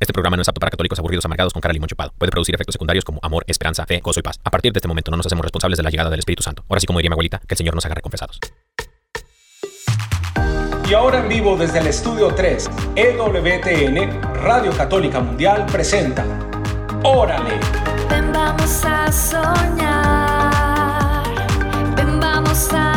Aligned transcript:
Este 0.00 0.12
programa 0.12 0.36
no 0.36 0.42
es 0.42 0.48
apto 0.48 0.60
para 0.60 0.70
católicos 0.70 0.96
aburridos 1.00 1.24
amargados 1.24 1.52
con 1.52 1.60
cara 1.60 1.72
limón 1.72 1.88
chupado. 1.88 2.12
Puede 2.16 2.30
producir 2.30 2.54
efectos 2.54 2.74
secundarios 2.74 3.04
como 3.04 3.18
amor, 3.20 3.42
esperanza, 3.48 3.84
fe, 3.84 3.98
gozo 3.98 4.20
y 4.20 4.22
paz. 4.22 4.38
A 4.44 4.50
partir 4.50 4.72
de 4.72 4.78
este 4.78 4.86
momento 4.86 5.10
no 5.10 5.16
nos 5.16 5.26
hacemos 5.26 5.42
responsables 5.42 5.76
de 5.76 5.82
la 5.82 5.90
llegada 5.90 6.08
del 6.08 6.20
Espíritu 6.20 6.44
Santo. 6.44 6.64
Ahora 6.68 6.78
sí, 6.78 6.86
como 6.86 7.00
diría 7.00 7.10
mi 7.10 7.14
abuelita, 7.14 7.40
que 7.40 7.54
el 7.54 7.58
Señor 7.58 7.74
nos 7.74 7.84
agarre 7.84 8.00
confesados. 8.00 8.38
Y 10.88 10.94
ahora 10.94 11.18
en 11.18 11.28
vivo 11.28 11.56
desde 11.56 11.80
el 11.80 11.88
estudio 11.88 12.32
3, 12.32 12.70
EWTN, 12.94 14.22
Radio 14.34 14.70
Católica 14.70 15.18
Mundial 15.18 15.66
presenta 15.66 16.24
Órale. 17.02 17.58
Ven 18.08 18.32
vamos 18.32 18.84
a 18.84 19.10
soñar, 19.10 20.54
ven 21.96 22.20
vamos 22.20 22.72
a 22.72 22.87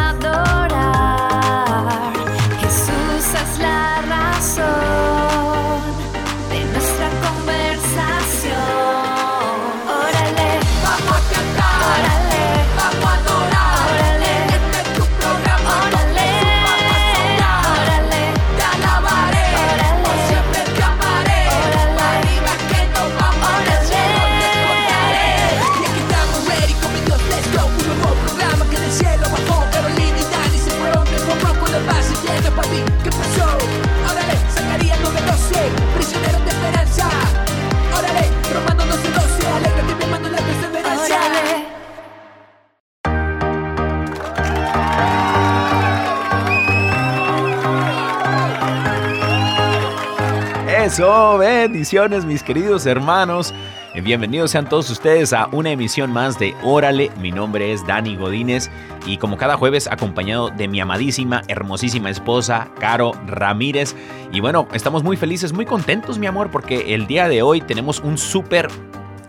Eso, 50.92 51.38
bendiciones 51.38 52.26
mis 52.26 52.44
queridos 52.44 52.86
hermanos. 52.86 53.54
Eh, 53.94 54.02
Bienvenidos 54.02 54.52
sean 54.52 54.68
todos 54.68 54.90
ustedes 54.90 55.32
a 55.32 55.48
una 55.54 55.72
emisión 55.72 56.12
más 56.12 56.38
de 56.38 56.54
Órale. 56.64 57.10
Mi 57.18 57.32
nombre 57.32 57.72
es 57.72 57.88
Dani 57.88 58.18
Godínez 58.18 58.70
y 59.06 59.16
como 59.16 59.38
cada 59.38 59.56
jueves 59.56 59.88
acompañado 59.88 60.50
de 60.50 60.68
mi 60.68 60.82
amadísima, 60.82 61.44
hermosísima 61.48 62.10
esposa, 62.10 62.68
Caro 62.78 63.14
Ramírez. 63.26 63.96
Y 64.34 64.42
bueno, 64.42 64.68
estamos 64.74 65.02
muy 65.02 65.16
felices, 65.16 65.54
muy 65.54 65.66
contentos 65.66 66.20
mi 66.20 66.28
amor 66.28 66.52
porque 66.52 66.94
el 66.94 67.08
día 67.08 67.30
de 67.30 67.42
hoy 67.42 67.62
tenemos 67.62 68.02
un 68.02 68.18
súper 68.18 68.68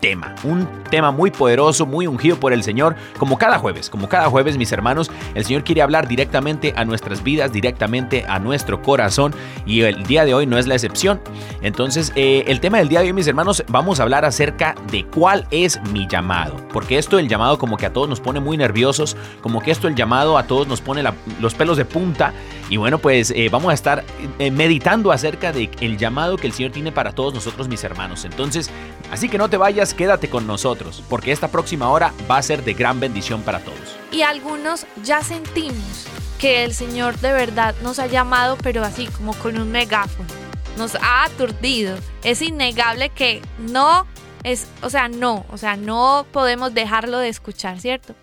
tema, 0.02 0.34
un 0.42 0.68
tema 0.90 1.12
muy 1.12 1.30
poderoso, 1.30 1.86
muy 1.86 2.08
ungido 2.08 2.36
por 2.36 2.52
el 2.52 2.64
Señor, 2.64 2.96
como 3.18 3.38
cada 3.38 3.58
jueves, 3.58 3.88
como 3.88 4.08
cada 4.08 4.28
jueves 4.28 4.58
mis 4.58 4.72
hermanos, 4.72 5.12
el 5.34 5.44
Señor 5.44 5.62
quiere 5.62 5.80
hablar 5.80 6.08
directamente 6.08 6.74
a 6.76 6.84
nuestras 6.84 7.22
vidas, 7.22 7.52
directamente 7.52 8.24
a 8.28 8.40
nuestro 8.40 8.82
corazón 8.82 9.32
y 9.64 9.82
el 9.82 10.02
día 10.02 10.24
de 10.24 10.34
hoy 10.34 10.44
no 10.44 10.58
es 10.58 10.66
la 10.66 10.74
excepción. 10.74 11.20
Entonces, 11.62 12.12
eh, 12.16 12.42
el 12.48 12.58
tema 12.58 12.78
del 12.78 12.88
día 12.88 13.00
de 13.00 13.06
hoy 13.06 13.12
mis 13.12 13.28
hermanos, 13.28 13.62
vamos 13.68 14.00
a 14.00 14.02
hablar 14.02 14.24
acerca 14.24 14.74
de 14.90 15.06
cuál 15.06 15.46
es 15.52 15.80
mi 15.92 16.08
llamado, 16.08 16.56
porque 16.72 16.98
esto 16.98 17.20
el 17.20 17.28
llamado 17.28 17.56
como 17.56 17.76
que 17.76 17.86
a 17.86 17.92
todos 17.92 18.08
nos 18.08 18.18
pone 18.18 18.40
muy 18.40 18.56
nerviosos, 18.56 19.16
como 19.40 19.60
que 19.60 19.70
esto 19.70 19.86
el 19.86 19.94
llamado 19.94 20.36
a 20.36 20.48
todos 20.48 20.66
nos 20.66 20.80
pone 20.80 21.04
los 21.40 21.54
pelos 21.54 21.76
de 21.76 21.84
punta 21.84 22.34
y 22.68 22.76
bueno, 22.76 22.98
pues 22.98 23.30
eh, 23.30 23.48
vamos 23.52 23.70
a 23.70 23.74
estar 23.74 24.02
eh, 24.40 24.50
meditando 24.50 25.12
acerca 25.12 25.52
del 25.52 25.70
el 25.80 25.96
llamado 25.96 26.36
que 26.36 26.48
el 26.48 26.52
Señor 26.52 26.72
tiene 26.72 26.90
para 26.90 27.12
todos 27.12 27.32
nosotros 27.32 27.68
mis 27.68 27.84
hermanos. 27.84 28.24
Entonces, 28.24 28.68
Así 29.12 29.28
que 29.28 29.36
no 29.36 29.50
te 29.50 29.58
vayas, 29.58 29.91
quédate 29.94 30.28
con 30.28 30.46
nosotros, 30.46 31.02
porque 31.08 31.32
esta 31.32 31.48
próxima 31.48 31.90
hora 31.90 32.12
va 32.30 32.38
a 32.38 32.42
ser 32.42 32.64
de 32.64 32.74
gran 32.74 33.00
bendición 33.00 33.42
para 33.42 33.60
todos. 33.60 33.96
Y 34.10 34.22
algunos 34.22 34.86
ya 35.02 35.22
sentimos 35.22 36.06
que 36.38 36.64
el 36.64 36.74
Señor 36.74 37.18
de 37.18 37.32
verdad 37.32 37.74
nos 37.82 37.98
ha 37.98 38.06
llamado, 38.06 38.58
pero 38.62 38.82
así 38.82 39.06
como 39.06 39.34
con 39.34 39.58
un 39.58 39.70
megáfono. 39.70 40.28
Nos 40.76 40.94
ha 40.96 41.24
aturdido. 41.24 41.96
Es 42.24 42.42
innegable 42.42 43.10
que 43.10 43.42
no 43.58 44.06
es, 44.42 44.66
o 44.82 44.90
sea, 44.90 45.08
no, 45.08 45.46
o 45.50 45.58
sea, 45.58 45.76
no 45.76 46.26
podemos 46.32 46.74
dejarlo 46.74 47.18
de 47.18 47.28
escuchar, 47.28 47.80
¿cierto? 47.80 48.14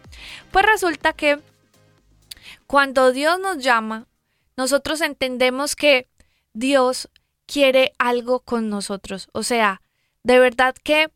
Pues 0.52 0.66
resulta 0.66 1.14
que 1.14 1.40
cuando 2.68 3.12
Dios 3.12 3.40
nos 3.40 3.60
llama, 3.60 4.08
nosotros 4.58 5.02
entendemos 5.02 5.76
que 5.76 6.10
Dios 6.54 7.10
quiere 7.46 7.94
algo 7.98 8.42
con 8.42 8.70
nosotros. 8.70 9.30
O 9.32 9.44
sea, 9.44 9.82
de 10.24 10.40
verdad 10.40 10.76
que 10.84 11.10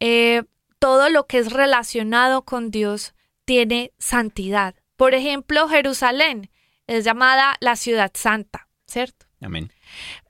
eh, 0.00 0.44
todo 0.78 1.08
lo 1.08 1.26
que 1.26 1.38
es 1.38 1.52
relacionado 1.52 2.42
con 2.42 2.70
Dios 2.70 3.14
tiene 3.44 3.92
santidad. 3.98 4.74
Por 4.96 5.14
ejemplo, 5.14 5.68
Jerusalén 5.68 6.50
es 6.86 7.04
llamada 7.04 7.56
la 7.60 7.76
ciudad 7.76 8.10
santa, 8.14 8.68
¿cierto? 8.86 9.26
Amén. 9.40 9.72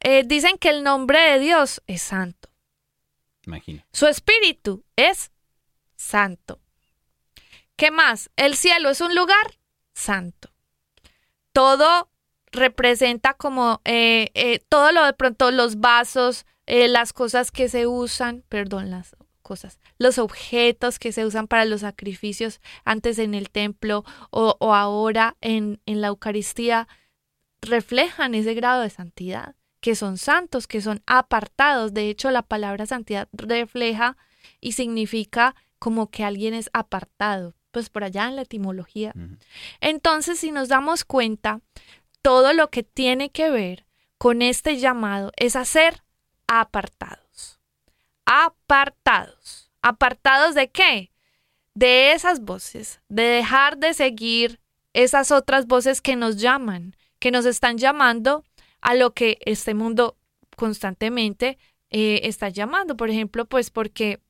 Eh, 0.00 0.24
dicen 0.26 0.58
que 0.58 0.70
el 0.70 0.82
nombre 0.82 1.20
de 1.20 1.38
Dios 1.38 1.82
es 1.86 2.02
santo. 2.02 2.50
Imagina. 3.46 3.86
Su 3.92 4.06
espíritu 4.06 4.84
es 4.96 5.32
santo. 5.96 6.60
¿Qué 7.76 7.90
más? 7.90 8.30
El 8.36 8.56
cielo 8.56 8.90
es 8.90 9.00
un 9.00 9.14
lugar 9.14 9.58
santo. 9.94 10.50
Todo 11.52 12.10
representa 12.50 13.34
como 13.34 13.80
eh, 13.84 14.30
eh, 14.34 14.60
todo 14.68 14.92
lo 14.92 15.04
de 15.04 15.12
pronto, 15.12 15.50
los 15.50 15.80
vasos, 15.80 16.46
eh, 16.66 16.88
las 16.88 17.12
cosas 17.12 17.50
que 17.50 17.68
se 17.68 17.86
usan, 17.86 18.42
perdón, 18.48 18.90
las 18.90 19.14
cosas, 19.48 19.78
los 19.96 20.18
objetos 20.18 20.98
que 20.98 21.10
se 21.10 21.24
usan 21.24 21.48
para 21.48 21.64
los 21.64 21.80
sacrificios 21.80 22.60
antes 22.84 23.18
en 23.18 23.32
el 23.32 23.48
templo 23.48 24.04
o, 24.30 24.56
o 24.60 24.74
ahora 24.74 25.36
en, 25.40 25.80
en 25.86 26.02
la 26.02 26.08
Eucaristía, 26.08 26.86
reflejan 27.62 28.34
ese 28.34 28.52
grado 28.52 28.82
de 28.82 28.90
santidad, 28.90 29.54
que 29.80 29.94
son 29.94 30.18
santos, 30.18 30.66
que 30.66 30.82
son 30.82 31.02
apartados. 31.06 31.94
De 31.94 32.10
hecho, 32.10 32.30
la 32.30 32.42
palabra 32.42 32.84
santidad 32.84 33.28
refleja 33.32 34.18
y 34.60 34.72
significa 34.72 35.54
como 35.78 36.10
que 36.10 36.24
alguien 36.24 36.52
es 36.52 36.68
apartado, 36.74 37.54
pues 37.70 37.88
por 37.88 38.04
allá 38.04 38.28
en 38.28 38.36
la 38.36 38.42
etimología. 38.42 39.14
Entonces, 39.80 40.38
si 40.38 40.50
nos 40.50 40.68
damos 40.68 41.04
cuenta, 41.04 41.62
todo 42.20 42.52
lo 42.52 42.68
que 42.68 42.82
tiene 42.82 43.30
que 43.30 43.48
ver 43.50 43.86
con 44.18 44.42
este 44.42 44.76
llamado 44.76 45.32
es 45.36 45.56
a 45.56 45.64
ser 45.64 46.02
apartados. 48.28 48.28
Apartados. 48.28 49.70
¿Apartados 49.80 50.54
de 50.54 50.70
qué? 50.70 51.12
De 51.74 52.12
esas 52.12 52.40
voces, 52.40 53.00
de 53.08 53.22
dejar 53.22 53.78
de 53.78 53.94
seguir 53.94 54.60
esas 54.92 55.30
otras 55.30 55.66
voces 55.66 56.00
que 56.00 56.16
nos 56.16 56.36
llaman, 56.36 56.96
que 57.20 57.30
nos 57.30 57.46
están 57.46 57.78
llamando 57.78 58.44
a 58.80 58.94
lo 58.94 59.14
que 59.14 59.38
este 59.42 59.74
mundo 59.74 60.16
constantemente 60.56 61.58
eh, 61.90 62.20
está 62.24 62.48
llamando. 62.48 62.96
Por 62.96 63.10
ejemplo, 63.10 63.46
pues 63.46 63.70
porque 63.70 64.20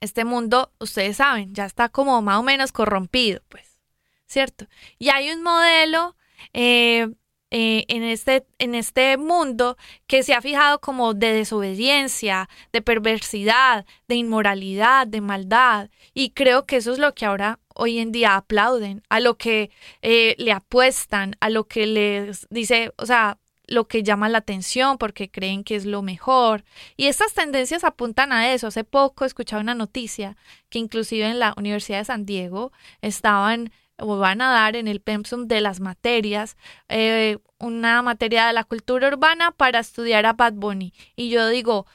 este 0.00 0.24
mundo, 0.24 0.72
ustedes 0.78 1.16
saben, 1.16 1.54
ya 1.54 1.64
está 1.64 1.88
como 1.88 2.20
más 2.22 2.38
o 2.38 2.42
menos 2.42 2.72
corrompido, 2.72 3.40
pues, 3.48 3.80
¿cierto? 4.26 4.66
Y 4.98 5.08
hay 5.10 5.30
un 5.30 5.42
modelo 5.42 6.16
eh, 6.52 7.08
eh, 7.50 7.84
en, 7.88 8.02
este, 8.02 8.46
en 8.58 8.74
este 8.74 9.16
mundo 9.16 9.76
que 10.06 10.22
se 10.22 10.34
ha 10.34 10.42
fijado 10.42 10.80
como 10.80 11.14
de 11.14 11.32
desobediencia, 11.32 12.48
de 12.72 12.82
perversidad, 12.82 13.86
de 14.06 14.16
inmoralidad, 14.16 15.06
de 15.06 15.20
maldad. 15.20 15.90
Y 16.12 16.30
creo 16.30 16.66
que 16.66 16.76
eso 16.76 16.92
es 16.92 16.98
lo 16.98 17.14
que 17.14 17.24
ahora 17.24 17.58
hoy 17.74 17.98
en 18.00 18.12
día 18.12 18.36
aplauden, 18.36 19.02
a 19.08 19.20
lo 19.20 19.38
que 19.38 19.70
eh, 20.02 20.34
le 20.38 20.52
apuestan, 20.52 21.36
a 21.40 21.48
lo 21.48 21.64
que 21.64 21.86
les 21.86 22.46
dice, 22.50 22.92
o 22.98 23.06
sea, 23.06 23.38
lo 23.68 23.86
que 23.86 24.02
llama 24.02 24.28
la 24.28 24.38
atención 24.38 24.98
porque 24.98 25.30
creen 25.30 25.62
que 25.62 25.76
es 25.76 25.84
lo 25.84 26.02
mejor. 26.02 26.64
Y 26.96 27.06
estas 27.06 27.34
tendencias 27.34 27.84
apuntan 27.84 28.32
a 28.32 28.52
eso. 28.52 28.66
Hace 28.66 28.82
poco 28.82 29.24
escuchaba 29.24 29.62
una 29.62 29.74
noticia 29.74 30.36
que 30.70 30.78
inclusive 30.78 31.26
en 31.26 31.38
la 31.38 31.54
Universidad 31.56 31.98
de 31.98 32.04
San 32.06 32.26
Diego 32.26 32.72
estaban 33.02 33.70
o 33.98 34.18
van 34.18 34.40
a 34.40 34.50
dar 34.52 34.76
en 34.76 34.88
el 34.88 35.00
pensum 35.00 35.46
de 35.46 35.60
las 35.60 35.80
materias 35.80 36.56
eh, 36.88 37.38
una 37.58 38.02
materia 38.02 38.46
de 38.46 38.52
la 38.52 38.64
cultura 38.64 39.08
urbana 39.08 39.50
para 39.52 39.80
estudiar 39.80 40.26
a 40.26 40.32
Bad 40.32 40.54
Bunny. 40.54 40.92
Y 41.16 41.30
yo 41.30 41.48
digo, 41.48 41.86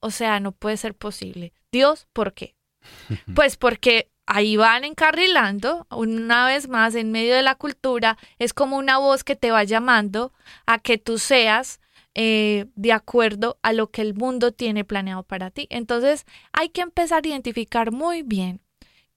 o 0.00 0.10
sea, 0.10 0.40
no 0.40 0.52
puede 0.52 0.76
ser 0.76 0.94
posible. 0.94 1.52
Dios, 1.70 2.06
¿por 2.12 2.32
qué? 2.32 2.56
Pues 3.34 3.56
porque 3.56 4.10
ahí 4.26 4.56
van 4.56 4.84
encarrilando, 4.84 5.86
una 5.90 6.46
vez 6.46 6.68
más, 6.68 6.94
en 6.94 7.10
medio 7.12 7.34
de 7.34 7.42
la 7.42 7.56
cultura, 7.56 8.16
es 8.38 8.54
como 8.54 8.76
una 8.76 8.98
voz 8.98 9.24
que 9.24 9.36
te 9.36 9.50
va 9.50 9.64
llamando 9.64 10.32
a 10.66 10.78
que 10.78 10.98
tú 10.98 11.18
seas 11.18 11.80
eh, 12.14 12.66
de 12.74 12.92
acuerdo 12.92 13.58
a 13.62 13.72
lo 13.72 13.90
que 13.90 14.02
el 14.02 14.14
mundo 14.14 14.52
tiene 14.52 14.84
planeado 14.84 15.22
para 15.24 15.50
ti. 15.50 15.66
Entonces, 15.70 16.26
hay 16.52 16.70
que 16.70 16.80
empezar 16.80 17.24
a 17.24 17.28
identificar 17.28 17.92
muy 17.92 18.22
bien 18.22 18.60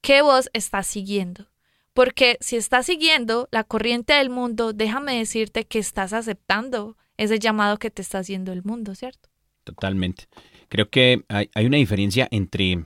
qué 0.02 0.22
voz 0.22 0.50
estás 0.54 0.88
siguiendo. 0.88 1.48
Porque 1.94 2.38
si 2.42 2.56
estás 2.56 2.86
siguiendo 2.86 3.48
la 3.52 3.64
corriente 3.64 4.14
del 4.14 4.30
mundo, 4.30 4.74
déjame 4.74 5.18
decirte 5.18 5.66
que 5.66 5.80
estás 5.80 6.14
aceptando 6.14 6.98
ese 7.18 7.40
llamado 7.40 7.78
que 7.78 7.92
te 7.92 8.02
está 8.02 8.20
haciendo 8.20 8.52
el 8.52 8.64
mundo, 8.64 8.96
¿cierto? 8.96 9.30
totalmente. 9.64 10.28
Creo 10.70 10.90
que 10.90 11.24
hay, 11.30 11.50
hay 11.54 11.66
una 11.66 11.78
diferencia 11.78 12.28
entre 12.32 12.86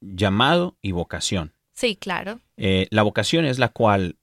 llamado 0.00 0.76
y 0.82 0.92
vocación. 0.92 1.52
Sí, 1.72 1.96
claro. 1.96 2.40
Eh, 2.56 2.86
la 2.90 3.02
vocación 3.02 3.44
es 3.44 3.58
la 3.58 3.68
cual 3.68 4.16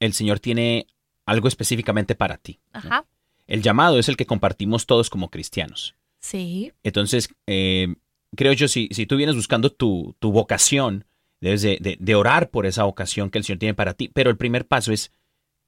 el 0.00 0.12
Señor 0.12 0.40
tiene 0.40 0.86
algo 1.24 1.48
específicamente 1.48 2.14
para 2.14 2.36
ti. 2.36 2.60
¿no? 2.72 2.80
Ajá. 2.80 3.04
El 3.46 3.62
llamado 3.62 3.98
es 3.98 4.08
el 4.08 4.16
que 4.16 4.26
compartimos 4.26 4.86
todos 4.86 5.08
como 5.08 5.30
cristianos. 5.30 5.94
Sí. 6.18 6.72
Entonces, 6.82 7.28
eh, 7.46 7.94
creo 8.34 8.52
yo, 8.52 8.68
si, 8.68 8.88
si 8.90 9.06
tú 9.06 9.16
vienes 9.16 9.36
buscando 9.36 9.70
tu, 9.70 10.16
tu 10.18 10.32
vocación, 10.32 11.04
debes 11.40 11.62
de, 11.62 11.78
de- 11.80 11.96
de 12.00 12.14
orar 12.14 12.50
por 12.50 12.66
esa 12.66 12.84
vocación 12.84 13.30
que 13.30 13.38
el 13.38 13.44
Señor 13.44 13.58
tiene 13.58 13.74
para 13.74 13.94
ti. 13.94 14.08
Pero 14.12 14.30
el 14.30 14.36
primer 14.36 14.66
paso 14.66 14.92
es 14.92 15.12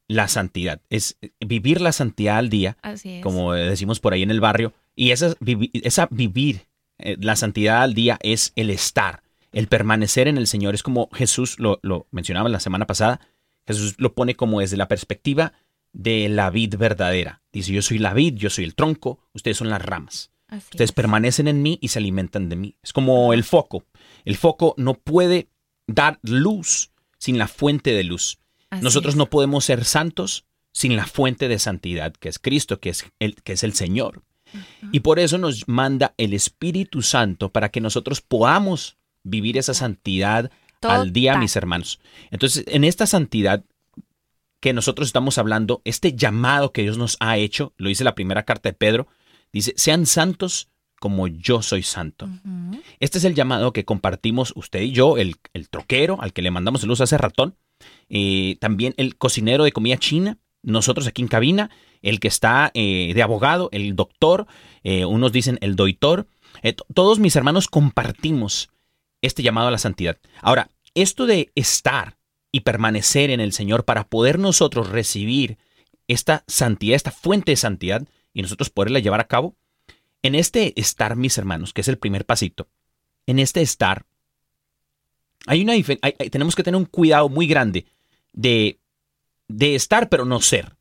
la 0.06 0.26
santidad, 0.28 0.80
es 0.88 1.18
vivir 1.40 1.80
la 1.82 1.92
santidad 1.92 2.38
al 2.38 2.48
día, 2.48 2.78
Así 2.82 3.16
es. 3.16 3.22
como 3.22 3.52
decimos 3.52 4.00
por 4.00 4.14
ahí 4.14 4.22
en 4.22 4.30
el 4.30 4.40
barrio. 4.40 4.72
Y 4.96 5.10
esa, 5.10 5.34
esa 5.82 6.08
vivir 6.10 6.62
eh, 6.98 7.16
la 7.20 7.36
santidad 7.36 7.82
al 7.82 7.92
día 7.94 8.18
es 8.22 8.52
el 8.56 8.70
estar, 8.70 9.22
el 9.52 9.68
permanecer 9.68 10.26
en 10.26 10.38
el 10.38 10.46
Señor. 10.46 10.74
Es 10.74 10.82
como 10.82 11.10
Jesús 11.12 11.58
lo, 11.58 11.78
lo 11.82 12.06
mencionaba 12.10 12.48
la 12.48 12.58
semana 12.60 12.86
pasada. 12.86 13.20
Jesús 13.66 13.96
lo 13.98 14.14
pone 14.14 14.34
como 14.34 14.60
desde 14.60 14.78
la 14.78 14.88
perspectiva 14.88 15.52
de 15.92 16.28
la 16.30 16.48
vid 16.48 16.76
verdadera. 16.76 17.42
Dice, 17.52 17.72
yo 17.72 17.82
soy 17.82 17.98
la 17.98 18.14
vid, 18.14 18.34
yo 18.34 18.48
soy 18.48 18.64
el 18.64 18.74
tronco, 18.74 19.20
ustedes 19.34 19.58
son 19.58 19.68
las 19.68 19.82
ramas. 19.82 20.30
Así 20.48 20.68
Ustedes 20.70 20.90
es. 20.90 20.94
permanecen 20.94 21.48
en 21.48 21.60
mí 21.60 21.78
y 21.82 21.88
se 21.88 21.98
alimentan 21.98 22.48
de 22.48 22.56
mí. 22.56 22.76
Es 22.82 22.94
como 22.94 23.34
el 23.34 23.44
foco. 23.44 23.84
El 24.24 24.36
foco 24.38 24.74
no 24.78 24.94
puede 24.94 25.48
dar 25.88 26.20
luz 26.22 26.92
sin 27.18 27.38
la 27.38 27.48
fuente 27.48 27.90
de 27.90 28.04
luz. 28.04 28.38
Así 28.70 28.84
Nosotros 28.84 29.14
es. 29.14 29.18
no 29.18 29.26
podemos 29.26 29.64
ser 29.64 29.84
santos 29.84 30.44
sin 30.72 30.94
la 30.94 31.06
fuente 31.06 31.48
de 31.48 31.58
santidad, 31.58 32.12
que 32.12 32.28
es 32.28 32.38
Cristo, 32.38 32.78
que 32.78 32.90
es 32.90 33.04
el, 33.18 33.34
que 33.42 33.54
es 33.54 33.64
el 33.64 33.72
Señor. 33.72 34.22
Y 34.92 35.00
por 35.00 35.18
eso 35.18 35.36
nos 35.36 35.68
manda 35.68 36.14
el 36.16 36.32
Espíritu 36.32 37.02
Santo 37.02 37.50
para 37.50 37.70
que 37.70 37.80
nosotros 37.80 38.20
podamos 38.20 38.96
vivir 39.22 39.58
esa 39.58 39.74
santidad 39.74 40.50
al 40.80 41.12
día, 41.12 41.36
mis 41.36 41.56
hermanos. 41.56 42.00
Entonces, 42.30 42.64
en 42.68 42.84
esta 42.84 43.06
santidad 43.06 43.64
que 44.60 44.72
nosotros 44.72 45.08
estamos 45.08 45.38
hablando, 45.38 45.82
este 45.84 46.14
llamado 46.14 46.72
que 46.72 46.82
Dios 46.82 46.98
nos 46.98 47.16
ha 47.20 47.36
hecho, 47.36 47.72
lo 47.76 47.88
dice 47.88 48.04
la 48.04 48.14
primera 48.14 48.44
carta 48.44 48.68
de 48.68 48.74
Pedro, 48.74 49.06
dice, 49.52 49.74
sean 49.76 50.06
santos 50.06 50.68
como 51.00 51.26
yo 51.28 51.62
soy 51.62 51.82
santo. 51.82 52.28
Este 53.00 53.18
es 53.18 53.24
el 53.24 53.34
llamado 53.34 53.72
que 53.72 53.84
compartimos 53.84 54.52
usted 54.56 54.80
y 54.82 54.92
yo, 54.92 55.16
el, 55.18 55.36
el 55.52 55.68
troquero 55.68 56.20
al 56.20 56.32
que 56.32 56.42
le 56.42 56.50
mandamos 56.50 56.84
luz 56.84 57.00
hace 57.00 57.18
ratón, 57.18 57.56
eh, 58.08 58.56
también 58.60 58.94
el 58.96 59.16
cocinero 59.16 59.64
de 59.64 59.72
comida 59.72 59.96
china, 59.96 60.38
nosotros 60.62 61.06
aquí 61.06 61.22
en 61.22 61.28
cabina, 61.28 61.70
el 62.02 62.20
que 62.20 62.28
está 62.28 62.70
eh, 62.74 63.12
de 63.14 63.22
abogado, 63.22 63.68
el 63.72 63.94
doctor, 63.96 64.46
eh, 64.82 65.04
unos 65.04 65.32
dicen 65.32 65.58
el 65.60 65.76
doitor, 65.76 66.26
eh, 66.62 66.74
todos 66.94 67.18
mis 67.18 67.36
hermanos 67.36 67.68
compartimos 67.68 68.70
este 69.22 69.42
llamado 69.42 69.68
a 69.68 69.72
la 69.72 69.78
santidad. 69.78 70.18
Ahora, 70.40 70.70
esto 70.94 71.26
de 71.26 71.50
estar 71.54 72.18
y 72.50 72.60
permanecer 72.60 73.30
en 73.30 73.40
el 73.40 73.52
Señor 73.52 73.84
para 73.84 74.08
poder 74.08 74.38
nosotros 74.38 74.88
recibir 74.88 75.58
esta 76.06 76.44
santidad, 76.46 76.96
esta 76.96 77.10
fuente 77.10 77.52
de 77.52 77.56
santidad 77.56 78.08
y 78.32 78.42
nosotros 78.42 78.70
poderla 78.70 78.98
llevar 78.98 79.20
a 79.20 79.26
cabo, 79.28 79.56
en 80.28 80.34
este 80.34 80.78
estar, 80.80 81.16
mis 81.16 81.36
hermanos, 81.38 81.72
que 81.72 81.80
es 81.80 81.88
el 81.88 81.98
primer 81.98 82.24
pasito, 82.24 82.68
en 83.26 83.38
este 83.38 83.60
estar, 83.60 84.06
hay 85.46 85.62
una 85.62 85.74
tenemos 86.30 86.54
que 86.54 86.62
tener 86.62 86.78
un 86.78 86.84
cuidado 86.84 87.28
muy 87.28 87.46
grande 87.46 87.86
de, 88.32 88.78
de 89.48 89.74
estar 89.74 90.08
pero 90.08 90.24
no 90.24 90.40
ser. 90.40 90.76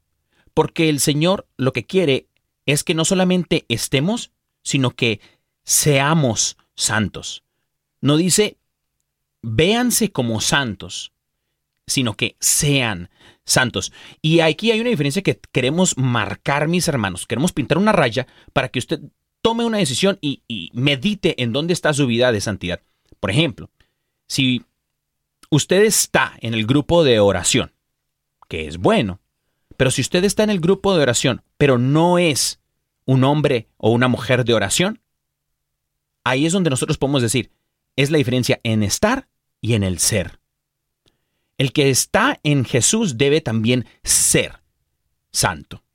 Porque 0.54 0.90
el 0.90 1.00
Señor 1.00 1.48
lo 1.58 1.72
que 1.72 1.86
quiere 1.86 2.28
es 2.66 2.84
que 2.84 2.96
no 2.96 3.06
solamente 3.06 3.66
estemos, 3.70 4.32
sino 4.64 4.92
que 4.92 5.22
seamos 5.64 6.58
santos. 6.76 7.44
No 8.02 8.18
dice, 8.18 8.58
véanse 9.42 10.12
como 10.12 10.42
santos, 10.42 11.14
sino 11.86 12.16
que 12.16 12.36
sean 12.40 13.10
santos. 13.46 13.94
Y 14.22 14.42
aquí 14.42 14.72
hay 14.72 14.82
una 14.82 14.90
diferencia 14.90 15.22
que 15.22 15.40
queremos 15.52 15.98
marcar, 15.98 16.68
mis 16.68 16.88
hermanos. 16.88 17.26
Queremos 17.26 17.54
pintar 17.54 17.78
una 17.78 17.94
raya 17.94 18.28
para 18.52 18.70
que 18.70 18.80
usted 18.80 19.00
tome 19.48 19.64
una 19.64 19.78
decisión 19.78 20.18
y, 20.20 20.44
y 20.46 20.72
medite 20.74 21.42
en 21.42 21.54
dónde 21.54 21.72
está 21.72 21.94
su 21.94 22.06
vida 22.06 22.34
de 22.34 22.42
santidad. 22.42 22.82
Por 23.22 23.32
ejemplo, 23.32 23.70
si 24.28 24.66
usted 25.50 25.86
está 25.86 26.34
en 26.42 26.54
el 26.54 26.66
grupo 26.66 27.06
de 27.06 27.22
oración, 27.22 27.72
que 28.50 28.68
es 28.68 28.76
bueno, 28.78 29.22
pero 29.78 29.90
si 29.90 30.02
usted 30.02 30.26
está 30.26 30.44
en 30.44 30.50
el 30.50 30.60
grupo 30.60 30.94
de 30.94 31.02
oración, 31.02 31.44
pero 31.58 31.78
no 31.78 32.20
es 32.20 32.60
un 33.06 33.24
hombre 33.24 33.70
o 33.78 33.92
una 33.92 34.10
mujer 34.10 34.44
de 34.44 34.54
oración, 34.54 35.00
ahí 36.26 36.46
es 36.46 36.52
donde 36.52 36.70
nosotros 36.70 36.98
podemos 36.98 37.22
decir, 37.22 37.50
es 37.96 38.12
la 38.12 38.18
diferencia 38.18 38.60
en 38.64 38.84
estar 38.84 39.30
y 39.62 39.76
en 39.76 39.84
el 39.84 40.00
ser. 40.00 40.42
El 41.58 41.72
que 41.72 41.90
está 41.90 42.38
en 42.44 42.66
Jesús 42.66 43.18
debe 43.18 43.40
también 43.40 43.86
ser 44.04 44.62
santo. 45.32 45.86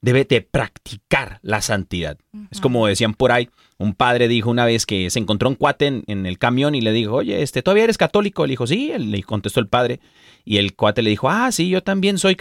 Debe 0.00 0.24
de 0.24 0.42
practicar 0.42 1.40
la 1.42 1.60
santidad. 1.60 2.18
Es 2.50 2.60
como 2.60 2.86
decían 2.86 3.14
por 3.14 3.32
ahí, 3.32 3.50
un 3.78 3.94
padre 3.94 4.28
dijo 4.28 4.48
una 4.48 4.64
vez 4.64 4.86
que 4.86 5.10
se 5.10 5.18
encontró 5.18 5.48
un 5.48 5.56
cuate 5.56 5.86
en, 5.86 6.04
en 6.06 6.26
el 6.26 6.38
camión 6.38 6.74
y 6.74 6.80
le 6.80 6.92
dijo, 6.92 7.14
oye, 7.16 7.42
este, 7.42 7.62
¿todavía 7.62 7.84
eres 7.84 7.98
católico? 7.98 8.44
Él 8.44 8.50
dijo, 8.50 8.66
sí, 8.66 8.92
le 8.96 9.22
contestó 9.24 9.58
el 9.58 9.68
padre. 9.68 10.00
Y 10.44 10.58
el 10.58 10.74
cuate 10.74 11.02
le 11.02 11.10
dijo, 11.10 11.28
ah, 11.28 11.50
sí, 11.52 11.68
yo 11.68 11.82
también 11.82 12.18
soy, 12.18 12.36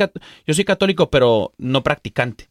yo 0.45 0.53
soy 0.53 0.65
católico, 0.65 1.09
pero 1.09 1.53
no 1.57 1.83
practicante. 1.83 2.49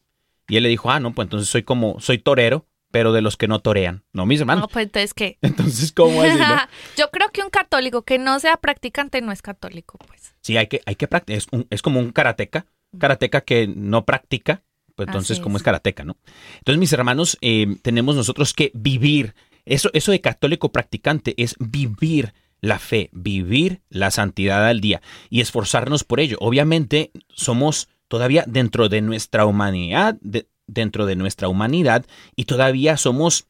Y 0.48 0.56
él 0.56 0.64
le 0.64 0.68
dijo, 0.68 0.90
ah, 0.90 1.00
no, 1.00 1.12
pues 1.14 1.26
entonces 1.26 1.48
soy 1.48 1.62
como, 1.62 1.98
soy 2.00 2.18
torero, 2.18 2.66
pero 2.90 3.12
de 3.12 3.20
los 3.20 3.36
que 3.36 3.48
no 3.48 3.60
torean. 3.60 4.04
No, 4.12 4.26
mis 4.26 4.40
hermanos. 4.40 4.62
No, 4.62 4.68
pues 4.68 4.86
entonces, 4.86 5.14
¿qué? 5.14 5.38
Entonces, 5.42 5.92
¿cómo 5.92 6.22
así, 6.22 6.38
no? 6.38 6.46
Yo 6.96 7.10
creo 7.10 7.30
que 7.30 7.42
un 7.42 7.50
católico 7.50 8.02
que 8.02 8.18
no 8.18 8.38
sea 8.38 8.56
practicante 8.56 9.20
no 9.20 9.32
es 9.32 9.42
católico, 9.42 9.98
pues. 10.06 10.34
Sí, 10.40 10.56
hay 10.56 10.68
que, 10.68 10.80
hay 10.86 10.94
que 10.94 11.08
practicar. 11.08 11.38
Es, 11.38 11.46
es 11.70 11.82
como 11.82 12.00
un 12.00 12.12
karateca. 12.12 12.66
Karateca 12.98 13.40
que 13.42 13.66
no 13.66 14.04
practica, 14.06 14.62
pues 14.96 15.06
entonces, 15.08 15.38
¿cómo 15.40 15.56
es. 15.56 15.60
es 15.60 15.64
karateca, 15.64 16.04
no? 16.04 16.16
Entonces, 16.58 16.78
mis 16.80 16.92
hermanos, 16.92 17.38
eh, 17.40 17.76
tenemos 17.82 18.16
nosotros 18.16 18.52
que 18.52 18.72
vivir. 18.74 19.34
Eso, 19.64 19.90
eso 19.92 20.10
de 20.12 20.20
católico 20.20 20.72
practicante 20.72 21.34
es 21.42 21.54
vivir 21.58 22.34
la 22.60 22.78
fe, 22.78 23.10
vivir 23.12 23.82
la 23.90 24.10
santidad 24.10 24.66
al 24.66 24.80
día 24.80 25.02
y 25.30 25.40
esforzarnos 25.40 26.02
por 26.04 26.20
ello. 26.20 26.38
Obviamente, 26.40 27.10
somos 27.28 27.88
todavía 28.08 28.44
dentro 28.46 28.88
de 28.88 29.02
nuestra 29.02 29.44
humanidad, 29.46 30.16
de- 30.20 30.48
dentro 30.66 31.06
de 31.06 31.16
nuestra 31.16 31.48
humanidad, 31.48 32.06
y 32.34 32.44
todavía 32.46 32.96
somos 32.96 33.46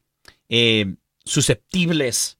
eh, 0.49 0.95
susceptibles 1.23 2.37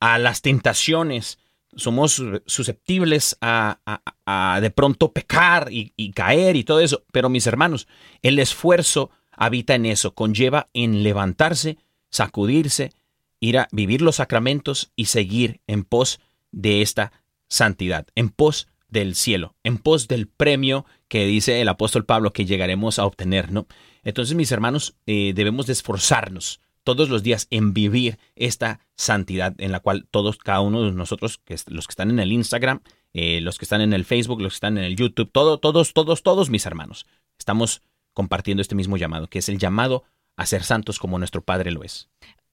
a 0.00 0.18
las 0.18 0.42
tentaciones, 0.42 1.38
somos 1.76 2.22
susceptibles 2.46 3.36
a, 3.40 3.78
a- 4.26 4.60
de 4.60 4.70
pronto 4.70 5.12
pecar 5.12 5.68
y, 5.72 5.92
y 5.96 6.12
caer 6.12 6.56
y 6.56 6.64
todo 6.64 6.80
eso. 6.80 7.02
Pero 7.12 7.28
mis 7.28 7.46
hermanos, 7.46 7.88
el 8.22 8.38
esfuerzo 8.38 9.10
habita 9.30 9.74
en 9.74 9.86
eso, 9.86 10.14
conlleva 10.14 10.68
en 10.74 11.02
levantarse, 11.02 11.78
sacudirse, 12.10 12.92
ir 13.40 13.58
a 13.58 13.68
vivir 13.72 14.02
los 14.02 14.16
sacramentos 14.16 14.92
y 14.96 15.06
seguir 15.06 15.60
en 15.66 15.84
pos 15.84 16.20
de 16.52 16.82
esta 16.82 17.12
santidad, 17.48 18.06
en 18.14 18.28
pos 18.28 18.68
del 18.88 19.14
cielo, 19.14 19.54
en 19.64 19.78
pos 19.78 20.06
del 20.06 20.28
premio 20.28 20.84
que 21.08 21.24
dice 21.26 21.60
el 21.60 21.68
apóstol 21.68 22.04
Pablo 22.04 22.32
que 22.32 22.44
llegaremos 22.44 22.98
a 22.98 23.06
obtener, 23.06 23.50
¿no? 23.50 23.66
Entonces, 24.04 24.34
mis 24.36 24.52
hermanos, 24.52 24.94
eh, 25.06 25.32
debemos 25.34 25.66
de 25.66 25.72
esforzarnos 25.72 26.60
todos 26.84 27.08
los 27.08 27.22
días 27.22 27.46
en 27.50 27.72
vivir 27.74 28.18
esta 28.36 28.80
santidad 28.96 29.54
en 29.58 29.72
la 29.72 29.80
cual 29.80 30.06
todos, 30.10 30.38
cada 30.38 30.60
uno 30.60 30.82
de 30.82 30.92
nosotros, 30.92 31.38
que 31.44 31.54
es- 31.54 31.68
los 31.70 31.86
que 31.86 31.92
están 31.92 32.10
en 32.10 32.18
el 32.18 32.32
Instagram, 32.32 32.80
eh, 33.14 33.40
los 33.40 33.58
que 33.58 33.64
están 33.64 33.80
en 33.80 33.92
el 33.92 34.04
Facebook, 34.04 34.40
los 34.40 34.52
que 34.54 34.56
están 34.56 34.78
en 34.78 34.84
el 34.84 34.96
YouTube, 34.96 35.30
todo, 35.30 35.58
todos, 35.58 35.92
todos, 35.92 36.22
todos 36.22 36.50
mis 36.50 36.66
hermanos, 36.66 37.06
estamos 37.38 37.82
compartiendo 38.14 38.60
este 38.60 38.74
mismo 38.74 38.96
llamado, 38.96 39.28
que 39.28 39.38
es 39.38 39.48
el 39.48 39.58
llamado 39.58 40.04
a 40.36 40.46
ser 40.46 40.62
santos 40.64 40.98
como 40.98 41.18
nuestro 41.18 41.42
Padre 41.42 41.70
lo 41.70 41.82
es. 41.84 42.08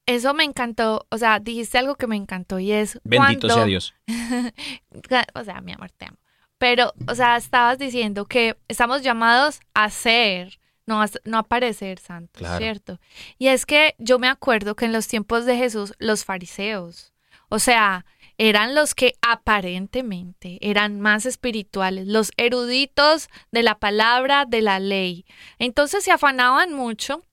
Eso 0.05 0.33
me 0.33 0.43
encantó, 0.43 1.05
o 1.11 1.17
sea, 1.17 1.39
dijiste 1.39 1.77
algo 1.77 1.95
que 1.95 2.07
me 2.07 2.15
encantó 2.15 2.59
y 2.59 2.71
es 2.71 2.99
Bendito 3.03 3.47
cuando- 3.47 3.53
sea 3.55 3.65
Dios. 3.65 3.93
o 5.35 5.43
sea, 5.43 5.61
mi 5.61 5.71
amor, 5.73 5.91
te 5.91 6.05
amo. 6.05 6.17
Pero, 6.57 6.93
o 7.07 7.15
sea, 7.15 7.37
estabas 7.37 7.77
diciendo 7.77 8.25
que 8.25 8.57
estamos 8.67 9.01
llamados 9.01 9.61
a 9.73 9.89
ser, 9.89 10.59
no 10.89 11.05
no 11.23 11.37
a 11.37 11.43
parecer 11.43 11.99
santos, 11.99 12.39
Claro. 12.39 12.57
¿cierto? 12.57 12.99
Y 13.37 13.47
es 13.47 13.65
que 13.65 13.95
yo 13.99 14.19
me 14.19 14.27
acuerdo 14.27 14.75
que 14.75 14.85
en 14.85 14.93
los 14.93 15.07
tiempos 15.07 15.45
de 15.45 15.55
Jesús, 15.55 15.93
los 15.99 16.25
fariseos, 16.25 17.13
o 17.49 17.59
sea, 17.59 18.05
eran 18.37 18.73
los 18.73 18.95
que 18.95 19.15
aparentemente 19.21 20.57
eran 20.61 21.01
más 21.01 21.25
espirituales, 21.25 22.07
los 22.07 22.31
eruditos 22.37 23.27
de 23.51 23.63
la 23.63 23.77
palabra, 23.79 24.45
de 24.45 24.61
la 24.61 24.79
ley. 24.79 25.25
Entonces 25.57 26.03
se 26.05 26.11
afanaban 26.11 26.73
mucho 26.73 27.25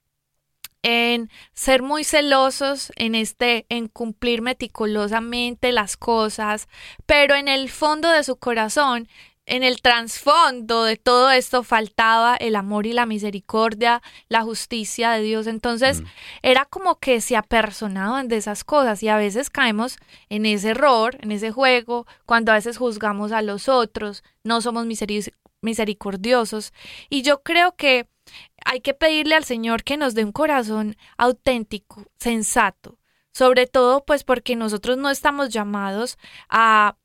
en 0.82 1.30
ser 1.52 1.82
muy 1.82 2.04
celosos 2.04 2.92
en 2.96 3.14
este 3.14 3.66
en 3.68 3.88
cumplir 3.88 4.42
meticulosamente 4.42 5.72
las 5.72 5.96
cosas, 5.96 6.68
pero 7.06 7.34
en 7.34 7.48
el 7.48 7.70
fondo 7.70 8.08
de 8.10 8.24
su 8.24 8.36
corazón 8.36 9.08
en 9.46 9.62
el 9.62 9.80
trasfondo 9.80 10.82
de 10.84 10.96
todo 10.96 11.30
esto 11.30 11.62
faltaba 11.62 12.36
el 12.36 12.56
amor 12.56 12.84
y 12.86 12.92
la 12.92 13.06
misericordia, 13.06 14.02
la 14.28 14.42
justicia 14.42 15.12
de 15.12 15.22
Dios. 15.22 15.46
Entonces 15.46 16.02
Mm. 16.02 16.06
era 16.42 16.64
como 16.64 16.98
que 16.98 17.20
se 17.20 17.36
apersonaban 17.36 18.26
de 18.28 18.36
esas 18.38 18.64
cosas 18.64 19.02
y 19.02 19.08
a 19.08 19.16
veces 19.16 19.48
caemos 19.48 19.96
en 20.28 20.46
ese 20.46 20.70
error, 20.70 21.16
en 21.20 21.30
ese 21.32 21.52
juego, 21.52 22.06
cuando 22.26 22.50
a 22.52 22.56
veces 22.56 22.76
juzgamos 22.76 23.30
a 23.32 23.40
los 23.40 23.68
otros, 23.68 24.24
no 24.42 24.60
somos 24.60 24.84
miseri- 24.86 25.32
misericordiosos. 25.62 26.72
Y 27.08 27.22
yo 27.22 27.42
creo 27.42 27.76
que 27.76 28.08
hay 28.64 28.80
que 28.80 28.94
pedirle 28.94 29.36
al 29.36 29.44
Señor 29.44 29.84
que 29.84 29.96
nos 29.96 30.14
dé 30.14 30.24
un 30.24 30.32
corazón 30.32 30.96
auténtico, 31.16 32.04
sensato, 32.18 32.98
sobre 33.32 33.66
todo 33.68 34.04
pues 34.04 34.24
porque 34.24 34.56
nosotros 34.56 34.96
no 34.96 35.08
estamos 35.10 35.50
llamados 35.50 36.18
a 36.48 36.96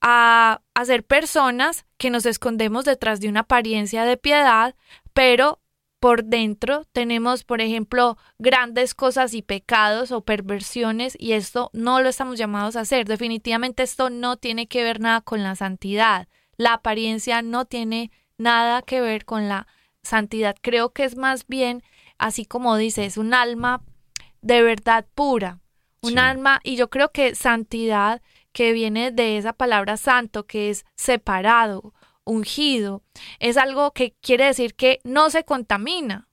a, 0.00 0.60
a 0.74 0.84
ser 0.84 1.04
personas 1.04 1.86
que 1.98 2.10
nos 2.10 2.26
escondemos 2.26 2.84
detrás 2.84 3.20
de 3.20 3.28
una 3.28 3.40
apariencia 3.40 4.04
de 4.04 4.16
piedad, 4.16 4.74
pero 5.12 5.60
por 6.00 6.24
dentro 6.24 6.84
tenemos, 6.92 7.42
por 7.42 7.60
ejemplo, 7.60 8.18
grandes 8.38 8.94
cosas 8.94 9.32
y 9.34 9.42
pecados 9.42 10.12
o 10.12 10.20
perversiones 10.20 11.16
y 11.18 11.32
esto 11.32 11.70
no 11.72 12.00
lo 12.00 12.08
estamos 12.10 12.38
llamados 12.38 12.76
a 12.76 12.80
hacer. 12.80 13.06
Definitivamente 13.06 13.82
esto 13.82 14.10
no 14.10 14.36
tiene 14.36 14.66
que 14.68 14.84
ver 14.84 15.00
nada 15.00 15.22
con 15.22 15.42
la 15.42 15.56
santidad. 15.56 16.28
La 16.58 16.74
apariencia 16.74 17.42
no 17.42 17.64
tiene 17.64 18.10
nada 18.38 18.82
que 18.82 19.00
ver 19.00 19.24
con 19.24 19.48
la 19.48 19.66
santidad. 20.02 20.54
Creo 20.60 20.92
que 20.92 21.04
es 21.04 21.16
más 21.16 21.46
bien, 21.46 21.82
así 22.18 22.44
como 22.44 22.76
dices, 22.76 23.16
un 23.16 23.32
alma 23.34 23.80
de 24.42 24.62
verdad 24.62 25.06
pura, 25.14 25.58
un 26.02 26.12
Sí. 26.12 26.18
alma, 26.18 26.60
y 26.62 26.76
yo 26.76 26.88
creo 26.88 27.10
que 27.10 27.34
santidad 27.34 28.22
que 28.56 28.72
viene 28.72 29.10
de 29.10 29.36
esa 29.36 29.52
palabra 29.52 29.98
santo, 29.98 30.46
que 30.46 30.70
es 30.70 30.86
separado, 30.94 31.92
ungido, 32.24 33.02
es 33.38 33.58
algo 33.58 33.92
que 33.92 34.14
quiere 34.22 34.46
decir 34.46 34.74
que 34.74 34.98
no 35.04 35.28
se 35.28 35.44
contamina, 35.44 36.30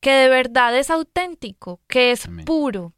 que 0.00 0.10
de 0.10 0.28
verdad 0.28 0.76
es 0.76 0.90
auténtico, 0.90 1.80
que 1.86 2.10
es 2.10 2.26
Amén. 2.26 2.44
puro. 2.44 2.92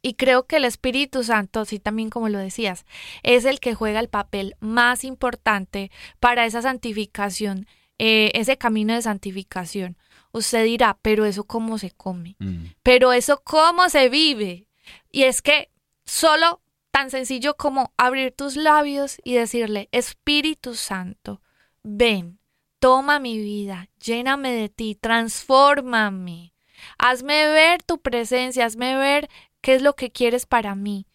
Y 0.00 0.14
creo 0.14 0.46
que 0.46 0.58
el 0.58 0.64
Espíritu 0.64 1.24
Santo, 1.24 1.58
así 1.58 1.80
también 1.80 2.08
como 2.08 2.28
lo 2.28 2.38
decías, 2.38 2.84
es 3.24 3.44
el 3.44 3.58
que 3.58 3.74
juega 3.74 3.98
el 3.98 4.08
papel 4.08 4.54
más 4.60 5.02
importante 5.02 5.90
para 6.20 6.46
esa 6.46 6.62
santificación, 6.62 7.66
eh, 7.98 8.30
ese 8.34 8.58
camino 8.58 8.94
de 8.94 9.02
santificación. 9.02 9.96
Usted 10.30 10.62
dirá, 10.66 10.98
pero 11.02 11.24
eso 11.24 11.42
cómo 11.48 11.78
se 11.78 11.90
come, 11.90 12.36
Mm. 12.38 12.66
pero 12.84 13.12
eso 13.12 13.42
cómo 13.44 13.88
se 13.88 14.08
vive. 14.08 14.68
Y 15.10 15.24
es 15.24 15.42
que 15.42 15.68
solo 16.04 16.61
tan 16.92 17.10
sencillo 17.10 17.56
como 17.56 17.92
abrir 17.96 18.32
tus 18.32 18.54
labios 18.54 19.16
y 19.24 19.34
decirle, 19.34 19.88
Espíritu 19.90 20.74
Santo, 20.74 21.40
ven, 21.82 22.38
toma 22.78 23.18
mi 23.18 23.38
vida, 23.38 23.88
lléname 23.98 24.52
de 24.52 24.68
ti, 24.68 24.94
transfórmame, 24.94 26.52
hazme 26.98 27.46
ver 27.48 27.82
tu 27.82 28.00
presencia, 28.00 28.66
hazme 28.66 28.96
ver 28.96 29.28
qué 29.62 29.74
es 29.74 29.82
lo 29.82 29.96
que 29.96 30.12
quieres 30.12 30.46
para 30.46 30.74
mí, 30.76 31.06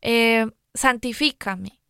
Eh, 0.00 0.46
santifícame, 0.74 1.80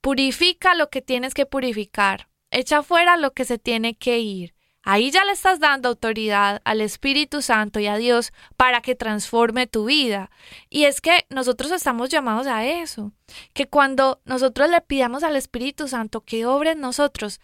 purifica 0.00 0.74
lo 0.74 0.90
que 0.90 1.02
tienes 1.02 1.34
que 1.34 1.46
purificar, 1.46 2.28
echa 2.50 2.82
fuera 2.82 3.16
lo 3.16 3.32
que 3.32 3.44
se 3.44 3.58
tiene 3.58 3.94
que 3.94 4.18
ir. 4.18 4.54
Ahí 4.84 5.10
ya 5.10 5.24
le 5.24 5.32
estás 5.32 5.60
dando 5.60 5.88
autoridad 5.88 6.60
al 6.64 6.80
Espíritu 6.80 7.40
Santo 7.40 7.78
y 7.78 7.86
a 7.86 7.96
Dios 7.96 8.32
para 8.56 8.80
que 8.80 8.96
transforme 8.96 9.66
tu 9.66 9.84
vida. 9.84 10.30
Y 10.70 10.84
es 10.84 11.00
que 11.00 11.26
nosotros 11.30 11.70
estamos 11.70 12.08
llamados 12.08 12.46
a 12.48 12.66
eso, 12.66 13.12
que 13.54 13.68
cuando 13.68 14.20
nosotros 14.24 14.68
le 14.70 14.80
pidamos 14.80 15.22
al 15.22 15.36
Espíritu 15.36 15.86
Santo 15.86 16.22
que 16.22 16.46
obre 16.46 16.72
en 16.72 16.80
nosotros, 16.80 17.40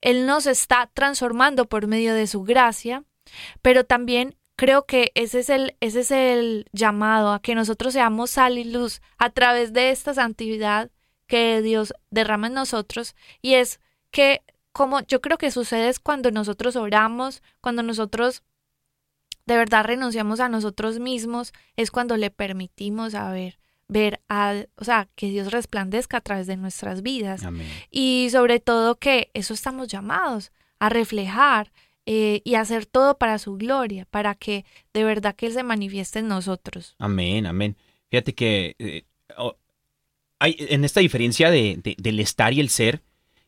Él 0.00 0.26
nos 0.26 0.46
está 0.46 0.90
transformando 0.92 1.68
por 1.68 1.86
medio 1.86 2.14
de 2.14 2.26
su 2.26 2.42
gracia, 2.42 3.04
pero 3.62 3.84
también 3.84 4.36
creo 4.56 4.86
que 4.86 5.12
ese 5.14 5.40
es 5.40 5.50
el, 5.50 5.76
ese 5.80 6.00
es 6.00 6.10
el 6.10 6.66
llamado 6.72 7.32
a 7.32 7.40
que 7.40 7.54
nosotros 7.54 7.92
seamos 7.92 8.30
sal 8.30 8.58
y 8.58 8.64
luz 8.64 9.00
a 9.18 9.30
través 9.30 9.72
de 9.72 9.90
esta 9.90 10.14
santidad 10.14 10.90
que 11.26 11.62
Dios 11.62 11.94
derrama 12.10 12.48
en 12.48 12.54
nosotros 12.54 13.14
y 13.40 13.54
es 13.54 13.80
que 14.10 14.42
como 14.72 15.00
yo 15.06 15.20
creo 15.20 15.38
que 15.38 15.50
sucede 15.50 15.88
es 15.88 15.98
cuando 16.00 16.30
nosotros 16.30 16.76
oramos, 16.76 17.42
cuando 17.60 17.82
nosotros 17.82 18.42
de 19.46 19.56
verdad 19.56 19.84
renunciamos 19.84 20.40
a 20.40 20.48
nosotros 20.48 20.98
mismos, 20.98 21.52
es 21.76 21.90
cuando 21.90 22.16
le 22.16 22.30
permitimos 22.30 23.14
a 23.14 23.30
ver, 23.32 23.58
ver 23.88 24.20
a, 24.28 24.54
o 24.76 24.84
sea, 24.84 25.08
que 25.16 25.26
Dios 25.28 25.50
resplandezca 25.52 26.18
a 26.18 26.20
través 26.20 26.46
de 26.46 26.56
nuestras 26.56 27.02
vidas 27.02 27.42
Amén. 27.44 27.68
y 27.90 28.28
sobre 28.30 28.60
todo 28.60 28.98
que 28.98 29.30
eso 29.34 29.52
estamos 29.52 29.88
llamados 29.88 30.52
a 30.78 30.88
reflejar 30.88 31.72
eh, 32.06 32.40
y 32.44 32.54
hacer 32.54 32.86
todo 32.86 33.18
para 33.18 33.38
su 33.38 33.56
gloria, 33.56 34.06
para 34.10 34.34
que 34.34 34.64
de 34.94 35.04
verdad 35.04 35.34
que 35.36 35.46
Él 35.46 35.52
se 35.52 35.62
manifieste 35.62 36.18
en 36.20 36.28
nosotros. 36.28 36.94
Amén, 36.98 37.46
amén. 37.46 37.76
Fíjate 38.10 38.34
que 38.34 38.74
eh, 38.78 39.04
oh, 39.36 39.56
hay 40.38 40.56
en 40.58 40.84
esta 40.84 41.00
diferencia 41.00 41.50
de, 41.50 41.78
de- 41.82 41.96
del 41.98 42.18
estar 42.20 42.52
y 42.52 42.60
el 42.60 42.68
ser, 42.70 43.02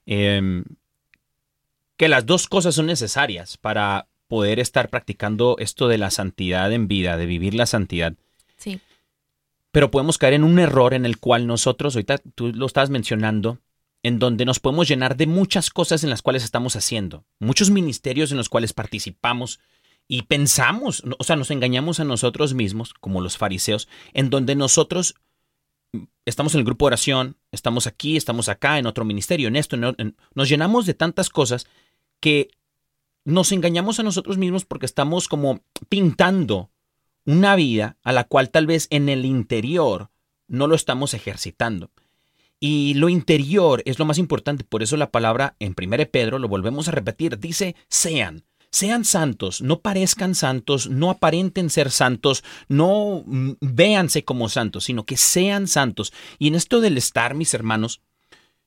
em, 0.06 0.64
que 1.96 2.08
las 2.08 2.26
dos 2.26 2.48
cosas 2.48 2.74
son 2.74 2.86
necesarias 2.86 3.56
para 3.56 4.08
poder 4.28 4.58
estar 4.58 4.90
practicando 4.90 5.56
esto 5.58 5.88
de 5.88 5.98
la 5.98 6.10
santidad 6.10 6.72
en 6.72 6.88
vida, 6.88 7.16
de 7.16 7.26
vivir 7.26 7.54
la 7.54 7.66
santidad. 7.66 8.14
Sí, 8.56 8.80
Pero 9.70 9.90
podemos 9.90 10.18
caer 10.18 10.34
en 10.34 10.44
un 10.44 10.58
error 10.58 10.94
en 10.94 11.04
el 11.04 11.18
cual 11.18 11.46
nosotros, 11.46 11.94
ahorita 11.94 12.18
tú 12.34 12.52
lo 12.52 12.66
estabas 12.66 12.90
mencionando, 12.90 13.58
en 14.02 14.18
donde 14.18 14.44
nos 14.44 14.60
podemos 14.60 14.86
llenar 14.86 15.16
de 15.16 15.26
muchas 15.26 15.70
cosas 15.70 16.04
en 16.04 16.10
las 16.10 16.22
cuales 16.22 16.44
estamos 16.44 16.76
haciendo, 16.76 17.24
muchos 17.40 17.70
ministerios 17.70 18.30
en 18.30 18.36
los 18.36 18.48
cuales 18.48 18.72
participamos 18.72 19.60
y 20.06 20.22
pensamos, 20.22 21.02
o 21.18 21.24
sea, 21.24 21.36
nos 21.36 21.50
engañamos 21.50 21.98
a 21.98 22.04
nosotros 22.04 22.52
mismos, 22.54 22.92
como 22.92 23.22
los 23.22 23.38
fariseos, 23.38 23.88
en 24.12 24.28
donde 24.28 24.54
nosotros 24.54 25.14
estamos 26.24 26.54
en 26.54 26.60
el 26.60 26.64
grupo 26.64 26.84
de 26.84 26.88
oración, 26.88 27.36
estamos 27.52 27.86
aquí, 27.86 28.16
estamos 28.16 28.48
acá, 28.48 28.78
en 28.78 28.86
otro 28.86 29.04
ministerio, 29.04 29.48
en 29.48 29.56
esto, 29.56 29.76
en 29.76 30.16
nos 30.34 30.48
llenamos 30.48 30.86
de 30.86 30.94
tantas 30.94 31.28
cosas 31.30 31.66
que 32.20 32.48
nos 33.24 33.52
engañamos 33.52 34.00
a 34.00 34.02
nosotros 34.02 34.38
mismos 34.38 34.64
porque 34.64 34.86
estamos 34.86 35.28
como 35.28 35.60
pintando 35.88 36.70
una 37.24 37.56
vida 37.56 37.96
a 38.02 38.12
la 38.12 38.24
cual 38.24 38.50
tal 38.50 38.66
vez 38.66 38.86
en 38.90 39.08
el 39.08 39.24
interior 39.24 40.10
no 40.46 40.66
lo 40.66 40.74
estamos 40.74 41.14
ejercitando. 41.14 41.90
Y 42.60 42.94
lo 42.94 43.08
interior 43.08 43.82
es 43.84 43.98
lo 43.98 44.04
más 44.04 44.18
importante, 44.18 44.64
por 44.64 44.82
eso 44.82 44.96
la 44.96 45.10
palabra 45.10 45.56
en 45.58 45.74
1 45.78 46.10
Pedro, 46.10 46.38
lo 46.38 46.48
volvemos 46.48 46.88
a 46.88 46.92
repetir, 46.92 47.38
dice 47.38 47.76
sean, 47.88 48.44
sean 48.74 49.04
santos, 49.04 49.62
no 49.62 49.78
parezcan 49.78 50.34
santos, 50.34 50.90
no 50.90 51.08
aparenten 51.10 51.70
ser 51.70 51.92
santos, 51.92 52.42
no 52.66 53.22
mm, 53.24 53.52
véanse 53.60 54.24
como 54.24 54.48
santos, 54.48 54.82
sino 54.84 55.06
que 55.06 55.16
sean 55.16 55.68
santos. 55.68 56.12
Y 56.40 56.48
en 56.48 56.56
esto 56.56 56.80
del 56.80 56.98
estar, 56.98 57.34
mis 57.34 57.54
hermanos, 57.54 58.00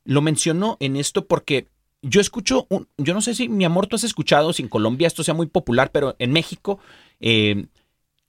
lo 0.06 0.22
menciono 0.22 0.78
en 0.80 0.96
esto 0.96 1.26
porque 1.26 1.68
yo 2.02 2.22
escucho, 2.22 2.68
yo 2.98 3.14
no 3.14 3.20
sé 3.20 3.36
si 3.36 3.50
mi 3.50 3.66
amor 3.66 3.88
tú 3.88 3.98
has 3.98 4.06
escuchado, 4.06 4.54
si 4.54 4.64
en 4.64 4.70
Colombia 4.70 5.08
esto 5.08 5.26
sea 5.26 5.34
muy 5.34 5.48
popular, 5.48 5.92
pero 5.92 6.16
en 6.20 6.32
México 6.32 6.80
eh, 7.20 7.66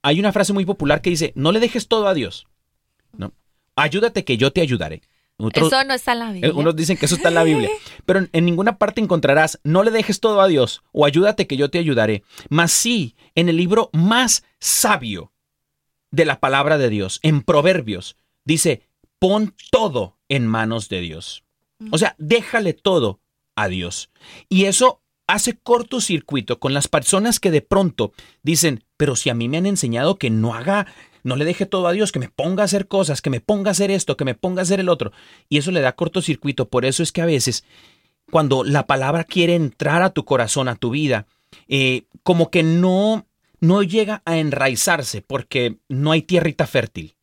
hay 0.01 0.19
una 0.19 0.33
frase 0.33 0.51
muy 0.51 0.65
popular 0.65 1.01
que 1.01 1.11
dice, 1.11 1.31
no 1.35 1.53
le 1.53 1.61
dejes 1.61 1.87
todo 1.87 2.09
a 2.09 2.13
Dios, 2.13 2.47
¿no? 3.15 3.31
Ayúdate 3.77 4.25
que 4.25 4.35
yo 4.35 4.51
te 4.51 4.59
ayudaré. 4.59 5.01
Otros- 5.39 5.67
eso 5.71 5.83
no 5.85 5.93
está 5.93 6.11
en 6.11 6.19
la 6.19 6.29
eh, 6.29 6.33
Biblia. 6.33 6.53
Unos 6.53 6.75
dicen 6.75 6.97
que 6.97 7.05
eso 7.05 7.15
está 7.15 7.29
en 7.29 7.35
la 7.35 7.43
Biblia, 7.43 7.69
pero 8.05 8.19
en, 8.19 8.29
en 8.33 8.45
ninguna 8.45 8.77
parte 8.77 9.01
encontrarás, 9.01 9.59
no 9.63 9.83
le 9.83 9.91
dejes 9.91 10.19
todo 10.19 10.41
a 10.41 10.47
Dios 10.47 10.83
o 10.91 11.05
ayúdate 11.05 11.47
que 11.47 11.57
yo 11.57 11.69
te 11.69 11.79
ayudaré. 11.79 12.23
Mas 12.49 12.71
sí, 12.71 13.15
en 13.35 13.49
el 13.49 13.57
libro 13.57 13.89
más 13.93 14.43
sabio 14.59 15.31
de 16.11 16.25
la 16.25 16.39
palabra 16.39 16.77
de 16.77 16.89
Dios, 16.89 17.19
en 17.23 17.41
Proverbios, 17.41 18.17
dice, 18.43 18.83
pon 19.17 19.55
todo 19.71 20.17
en 20.27 20.45
manos 20.45 20.89
de 20.89 21.01
Dios. 21.01 21.43
O 21.91 21.97
sea, 21.97 22.15
déjale 22.17 22.73
todo 22.73 23.21
a 23.55 23.67
Dios. 23.69 24.09
Y 24.49 24.65
eso 24.65 25.01
hace 25.27 25.57
cortocircuito 25.57 26.59
con 26.59 26.73
las 26.73 26.87
personas 26.87 27.39
que 27.39 27.51
de 27.51 27.61
pronto 27.61 28.11
dicen, 28.43 28.83
pero 28.97 29.15
si 29.15 29.29
a 29.29 29.33
mí 29.35 29.47
me 29.47 29.57
han 29.57 29.65
enseñado 29.65 30.17
que 30.17 30.29
no 30.29 30.55
haga, 30.55 30.87
no 31.23 31.35
le 31.35 31.45
deje 31.45 31.65
todo 31.65 31.87
a 31.87 31.91
Dios, 31.91 32.11
que 32.11 32.19
me 32.19 32.29
ponga 32.29 32.63
a 32.63 32.65
hacer 32.65 32.87
cosas, 32.87 33.21
que 33.21 33.29
me 33.29 33.41
ponga 33.41 33.69
a 33.69 33.71
hacer 33.71 33.91
esto, 33.91 34.17
que 34.17 34.25
me 34.25 34.35
ponga 34.35 34.61
a 34.61 34.63
hacer 34.63 34.79
el 34.79 34.89
otro. 34.89 35.11
Y 35.47 35.57
eso 35.57 35.71
le 35.71 35.81
da 35.81 35.93
cortocircuito. 35.93 36.69
Por 36.69 36.85
eso 36.85 37.03
es 37.03 37.11
que 37.11 37.21
a 37.21 37.25
veces, 37.25 37.63
cuando 38.31 38.63
la 38.63 38.87
palabra 38.87 39.23
quiere 39.23 39.55
entrar 39.55 40.01
a 40.01 40.11
tu 40.11 40.25
corazón, 40.25 40.67
a 40.67 40.75
tu 40.75 40.91
vida, 40.91 41.27
eh, 41.67 42.03
como 42.23 42.49
que 42.51 42.63
no, 42.63 43.25
no 43.59 43.83
llega 43.83 44.21
a 44.25 44.37
enraizarse 44.37 45.21
porque 45.21 45.77
no 45.87 46.11
hay 46.11 46.21
tierrita 46.21 46.67
fértil. 46.67 47.15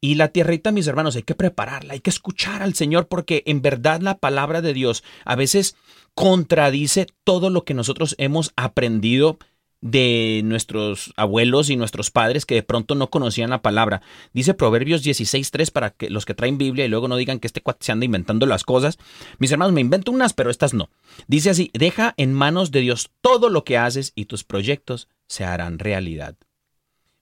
Y 0.00 0.14
la 0.14 0.28
tierrita, 0.28 0.72
mis 0.72 0.86
hermanos, 0.86 1.16
hay 1.16 1.22
que 1.22 1.34
prepararla, 1.34 1.94
hay 1.94 2.00
que 2.00 2.10
escuchar 2.10 2.62
al 2.62 2.74
Señor 2.74 3.08
porque 3.08 3.42
en 3.46 3.60
verdad 3.60 4.00
la 4.00 4.18
palabra 4.18 4.62
de 4.62 4.72
Dios 4.72 5.04
a 5.24 5.36
veces 5.36 5.76
contradice 6.14 7.06
todo 7.24 7.50
lo 7.50 7.64
que 7.64 7.74
nosotros 7.74 8.14
hemos 8.18 8.52
aprendido 8.56 9.38
de 9.80 10.42
nuestros 10.44 11.12
abuelos 11.16 11.70
y 11.70 11.76
nuestros 11.76 12.10
padres 12.10 12.44
que 12.44 12.54
de 12.54 12.62
pronto 12.62 12.94
no 12.94 13.08
conocían 13.08 13.50
la 13.50 13.62
palabra. 13.62 14.02
Dice 14.32 14.54
Proverbios 14.54 15.04
16.3 15.04 15.72
para 15.72 15.90
que 15.90 16.10
los 16.10 16.26
que 16.26 16.34
traen 16.34 16.58
Biblia 16.58 16.84
y 16.84 16.88
luego 16.88 17.08
no 17.08 17.16
digan 17.16 17.40
que 17.40 17.46
este 17.46 17.62
cuate 17.62 17.86
se 17.86 17.92
anda 17.92 18.04
inventando 18.04 18.46
las 18.46 18.64
cosas. 18.64 18.98
Mis 19.38 19.52
hermanos, 19.52 19.72
me 19.72 19.80
invento 19.80 20.12
unas, 20.12 20.34
pero 20.34 20.50
estas 20.50 20.74
no. 20.74 20.90
Dice 21.28 21.50
así, 21.50 21.70
deja 21.72 22.14
en 22.16 22.34
manos 22.34 22.70
de 22.70 22.80
Dios 22.80 23.10
todo 23.20 23.48
lo 23.48 23.64
que 23.64 23.78
haces 23.78 24.12
y 24.14 24.26
tus 24.26 24.44
proyectos 24.44 25.08
se 25.26 25.44
harán 25.44 25.78
realidad. 25.78 26.36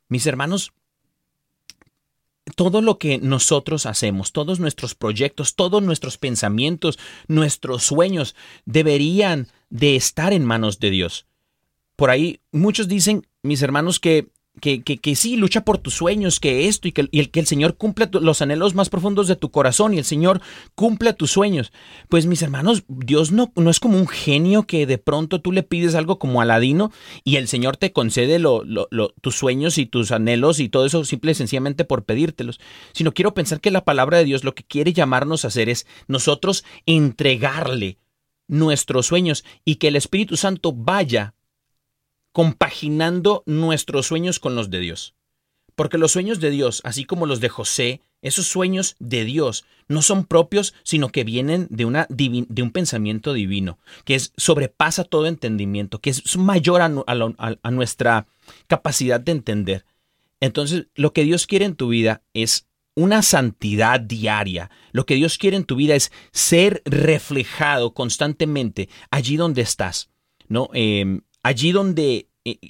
Mis 0.08 0.26
hermanos, 0.26 0.72
todo 2.56 2.80
lo 2.82 2.98
que 2.98 3.18
nosotros 3.18 3.86
hacemos, 3.86 4.32
todos 4.32 4.58
nuestros 4.58 4.94
proyectos, 4.94 5.54
todos 5.54 5.82
nuestros 5.82 6.18
pensamientos, 6.18 6.98
nuestros 7.28 7.84
sueños 7.84 8.34
deberían 8.64 9.48
de 9.70 9.96
estar 9.96 10.32
en 10.32 10.44
manos 10.44 10.80
de 10.80 10.90
Dios. 10.90 11.26
Por 11.98 12.10
ahí 12.10 12.38
muchos 12.52 12.86
dicen, 12.86 13.26
mis 13.42 13.60
hermanos, 13.60 13.98
que 13.98 14.28
que, 14.60 14.82
que, 14.82 15.16
sí, 15.16 15.36
lucha 15.36 15.64
por 15.64 15.78
tus 15.78 15.94
sueños, 15.94 16.40
que 16.40 16.68
esto 16.68 16.88
y 16.88 16.92
que, 16.92 17.08
el, 17.12 17.30
que 17.30 17.40
el 17.40 17.46
Señor 17.46 17.76
cumpla 17.76 18.08
los 18.12 18.42
anhelos 18.42 18.74
más 18.74 18.88
profundos 18.88 19.28
de 19.28 19.36
tu 19.36 19.50
corazón 19.50 19.94
y 19.94 19.98
el 19.98 20.04
Señor 20.04 20.40
cumpla 20.74 21.12
tus 21.12 21.30
sueños. 21.30 21.72
Pues 22.08 22.26
mis 22.26 22.42
hermanos, 22.42 22.84
Dios 22.88 23.30
no, 23.32 23.52
no 23.56 23.70
es 23.70 23.80
como 23.80 23.98
un 23.98 24.08
genio 24.08 24.64
que 24.64 24.86
de 24.86 24.98
pronto 24.98 25.40
tú 25.40 25.52
le 25.52 25.62
pides 25.62 25.94
algo 25.94 26.18
como 26.18 26.40
Aladino 26.40 26.90
y 27.24 27.36
el 27.36 27.48
Señor 27.48 27.76
te 27.76 27.92
concede 27.92 28.38
lo, 28.38 28.64
tus 29.20 29.36
sueños 29.36 29.78
y 29.78 29.86
tus 29.86 30.10
anhelos 30.10 30.60
y 30.60 30.68
todo 30.68 30.86
eso 30.86 31.04
simple 31.04 31.32
y 31.32 31.34
sencillamente 31.34 31.84
por 31.84 32.04
pedírtelos, 32.04 32.60
sino 32.92 33.14
quiero 33.14 33.34
pensar 33.34 33.60
que 33.60 33.70
la 33.70 33.84
palabra 33.84 34.18
de 34.18 34.24
Dios 34.24 34.44
lo 34.44 34.54
que 34.54 34.64
quiere 34.64 34.92
llamarnos 34.92 35.44
a 35.44 35.48
hacer 35.48 35.68
es 35.68 35.86
nosotros 36.08 36.64
entregarle 36.86 37.98
nuestros 38.48 39.06
sueños 39.06 39.44
y 39.64 39.76
que 39.76 39.88
el 39.88 39.96
Espíritu 39.96 40.36
Santo 40.36 40.72
vaya 40.72 41.34
compaginando 42.38 43.42
nuestros 43.46 44.06
sueños 44.06 44.38
con 44.38 44.54
los 44.54 44.70
de 44.70 44.78
Dios. 44.78 45.16
Porque 45.74 45.98
los 45.98 46.12
sueños 46.12 46.38
de 46.38 46.50
Dios, 46.50 46.82
así 46.84 47.04
como 47.04 47.26
los 47.26 47.40
de 47.40 47.48
José, 47.48 48.00
esos 48.22 48.46
sueños 48.46 48.94
de 49.00 49.24
Dios 49.24 49.64
no 49.88 50.02
son 50.02 50.24
propios, 50.24 50.72
sino 50.84 51.08
que 51.08 51.24
vienen 51.24 51.66
de, 51.68 51.84
una 51.84 52.06
de 52.08 52.62
un 52.62 52.70
pensamiento 52.70 53.32
divino, 53.32 53.80
que 54.04 54.14
es, 54.14 54.32
sobrepasa 54.36 55.02
todo 55.02 55.26
entendimiento, 55.26 55.98
que 55.98 56.10
es 56.10 56.36
mayor 56.36 56.80
a, 56.80 57.70
nuestra 57.72 58.28
capacidad 58.68 59.18
de 59.18 59.32
entender. 59.32 59.84
Entonces, 60.38 60.86
lo 60.94 61.12
que 61.12 61.24
Dios 61.24 61.44
quiere 61.48 61.64
en 61.64 61.74
tu 61.74 61.88
vida 61.88 62.22
es 62.34 62.68
una 62.94 63.22
santidad 63.22 63.98
diaria. 63.98 64.70
Lo 64.92 65.06
que 65.06 65.16
Dios 65.16 65.38
quiere 65.38 65.56
en 65.56 65.64
tu 65.64 65.74
vida 65.74 65.96
es 65.96 66.12
ser 66.30 66.82
reflejado 66.84 67.94
constantemente 67.94 68.88
allí 69.10 69.36
donde 69.36 69.62
estás. 69.62 70.10
¿no? 70.46 70.70
Em, 70.72 71.22
allí 71.42 71.72
donde 71.72 72.27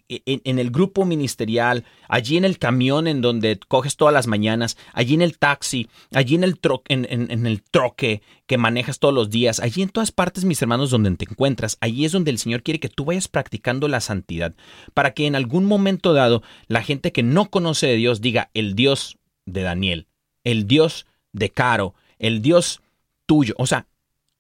en 0.09 0.59
el 0.59 0.71
grupo 0.71 1.05
ministerial, 1.05 1.85
allí 2.09 2.37
en 2.37 2.45
el 2.45 2.59
camión 2.59 3.07
en 3.07 3.21
donde 3.21 3.59
coges 3.69 3.97
todas 3.97 4.15
las 4.15 4.27
mañanas, 4.27 4.77
allí 4.93 5.15
en 5.15 5.23
el 5.23 5.39
taxi, 5.39 5.89
allí 6.13 6.35
en 6.35 6.45
el, 6.45 6.59
en, 6.89 7.47
el 7.47 7.63
troque 7.63 8.23
que 8.47 8.59
manejas 8.59 8.99
todos 8.99 9.15
los 9.15 9.31
días, 9.31 9.61
allí 9.61 9.83
en 9.83 9.89
todas 9.89 10.13
partes, 10.13 10.45
mis 10.45 10.61
hermanos, 10.63 10.91
donde 10.91 11.15
te 11.17 11.27
encuentras, 11.31 11.77
allí 11.81 12.05
es 12.05 12.13
donde 12.13 12.31
el 12.31 12.39
Señor 12.39 12.63
quiere 12.63 12.81
que 12.81 12.89
tú 12.89 13.05
vayas 13.05 13.29
practicando 13.29 13.89
la 13.89 14.01
santidad, 14.01 14.55
para 14.95 15.13
que 15.13 15.27
en 15.27 15.37
algún 15.37 15.65
momento 15.65 16.13
dado 16.13 16.43
la 16.67 16.83
gente 16.83 17.13
que 17.13 17.23
no 17.23 17.51
conoce 17.51 17.87
de 17.87 17.97
Dios 17.97 18.21
diga 18.21 18.51
el 18.55 18.75
Dios 18.75 19.19
de 19.47 19.63
Daniel, 19.63 20.07
el 20.45 20.67
Dios 20.67 21.07
de 21.33 21.51
Caro, 21.51 21.95
el 22.19 22.43
Dios 22.43 22.81
tuyo. 23.27 23.55
O 23.59 23.67
sea, 23.67 23.87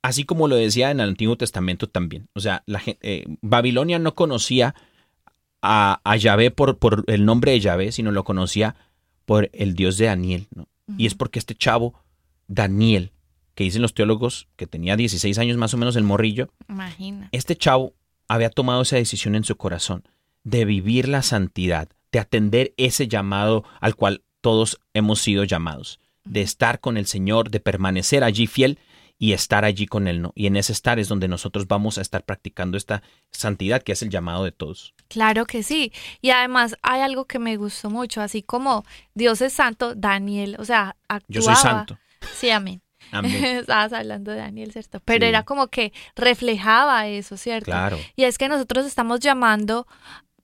así 0.02 0.24
como 0.24 0.48
lo 0.48 0.56
decía 0.56 0.90
en 0.90 1.00
el 1.00 1.10
Antiguo 1.10 1.36
Testamento 1.36 1.88
también. 1.88 2.28
O 2.34 2.40
sea, 2.40 2.62
la, 2.66 2.82
eh, 3.02 3.24
Babilonia 3.42 3.98
no 3.98 4.14
conocía 4.14 4.74
a, 5.62 6.00
a 6.04 6.16
Yahvé 6.16 6.50
por, 6.50 6.78
por, 6.78 7.04
el 7.06 7.24
nombre 7.24 7.52
de 7.52 7.60
Yahvé, 7.60 7.92
sino 7.92 8.12
lo 8.12 8.24
conocía 8.24 8.76
por 9.24 9.50
el 9.52 9.74
Dios 9.74 9.98
de 9.98 10.06
Daniel. 10.06 10.48
¿no? 10.54 10.68
Y 10.96 11.06
es 11.06 11.14
porque 11.14 11.38
este 11.38 11.54
chavo, 11.54 11.94
Daniel, 12.46 13.12
que 13.54 13.64
dicen 13.64 13.82
los 13.82 13.94
teólogos 13.94 14.48
que 14.56 14.66
tenía 14.66 14.96
16 14.96 15.36
años 15.38 15.56
más 15.56 15.74
o 15.74 15.76
menos 15.76 15.96
el 15.96 16.04
morrillo, 16.04 16.48
Imagina. 16.68 17.28
este 17.32 17.56
chavo 17.56 17.94
había 18.28 18.50
tomado 18.50 18.82
esa 18.82 18.96
decisión 18.96 19.34
en 19.34 19.44
su 19.44 19.56
corazón 19.56 20.04
de 20.44 20.64
vivir 20.64 21.08
la 21.08 21.22
santidad, 21.22 21.88
de 22.12 22.20
atender 22.20 22.72
ese 22.76 23.08
llamado 23.08 23.64
al 23.80 23.96
cual 23.96 24.22
todos 24.40 24.80
hemos 24.94 25.20
sido 25.20 25.44
llamados, 25.44 26.00
de 26.24 26.42
estar 26.42 26.80
con 26.80 26.96
el 26.96 27.06
Señor, 27.06 27.50
de 27.50 27.60
permanecer 27.60 28.22
allí 28.22 28.46
fiel 28.46 28.78
y 29.18 29.32
estar 29.32 29.64
allí 29.64 29.86
con 29.86 30.06
Él, 30.06 30.22
¿no? 30.22 30.32
Y 30.34 30.46
en 30.46 30.56
ese 30.56 30.72
estar 30.72 30.98
es 30.98 31.08
donde 31.08 31.26
nosotros 31.28 31.66
vamos 31.66 31.98
a 31.98 32.02
estar 32.02 32.24
practicando 32.24 32.76
esta 32.76 33.02
santidad 33.32 33.82
que 33.82 33.92
es 33.92 34.02
el 34.02 34.10
llamado 34.10 34.44
de 34.44 34.52
todos. 34.52 34.94
Claro 35.08 35.46
que 35.46 35.62
sí. 35.62 35.92
Y 36.20 36.30
además 36.30 36.76
hay 36.82 37.00
algo 37.00 37.24
que 37.24 37.38
me 37.38 37.56
gustó 37.56 37.90
mucho, 37.90 38.20
así 38.20 38.42
como 38.42 38.84
Dios 39.14 39.40
es 39.40 39.52
santo, 39.52 39.94
Daniel, 39.94 40.56
o 40.58 40.64
sea, 40.64 40.96
actuaba. 41.08 41.24
Yo 41.28 41.42
soy 41.42 41.56
santo. 41.56 41.98
Sí, 42.34 42.50
amén. 42.50 42.82
Amén. 43.10 43.32
Estabas 43.60 43.92
hablando 43.94 44.32
de 44.32 44.38
Daniel, 44.38 44.72
¿cierto? 44.72 45.00
Pero 45.00 45.24
Sí. 45.24 45.28
era 45.28 45.44
como 45.44 45.68
que 45.68 45.92
reflejaba 46.14 47.06
eso, 47.06 47.36
¿cierto? 47.38 47.66
Claro. 47.70 47.98
Y 48.16 48.24
es 48.24 48.36
que 48.36 48.48
nosotros 48.48 48.84
estamos 48.84 49.20
llamando, 49.20 49.86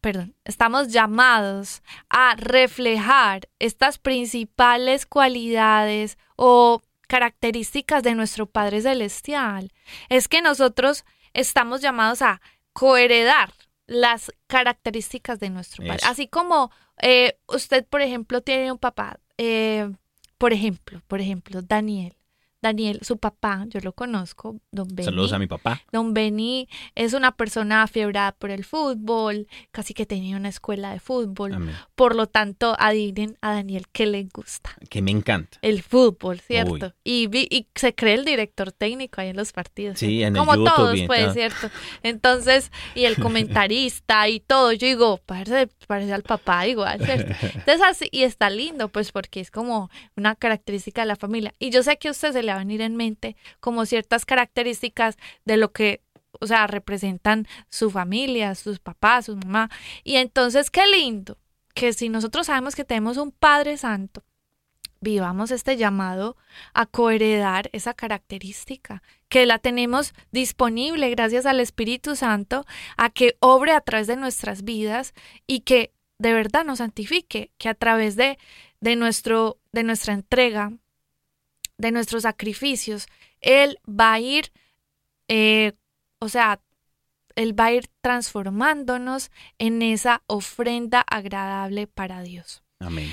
perdón, 0.00 0.34
estamos 0.44 0.88
llamados 0.88 1.82
a 2.08 2.34
reflejar 2.36 3.48
estas 3.58 3.98
principales 3.98 5.04
cualidades 5.04 6.16
o 6.36 6.80
características 7.06 8.02
de 8.02 8.14
nuestro 8.14 8.46
Padre 8.46 8.80
Celestial. 8.80 9.70
Es 10.08 10.26
que 10.28 10.40
nosotros 10.40 11.04
estamos 11.34 11.82
llamados 11.82 12.22
a 12.22 12.40
coheredar 12.72 13.52
las 13.86 14.32
características 14.46 15.38
de 15.40 15.50
nuestro 15.50 15.84
Padre. 15.84 15.98
Eso. 16.02 16.08
Así 16.08 16.28
como 16.28 16.70
eh, 17.00 17.38
usted, 17.48 17.86
por 17.86 18.00
ejemplo, 18.02 18.40
tiene 18.40 18.72
un 18.72 18.78
papá, 18.78 19.20
eh, 19.38 19.90
por 20.38 20.52
ejemplo, 20.52 21.02
por 21.06 21.20
ejemplo, 21.20 21.62
Daniel. 21.62 22.16
Daniel, 22.64 22.98
su 23.02 23.18
papá, 23.18 23.64
yo 23.68 23.78
lo 23.80 23.92
conozco, 23.92 24.56
don 24.72 24.88
Benny. 24.88 25.04
Saludos 25.04 25.32
a 25.34 25.38
mi 25.38 25.46
papá. 25.46 25.82
Don 25.92 26.14
Benny 26.14 26.66
es 26.94 27.12
una 27.12 27.32
persona 27.36 27.82
afiebrada 27.82 28.32
por 28.32 28.50
el 28.50 28.64
fútbol, 28.64 29.46
casi 29.70 29.92
que 29.92 30.06
tenía 30.06 30.36
una 30.36 30.48
escuela 30.48 30.92
de 30.92 30.98
fútbol. 31.00 31.52
Amén. 31.54 31.74
Por 31.94 32.16
lo 32.16 32.26
tanto, 32.26 32.74
adivinen 32.78 33.36
a 33.42 33.52
Daniel 33.52 33.84
que 33.92 34.06
le 34.06 34.22
gusta 34.32 34.74
Que 34.88 35.02
me 35.02 35.10
encanta. 35.10 35.58
el 35.62 35.82
fútbol. 35.82 36.40
¿cierto? 36.40 36.94
Y, 37.04 37.26
vi- 37.26 37.48
y 37.50 37.66
se 37.74 37.94
cree 37.94 38.14
el 38.14 38.24
director 38.24 38.72
técnico 38.72 39.20
ahí 39.20 39.28
en 39.28 39.36
los 39.36 39.52
partidos. 39.52 39.98
Sí, 39.98 40.06
¿cierto? 40.18 40.26
en 40.28 40.36
el 40.36 40.40
Como 40.40 40.54
YouTube 40.54 40.74
todos, 40.74 40.96
y 40.98 41.06
pues. 41.06 41.32
¿cierto? 41.34 41.70
Entonces, 42.02 42.72
y 42.94 43.04
el 43.04 43.16
comentarista 43.16 44.28
y 44.28 44.40
todo, 44.40 44.72
yo 44.72 44.86
digo, 44.86 45.20
parece, 45.26 45.68
parece 45.86 46.12
al 46.12 46.22
papá 46.22 46.66
igual, 46.66 47.04
¿cierto? 47.04 47.32
Entonces, 47.42 47.82
así, 47.86 48.08
y 48.10 48.22
está 48.22 48.48
lindo, 48.50 48.88
pues, 48.88 49.12
porque 49.12 49.40
es 49.40 49.50
como 49.50 49.90
una 50.16 50.34
característica 50.34 51.02
de 51.02 51.06
la 51.08 51.16
familia. 51.16 51.52
Y 51.58 51.70
yo 51.70 51.82
sé 51.82 51.96
que 51.98 52.08
a 52.08 52.10
usted 52.12 52.32
se 52.32 52.42
le 52.42 52.52
venir 52.58 52.80
en 52.80 52.96
mente 52.96 53.36
como 53.60 53.86
ciertas 53.86 54.24
características 54.26 55.16
de 55.44 55.56
lo 55.56 55.72
que 55.72 56.02
o 56.40 56.46
sea, 56.46 56.66
representan 56.66 57.46
su 57.68 57.90
familia, 57.90 58.54
sus 58.54 58.80
papás, 58.80 59.26
su 59.26 59.36
mamá. 59.36 59.70
Y 60.02 60.16
entonces, 60.16 60.70
qué 60.70 60.86
lindo 60.86 61.38
que 61.74 61.92
si 61.92 62.08
nosotros 62.08 62.46
sabemos 62.46 62.74
que 62.74 62.84
tenemos 62.84 63.16
un 63.16 63.32
Padre 63.32 63.76
Santo, 63.76 64.24
vivamos 65.00 65.50
este 65.50 65.76
llamado 65.76 66.36
a 66.72 66.86
coheredar 66.86 67.68
esa 67.72 67.94
característica, 67.94 69.02
que 69.28 69.46
la 69.46 69.58
tenemos 69.58 70.14
disponible 70.32 71.10
gracias 71.10 71.46
al 71.46 71.60
Espíritu 71.60 72.16
Santo, 72.16 72.64
a 72.96 73.10
que 73.10 73.36
obre 73.40 73.72
a 73.72 73.80
través 73.80 74.06
de 74.06 74.16
nuestras 74.16 74.64
vidas 74.64 75.12
y 75.46 75.60
que 75.60 75.92
de 76.18 76.32
verdad 76.32 76.64
nos 76.64 76.78
santifique, 76.78 77.50
que 77.58 77.68
a 77.68 77.74
través 77.74 78.16
de, 78.16 78.38
de, 78.80 78.96
nuestro, 78.96 79.58
de 79.72 79.82
nuestra 79.82 80.14
entrega, 80.14 80.72
de 81.78 81.90
nuestros 81.92 82.22
sacrificios, 82.22 83.06
Él 83.40 83.78
va 83.88 84.14
a 84.14 84.20
ir, 84.20 84.52
eh, 85.28 85.72
o 86.18 86.28
sea, 86.28 86.60
Él 87.36 87.58
va 87.58 87.66
a 87.66 87.72
ir 87.72 87.88
transformándonos 88.00 89.30
en 89.58 89.82
esa 89.82 90.22
ofrenda 90.26 91.00
agradable 91.00 91.86
para 91.86 92.22
Dios. 92.22 92.62
Amén. 92.78 93.10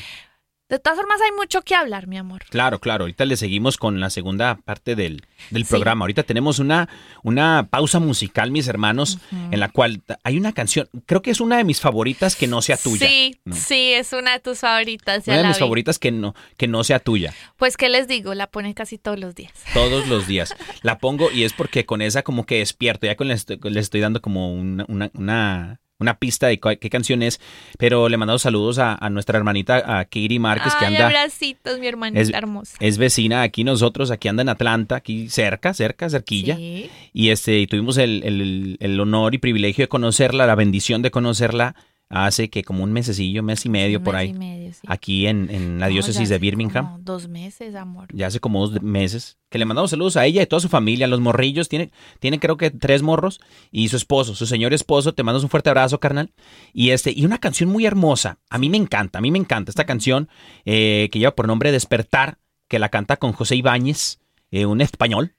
De 0.71 0.79
todas 0.79 0.97
formas, 0.97 1.19
hay 1.21 1.31
mucho 1.37 1.61
que 1.61 1.75
hablar, 1.75 2.07
mi 2.07 2.17
amor. 2.17 2.43
Claro, 2.49 2.79
claro. 2.79 3.03
Ahorita 3.03 3.25
le 3.25 3.35
seguimos 3.37 3.77
con 3.77 3.99
la 3.99 4.09
segunda 4.09 4.55
parte 4.55 4.95
del, 4.95 5.21
del 5.49 5.65
Sí. 5.65 5.69
programa. 5.69 6.03
Ahorita 6.03 6.23
tenemos 6.23 6.57
una, 6.59 6.87
una 7.23 7.67
pausa 7.69 7.99
musical, 7.99 8.49
mis 8.51 8.67
hermanos, 8.67 9.19
en 9.51 9.59
la 9.59 9.69
cual 9.69 10.01
hay 10.23 10.37
una 10.37 10.53
canción, 10.53 10.87
creo 11.05 11.21
que 11.21 11.29
es 11.31 11.41
una 11.41 11.57
de 11.57 11.65
mis 11.65 11.81
favoritas 11.81 12.35
que 12.35 12.47
no 12.47 12.61
sea 12.61 12.77
tuya. 12.77 13.05
Sí, 13.05 13.37
¿no? 13.45 13.55
sí, 13.55 13.91
es 13.93 14.13
una 14.13 14.31
de 14.31 14.39
tus 14.39 14.59
favoritas. 14.59 15.25
ya 15.25 15.33
Una 15.33 15.41
de 15.43 15.47
mis 15.49 15.57
vi. 15.57 15.59
favoritas 15.59 15.99
que 15.99 16.11
no, 16.11 16.33
que 16.57 16.67
no 16.67 16.83
sea 16.85 16.99
tuya. 16.99 17.33
Pues, 17.57 17.75
¿qué 17.77 17.89
les 17.89 18.07
digo? 18.07 18.33
La 18.33 18.47
ponen 18.47 18.73
casi 18.73 18.97
todos 18.97 19.19
los 19.19 19.35
días. 19.35 19.51
Todos 19.73 20.07
los 20.07 20.25
días. 20.25 20.55
La 20.83 20.97
pongo 20.99 21.29
y 21.31 21.43
es 21.43 21.51
porque 21.53 21.85
con 21.85 22.01
esa 22.01 22.23
como 22.23 22.45
que 22.45 22.59
despierto. 22.59 23.05
Ya 23.07 23.15
con 23.17 23.27
le 23.27 23.33
estoy, 23.33 23.99
dando 24.01 24.21
como 24.21 24.53
una, 24.53 24.85
una, 24.87 25.11
una, 25.15 25.81
una 26.01 26.17
pista 26.17 26.47
de 26.47 26.59
qué 26.59 26.89
canción 26.89 27.21
es, 27.23 27.39
pero 27.77 28.09
le 28.09 28.17
mandamos 28.17 28.41
saludos 28.41 28.79
a, 28.79 28.95
a 28.95 29.09
nuestra 29.09 29.37
hermanita, 29.37 29.99
a 29.99 30.05
Katie 30.05 30.39
Márquez, 30.39 30.73
que 30.79 30.85
anda... 30.85 31.05
abracitos, 31.07 31.79
mi 31.79 31.87
hermanita 31.87 32.19
es, 32.21 32.29
hermosa. 32.33 32.75
es 32.79 32.97
vecina 32.97 33.43
aquí 33.43 33.63
nosotros, 33.63 34.11
aquí 34.11 34.27
anda 34.27 34.41
en 34.41 34.49
Atlanta, 34.49 34.95
aquí 34.97 35.29
cerca, 35.29 35.73
cerca, 35.73 36.09
cerquilla. 36.09 36.55
Sí. 36.57 36.89
Y 37.13 37.29
este, 37.29 37.59
y 37.59 37.67
tuvimos 37.67 37.97
el, 37.97 38.21
el- 38.23 38.77
el 38.79 38.99
honor 38.99 39.35
y 39.35 39.37
privilegio 39.37 39.83
de 39.83 39.89
conocerla, 39.89 40.45
la 40.45 40.55
bendición 40.55 41.01
de 41.01 41.11
conocerla 41.11 41.75
hace 42.11 42.49
que 42.49 42.63
como 42.63 42.83
un 42.83 42.91
mesecillo, 42.93 43.41
mes 43.43 43.65
y 43.65 43.69
medio 43.69 43.99
Un 43.99 44.03
por 44.03 44.13
mes 44.13 44.21
ahí, 44.21 44.29
y 44.29 44.33
medio, 44.33 44.73
sí. 44.73 44.79
aquí 44.87 45.27
en, 45.27 45.49
en 45.49 45.79
la 45.79 45.87
No, 45.87 45.93
diócesis 45.93 46.29
de 46.29 46.37
Birmingham. 46.37 46.85
como 46.85 46.99
dos 46.99 47.27
meses, 47.27 47.75
amor. 47.75 48.07
Ya 48.13 48.27
hace 48.27 48.39
como 48.39 48.67
dos 48.67 48.81
meses. 48.81 49.37
Que 49.49 49.57
le 49.57 49.65
mandamos 49.65 49.91
saludos 49.91 50.15
a 50.17 50.25
ella 50.25 50.41
y 50.41 50.43
a 50.43 50.47
toda 50.49 50.59
su 50.61 50.69
familia, 50.69 51.05
a 51.05 51.09
los 51.09 51.19
morrillos. 51.19 51.67
Tiene, 51.69 51.91
tiene 52.19 52.39
creo 52.39 52.55
que 52.57 52.71
tres 52.71 53.01
morros 53.01 53.39
y 53.71 53.89
su 53.89 53.97
esposo, 53.97 54.35
su 54.35 54.45
señor 54.45 54.73
esposo. 54.73 55.13
Te 55.13 55.23
mandamos 55.23 55.43
un 55.43 55.49
fuerte 55.49 55.69
abrazo, 55.69 55.99
carnal. 55.99 56.31
Y 56.73 56.91
este, 56.91 57.11
y 57.15 57.25
una 57.25 57.37
canción 57.39 57.69
muy 57.69 57.85
hermosa. 57.85 58.39
A 58.49 58.57
mí 58.57 58.69
me 58.69 58.77
encanta, 58.77 59.19
a 59.19 59.21
mí 59.21 59.31
me 59.31 59.39
encanta 59.39 59.71
esta 59.71 59.85
canción 59.85 60.29
eh, 60.65 61.09
que 61.11 61.19
lleva 61.19 61.35
por 61.35 61.47
nombre 61.47 61.71
Despertar, 61.71 62.37
que 62.67 62.79
la 62.79 62.89
canta 62.89 63.17
con 63.17 63.33
José 63.33 63.55
Ibáñez, 63.57 64.19
eh, 64.51 64.65
un 64.65 64.79
español, 64.81 65.35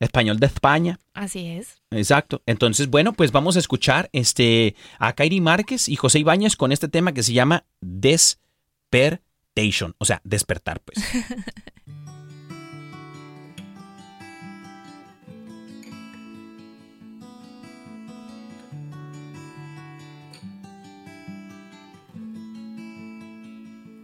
español 0.00 0.38
de 0.38 0.46
España. 0.46 0.98
Así 1.14 1.46
es. 1.46 1.78
Exacto. 1.90 2.42
Entonces, 2.46 2.88
bueno, 2.88 3.12
pues 3.12 3.32
vamos 3.32 3.56
a 3.56 3.58
escuchar 3.58 4.08
este, 4.12 4.74
a 4.98 5.12
Kairi 5.14 5.40
Márquez 5.40 5.88
y 5.88 5.96
José 5.96 6.20
Ibáñez 6.20 6.56
con 6.56 6.72
este 6.72 6.88
tema 6.88 7.12
que 7.12 7.22
se 7.22 7.32
llama 7.32 7.64
Despertation. 7.80 8.36
O 9.98 10.04
sea, 10.04 10.20
despertar, 10.24 10.80
pues. 10.80 10.98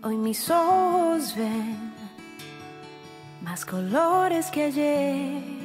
Hoy 0.07 0.19
mis 0.19 0.51
ojos 0.51 1.35
ven 1.35 1.95
más 3.41 3.65
colores 3.65 4.51
que 4.51 4.65
ayer. 4.65 5.64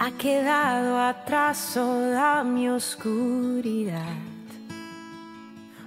Ha 0.00 0.12
quedado 0.12 0.96
atrás 1.00 1.72
toda 1.74 2.44
mi 2.44 2.68
oscuridad. 2.68 4.14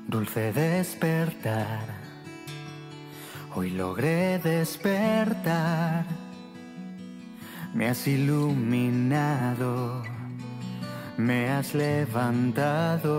Dulce 0.06 0.52
despertar, 0.52 1.86
hoy 3.56 3.70
logré 3.70 4.38
despertar. 4.40 6.04
Me 7.74 7.88
has 7.88 8.06
iluminado, 8.06 10.04
me 11.16 11.48
has 11.50 11.74
levantado. 11.74 13.18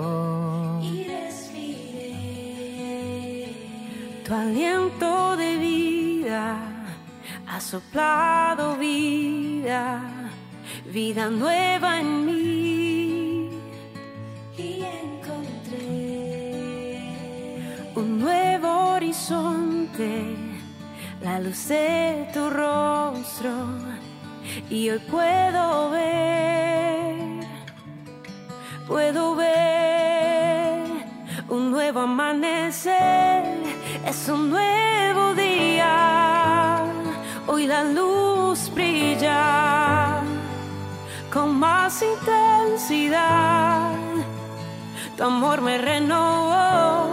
Y 0.83 1.05
respiré 1.05 2.12
tu 4.26 4.35
aliento 4.35 5.38
de 5.38 5.57
vida, 5.57 6.59
ha 7.48 7.61
soplado 7.61 8.76
vida, 8.76 10.22
vida 10.93 11.31
nueva 11.31 12.01
en 12.01 12.27
mí. 12.27 13.51
Y 14.57 14.85
encontré 15.03 15.81
un 17.95 18.19
nuevo 18.19 18.95
horizonte, 18.95 20.37
la 21.21 21.41
luz 21.41 21.69
de 21.69 22.29
tu 22.33 22.51
rostro, 22.51 23.51
y 24.69 24.91
hoy 24.91 24.99
puedo 25.11 25.91
ver 25.91 26.43
puedo 28.93 29.35
ver 29.35 30.85
un 31.49 31.71
nuevo 31.71 32.01
amanecer, 32.01 33.43
es 34.07 34.29
un 34.29 34.51
nuevo 34.51 35.35
día. 35.35 36.85
Hoy 37.47 37.67
la 37.67 37.85
luz 37.85 38.71
brilla 38.75 39.82
más 41.62 42.03
intensidad. 42.03 43.94
Tu 45.16 45.22
amor 45.22 45.61
me 45.61 45.79
renovó, 45.79 47.12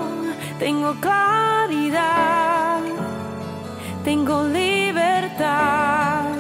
tengo 0.58 0.96
claridad, 1.06 2.82
tengo 4.04 4.36
libertad 4.46 6.32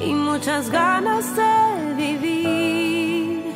y 0.00 0.12
muchas 0.14 0.68
ganas 0.68 1.24
de 1.36 1.54
vivir 1.94 3.54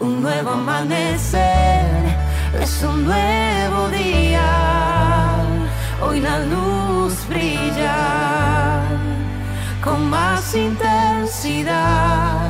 un 0.00 0.20
nuevo 0.20 0.50
amanecer, 0.50 1.86
es 2.60 2.82
un 2.82 3.04
nuevo 3.04 3.88
día. 3.90 4.50
Hoy 6.02 6.18
la 6.28 6.38
luz 6.52 7.14
brilla 7.28 8.82
con 9.84 10.10
más 10.10 10.56
intensidad. 10.56 12.43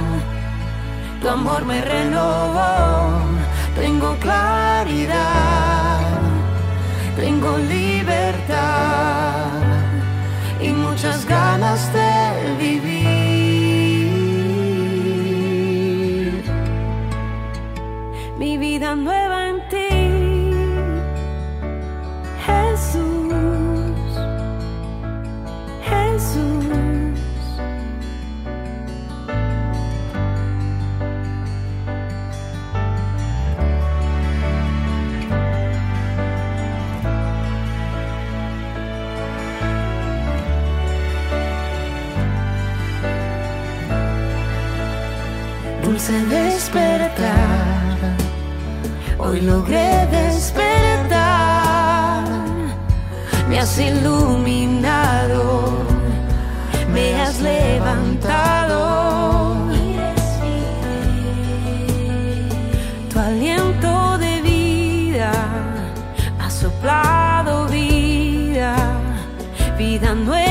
Tu 1.25 1.31
amor 1.31 1.65
me 1.65 1.81
renovó, 1.81 3.23
tengo 3.75 4.15
claridad, 4.17 6.03
tengo 7.17 7.57
libertad 7.57 9.47
y 10.61 10.69
muchas 10.69 11.25
ganas 11.25 11.91
de 11.95 12.57
vivir. 12.59 13.25
Mi 18.37 18.59
vida 18.59 18.95
nueva 18.95 19.44
Dulce 46.07 46.27
despertar, 46.27 47.97
hoy 49.17 49.41
logré 49.41 50.07
despertar. 50.11 52.25
Me 53.49 53.59
has 53.59 53.79
iluminado, 53.79 55.79
me 56.93 57.23
has 57.23 57.41
levantado. 57.41 59.57
Tu 63.11 63.19
aliento 63.19 64.19
de 64.19 64.43
vida 64.43 65.33
ha 66.39 66.51
soplado 66.51 67.67
vida, 67.69 68.77
vida 69.79 70.15
nueva 70.15 70.44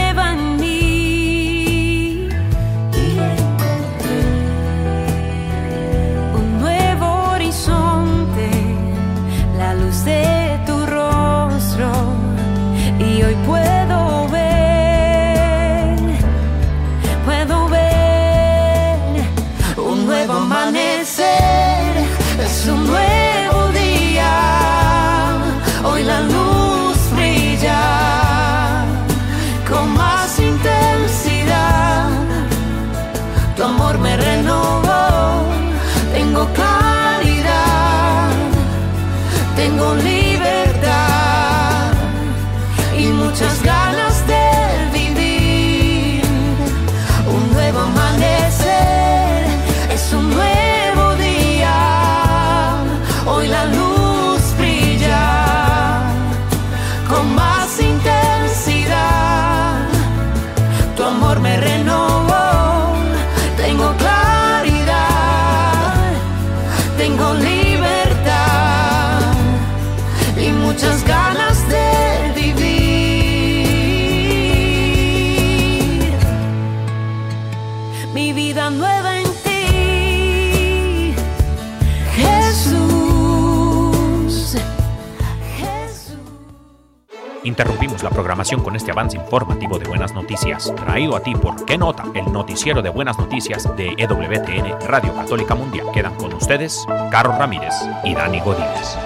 La 88.02 88.10
programación 88.10 88.64
con 88.64 88.76
este 88.76 88.92
avance 88.92 89.18
informativo 89.18 89.78
de 89.78 89.86
buenas 89.88 90.14
noticias, 90.14 90.74
traído 90.76 91.16
a 91.16 91.22
ti 91.22 91.36
por 91.36 91.64
¿Qué 91.66 91.78
nota? 91.78 92.06
El 92.16 92.32
noticiero 92.32 92.82
de 92.82 92.90
buenas 92.90 93.18
noticias 93.18 93.70
de 93.76 93.94
EWTN 93.98 94.88
Radio 94.88 95.14
Católica 95.14 95.54
Mundial. 95.54 95.88
Quedan 95.94 96.16
con 96.16 96.34
ustedes 96.34 96.86
Carlos 97.12 97.38
Ramírez 97.38 97.74
y 98.04 98.16
Dani 98.16 98.40
Godínez. 98.40 98.98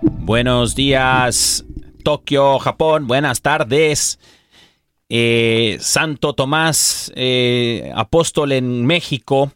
Buenos 0.00 0.74
días, 0.74 1.64
Tokio, 2.02 2.58
Japón. 2.58 3.06
Buenas 3.06 3.42
tardes. 3.42 4.18
Eh, 5.08 5.76
Santo 5.80 6.34
Tomás, 6.34 7.12
eh, 7.16 7.92
apóstol 7.94 8.52
en 8.52 8.86
México. 8.86 9.52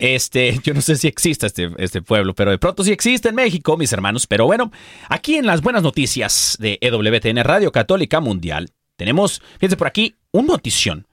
Este, 0.00 0.58
yo 0.64 0.74
no 0.74 0.80
sé 0.80 0.96
si 0.96 1.06
existe 1.06 1.46
este, 1.46 1.70
este 1.78 2.02
pueblo, 2.02 2.34
pero 2.34 2.50
de 2.50 2.58
pronto 2.58 2.82
sí 2.82 2.90
existe 2.90 3.28
en 3.28 3.36
México, 3.36 3.76
mis 3.76 3.92
hermanos. 3.92 4.26
Pero 4.26 4.46
bueno, 4.46 4.72
aquí 5.08 5.36
en 5.36 5.46
las 5.46 5.60
buenas 5.60 5.82
noticias 5.82 6.56
de 6.58 6.78
EWTN 6.80 7.44
Radio 7.44 7.70
Católica 7.70 8.18
Mundial, 8.18 8.70
tenemos, 8.96 9.40
fíjense 9.54 9.76
por 9.76 9.86
aquí, 9.86 10.16
un 10.32 10.46
notición 10.46 11.06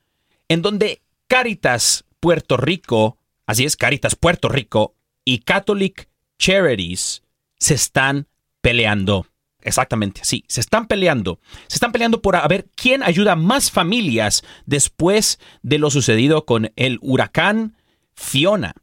en 0.49 0.61
donde 0.61 1.01
Caritas 1.27 2.05
Puerto 2.19 2.57
Rico, 2.57 3.17
así 3.45 3.65
es, 3.65 3.75
Caritas 3.75 4.15
Puerto 4.15 4.49
Rico 4.49 4.95
y 5.23 5.39
Catholic 5.39 6.09
Charities 6.39 7.23
se 7.59 7.73
están 7.73 8.27
peleando. 8.61 9.27
Exactamente, 9.61 10.21
sí, 10.23 10.45
se 10.47 10.61
están 10.61 10.87
peleando. 10.87 11.39
Se 11.67 11.75
están 11.75 11.91
peleando 11.91 12.21
por 12.21 12.37
a 12.37 12.47
ver 12.47 12.67
quién 12.75 13.03
ayuda 13.03 13.35
más 13.35 13.69
familias 13.69 14.43
después 14.65 15.39
de 15.61 15.77
lo 15.77 15.89
sucedido 15.89 16.45
con 16.45 16.71
el 16.77 16.99
huracán 17.01 17.76
Fiona 18.17 18.73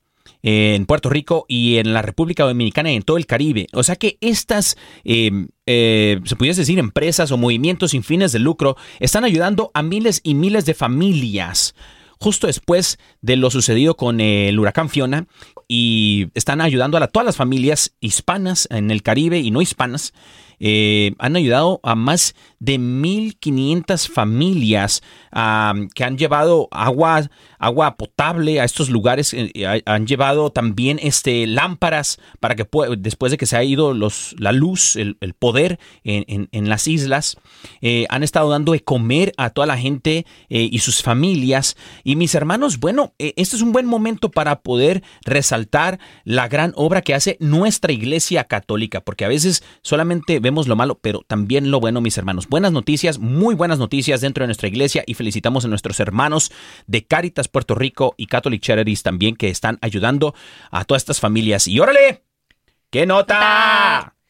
en 0.43 0.87
Puerto 0.87 1.09
Rico 1.09 1.47
y 1.49 1.77
en 1.79 1.93
la 1.93 2.03
República 2.03 2.45
Dominicana 2.45 2.93
y 2.93 2.97
en 2.97 3.03
todo 3.03 3.17
el 3.17 3.27
Caribe. 3.27 3.67
O 3.73 3.83
sea 3.83 3.97
que 3.97 4.19
estas, 4.21 4.77
eh, 5.05 5.31
eh, 5.67 6.21
se 6.25 6.37
pudiese 6.37 6.61
decir, 6.61 6.79
empresas 6.79 7.31
o 7.33 7.39
movimientos 7.39 7.93
sin 7.93 8.03
fines 8.03 8.33
de 8.33 8.39
lucro 8.39 8.77
están 9.01 9.25
ayudando 9.25 9.71
a 9.75 9.83
miles 9.83 10.21
y 10.23 10.35
miles 10.35 10.67
de 10.67 10.75
familias 10.75 11.75
justo 12.19 12.47
después 12.47 12.99
de 13.21 13.37
lo 13.37 13.51
sucedido 13.51 13.97
con 13.97 14.21
el 14.21 14.59
huracán 14.59 14.89
Fiona 14.89 15.27
y 15.69 16.29
están 16.35 16.61
ayudando 16.61 16.97
a 16.97 17.09
todas 17.09 17.27
las 17.27 17.37
familias 17.37 17.97
hispanas 18.01 18.69
en 18.71 18.91
el 18.91 19.03
Caribe 19.03 19.39
y 19.41 19.51
no 19.51 19.61
hispanas. 19.61 20.13
Eh, 20.61 21.13
han 21.19 21.37
ayudado 21.37 21.81
a 21.83 21.95
más 21.95 22.35
de 22.59 22.79
1.500 22.79 24.09
familias 24.09 25.03
ah, 25.33 25.75
que 25.95 26.05
han 26.05 26.17
llevado 26.17 26.69
agua, 26.71 27.29
agua 27.59 27.97
potable 27.97 28.61
a 28.61 28.65
estos 28.65 28.91
lugares. 28.91 29.35
eh, 29.35 29.51
eh, 29.55 29.83
han 29.85 30.07
llevado 30.07 30.51
también 30.51 30.99
este, 31.03 31.47
lámparas 31.47 32.19
para 32.41 32.55
que 32.55 32.67
después 32.99 33.33
de 33.33 33.39
que 33.39 33.47
se 33.47 33.57
ha 33.57 33.65
ido 33.65 33.95
los, 33.95 34.35
la 34.39 34.53
luz, 34.53 34.97
el, 34.97 35.17
poder 35.39 35.79
en, 36.05 36.49
en- 36.53 36.69
las 36.69 36.89
islas, 36.89 37.37
han 38.09 38.23
estado 38.23 38.49
dando 38.51 38.73
de 38.73 38.81
comer 38.81 39.33
a 39.37 39.51
toda 39.51 39.67
la 39.67 39.77
gente 39.77 40.25
y 40.49 40.79
sus 40.79 41.03
familias. 41.03 41.77
Y 42.05 42.17
mis 42.17 42.35
hermanos, 42.35 42.79
bueno, 42.81 43.13
este 43.19 43.57
es 43.57 43.63
un 43.63 43.73
buen 43.73 43.87
momento 43.87 44.31
para 44.31 44.61
poder 44.63 45.03
resaltar 45.25 45.99
la 46.25 46.49
gran 46.49 46.73
obra 46.77 47.03
que 47.03 47.15
hace 47.15 47.37
nuestra 47.41 47.93
iglesia 47.93 48.45
católica, 48.45 49.01
porque 49.03 49.25
a 49.25 49.29
veces 49.29 49.63
solamente 49.83 50.41
vemos 50.45 50.69
lo 50.69 50.77
malo, 50.77 50.99
pero 51.01 51.23
también 51.27 51.71
lo 51.71 51.81
bueno, 51.81 52.03
mis 52.03 52.19
hermanos. 52.19 52.49
Buenas 52.49 52.71
noticias, 52.71 53.19
muy 53.19 53.55
buenas 53.55 53.79
noticias 53.79 54.21
dentro 54.21 54.43
de 54.43 54.49
nuestra 54.49 54.69
iglesia 54.69 55.03
y 55.07 55.15
felicitamos 55.15 55.65
a 55.65 55.69
nuestros 55.69 55.99
hermanos 56.01 56.53
de 56.87 57.05
Caritas 57.05 57.49
Puerto 57.49 57.75
Rico 57.75 58.15
y 58.19 58.27
Catholic 58.27 58.61
Charities 58.61 59.03
también 59.03 59.37
que 59.37 59.49
están 59.49 59.79
ayudando 59.81 60.35
a 60.71 60.85
todas 60.85 61.03
estas 61.03 61.19
familias. 61.19 61.67
Y 61.67 61.81
órale, 61.81 62.23
¿qué 62.91 63.07
nota? 63.07 64.11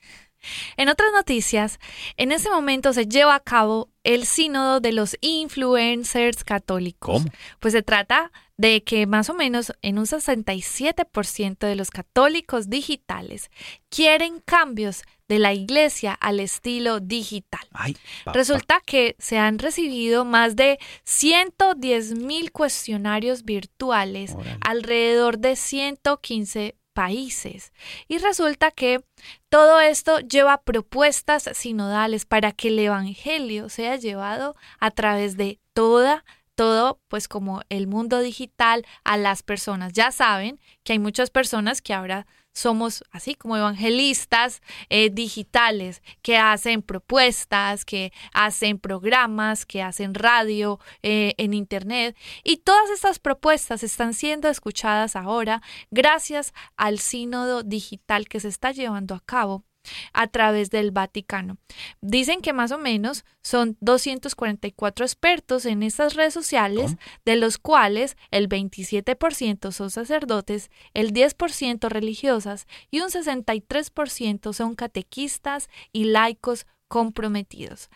En 0.77 0.91
otras 0.91 1.09
noticias, 1.11 1.81
en 2.19 2.31
ese 2.31 2.51
momento 2.51 2.93
se 2.93 3.07
lleva 3.07 3.35
a 3.35 3.41
cabo 3.41 3.89
el 4.03 4.27
sínodo 4.27 4.79
de 4.81 4.93
los 4.93 5.17
influencers 5.23 6.45
católicos. 6.45 7.23
¿Cómo? 7.23 7.33
Pues 7.61 7.73
se 7.73 7.83
trata 7.83 8.31
de 8.57 8.85
que 8.85 9.07
más 9.07 9.31
o 9.31 9.35
menos 9.35 9.73
en 9.83 9.99
un 9.99 10.07
67% 10.07 11.59
de 11.59 11.77
los 11.77 11.91
católicos 11.91 12.71
digitales 12.71 13.51
quieren 13.89 14.41
cambios 14.41 15.03
de 15.29 15.39
la 15.39 15.53
iglesia 15.55 16.13
al 16.13 16.39
estilo 16.39 17.01
digital. 17.01 17.67
Ay. 17.73 17.97
Resulta 18.27 18.81
que 18.85 19.17
se 19.19 19.39
han 19.39 19.59
recibido 19.59 20.25
más 20.25 20.55
de 20.55 20.79
110 21.05 22.15
mil 22.19 22.53
cuestionarios 22.53 23.45
virtuales 23.45 24.33
Órale. 24.35 24.59
alrededor 24.61 25.39
de 25.39 25.57
115 25.57 26.77
países. 26.93 27.73
Y 28.07 28.19
resulta 28.19 28.71
que 28.71 29.05
todo 29.49 29.81
esto 29.81 30.21
lleva 30.21 30.63
propuestas 30.63 31.51
sinodales 31.53 32.25
para 32.25 32.53
que 32.53 32.69
el 32.69 32.79
Evangelio 32.79 33.69
sea 33.69 33.97
llevado 33.97 34.55
a 34.79 34.91
través 34.91 35.37
de 35.37 35.59
toda 35.73 36.25
todo, 36.55 37.01
pues 37.09 37.29
como 37.29 37.63
el 37.69 37.87
mundo 37.87 38.21
digital 38.21 38.87
a 39.05 39.17
las 39.17 39.43
personas. 39.43 39.93
Ya 39.93 40.13
saben 40.13 40.61
que 40.83 40.93
hay 40.93 40.99
muchas 40.99 41.31
personas 41.31 41.83
que 41.83 41.95
ahora 41.95 42.27
somos 42.55 43.05
así 43.11 43.35
como 43.35 43.57
evangelistas 43.57 44.63
eh, 44.89 45.11
digitales 45.11 46.03
que 46.23 46.39
hacen 46.39 46.83
propuestas, 46.83 47.85
que 47.85 48.13
hacen 48.33 48.79
programas, 48.79 49.67
que 49.67 49.83
hacen 49.83 50.15
radio 50.15 50.79
eh, 51.03 51.35
en 51.37 51.53
internet 51.53 52.17
y 52.45 52.59
todas 52.59 52.91
estas 52.91 53.19
propuestas 53.19 53.83
están 53.83 54.15
siendo 54.15 54.49
escuchadas 54.49 55.17
ahora 55.17 55.63
gracias 55.91 56.55
al 56.77 57.01
sínodo 57.01 57.65
digital 57.65 58.29
que 58.29 58.41
se 58.41 58.49
está 58.49 58.71
llevando 58.71 59.17
a 59.17 59.21
cabo 59.21 59.65
a 60.13 60.27
través 60.27 60.71
del 60.71 60.91
Vaticano. 60.91 61.59
Dicen 62.01 62.41
que 62.41 62.53
más 62.53 62.71
o 62.73 62.79
menos 62.79 63.25
son 63.43 63.77
244 63.81 65.05
expertos 65.05 65.67
en 65.67 65.83
estas 65.83 66.15
redes 66.15 66.35
sociales, 66.35 66.93
¿Cómo? 66.93 66.99
de 67.25 67.37
los 67.37 67.59
cuales 67.59 68.17
el 68.31 68.49
27% 68.49 69.73
son 69.73 69.91
sacerdotes, 69.91 70.71
el 70.95 71.13
10% 71.13 71.89
religiosas 71.89 72.67
y 72.91 73.01
un 73.01 73.11
63% 73.11 74.53
son 74.53 74.75
catequistas 74.75 75.69
y 75.93 76.05
laicos 76.05 76.67
comprometidos. 76.89 77.91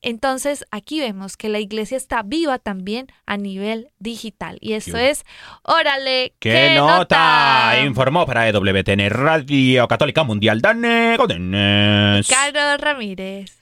Entonces 0.00 0.64
aquí 0.70 1.00
vemos 1.00 1.36
que 1.36 1.48
la 1.48 1.58
iglesia 1.58 1.96
está 1.96 2.22
viva 2.22 2.58
también 2.58 3.08
a 3.26 3.36
nivel 3.36 3.90
digital 3.98 4.58
y 4.60 4.74
Qué 4.74 4.96
es, 4.96 5.24
órale, 5.62 6.34
¿Qué, 6.38 6.74
nota? 6.76 7.80
Informó 7.84 8.24
para 8.24 8.48
EWTN 8.48 9.10
Radio 9.10 9.88
Católica 9.88 10.22
Mundial 10.22 10.60
Dane 10.60 11.16
Godínez. 11.16 12.28
Carlos 12.28 12.80
Ramírez. 12.80 13.58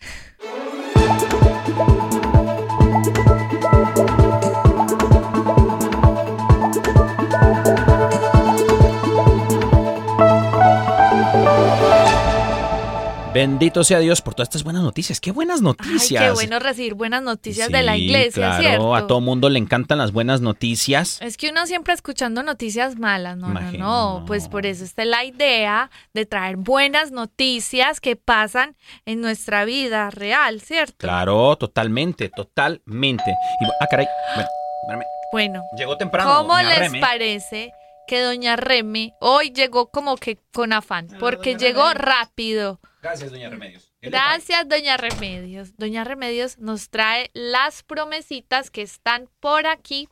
Bendito 13.37 13.85
sea 13.85 13.99
Dios 13.99 14.23
por 14.23 14.33
todas 14.35 14.49
estas 14.49 14.65
buenas 14.65 14.83
noticias. 14.83 15.21
Qué 15.21 15.31
buenas 15.31 15.59
Ay, 15.59 15.65
noticias. 15.65 16.25
qué 16.25 16.31
bueno 16.31 16.59
recibir 16.59 16.95
buenas 16.95 17.23
noticias 17.23 17.69
de 17.69 17.83
la 17.83 17.95
iglesia, 17.95 18.33
claro, 18.33 18.63
¿cierto? 18.63 18.95
a 18.95 19.07
todo 19.07 19.21
mundo 19.21 19.51
le 19.51 19.59
encantan 19.59 19.99
las 19.99 20.11
buenas 20.13 20.41
noticias. 20.41 21.21
Es 21.21 21.37
que 21.37 21.51
uno 21.51 21.67
siempre 21.67 21.93
escuchando 21.93 22.43
noticias 22.43 22.99
malas, 22.99 23.37
no, 23.37 23.49
no, 23.49 23.61
Imagino. 23.61 23.85
no. 24.21 24.25
Pues 24.27 24.49
por 24.49 24.65
eso 24.65 24.85
está 24.85 25.05
la 25.05 25.23
idea 25.23 25.91
de 26.15 26.25
traer 26.25 26.57
buenas 26.57 27.13
noticias 27.13 28.01
que 28.01 28.17
pasan 28.17 28.75
en 29.05 29.21
nuestra 29.21 29.67
vida 29.67 30.09
real, 30.09 30.63
¿cierto? 30.63 30.97
Claro, 30.97 31.57
totalmente, 31.57 32.31
totalmente. 32.31 33.37
Y, 33.61 33.67
ah, 33.67 33.87
caray. 33.91 34.07
Bueno, 34.35 34.49
espérame. 34.81 35.05
Bueno, 35.33 35.63
Llegó 35.77 35.99
temprano. 35.99 36.35
¿cómo 36.37 36.55
doña 36.55 36.71
les 36.71 36.79
Reme. 36.79 37.01
parece 37.01 37.75
que 38.07 38.23
doña 38.23 38.57
Reme 38.57 39.13
hoy 39.21 39.51
llegó 39.51 39.91
como 39.91 40.17
que 40.17 40.39
con 40.55 40.73
afán? 40.73 41.09
Porque 41.21 41.53
doña 41.53 41.67
llegó 41.67 41.93
Reme. 41.93 42.03
rápido. 42.03 42.81
Gracias, 43.07 43.31
doña 43.31 43.49
Remedios. 43.51 43.93
Gracias, 44.03 44.69
doña 44.69 44.97
Remedios. 44.97 45.77
Doña 45.77 46.03
Remedios 46.03 46.59
nos 46.59 46.91
trae 46.91 47.31
las 47.35 47.85
promesitas 47.85 48.71
que 48.71 48.83
están 48.83 49.29
por 49.39 49.67
aquí. 49.67 50.09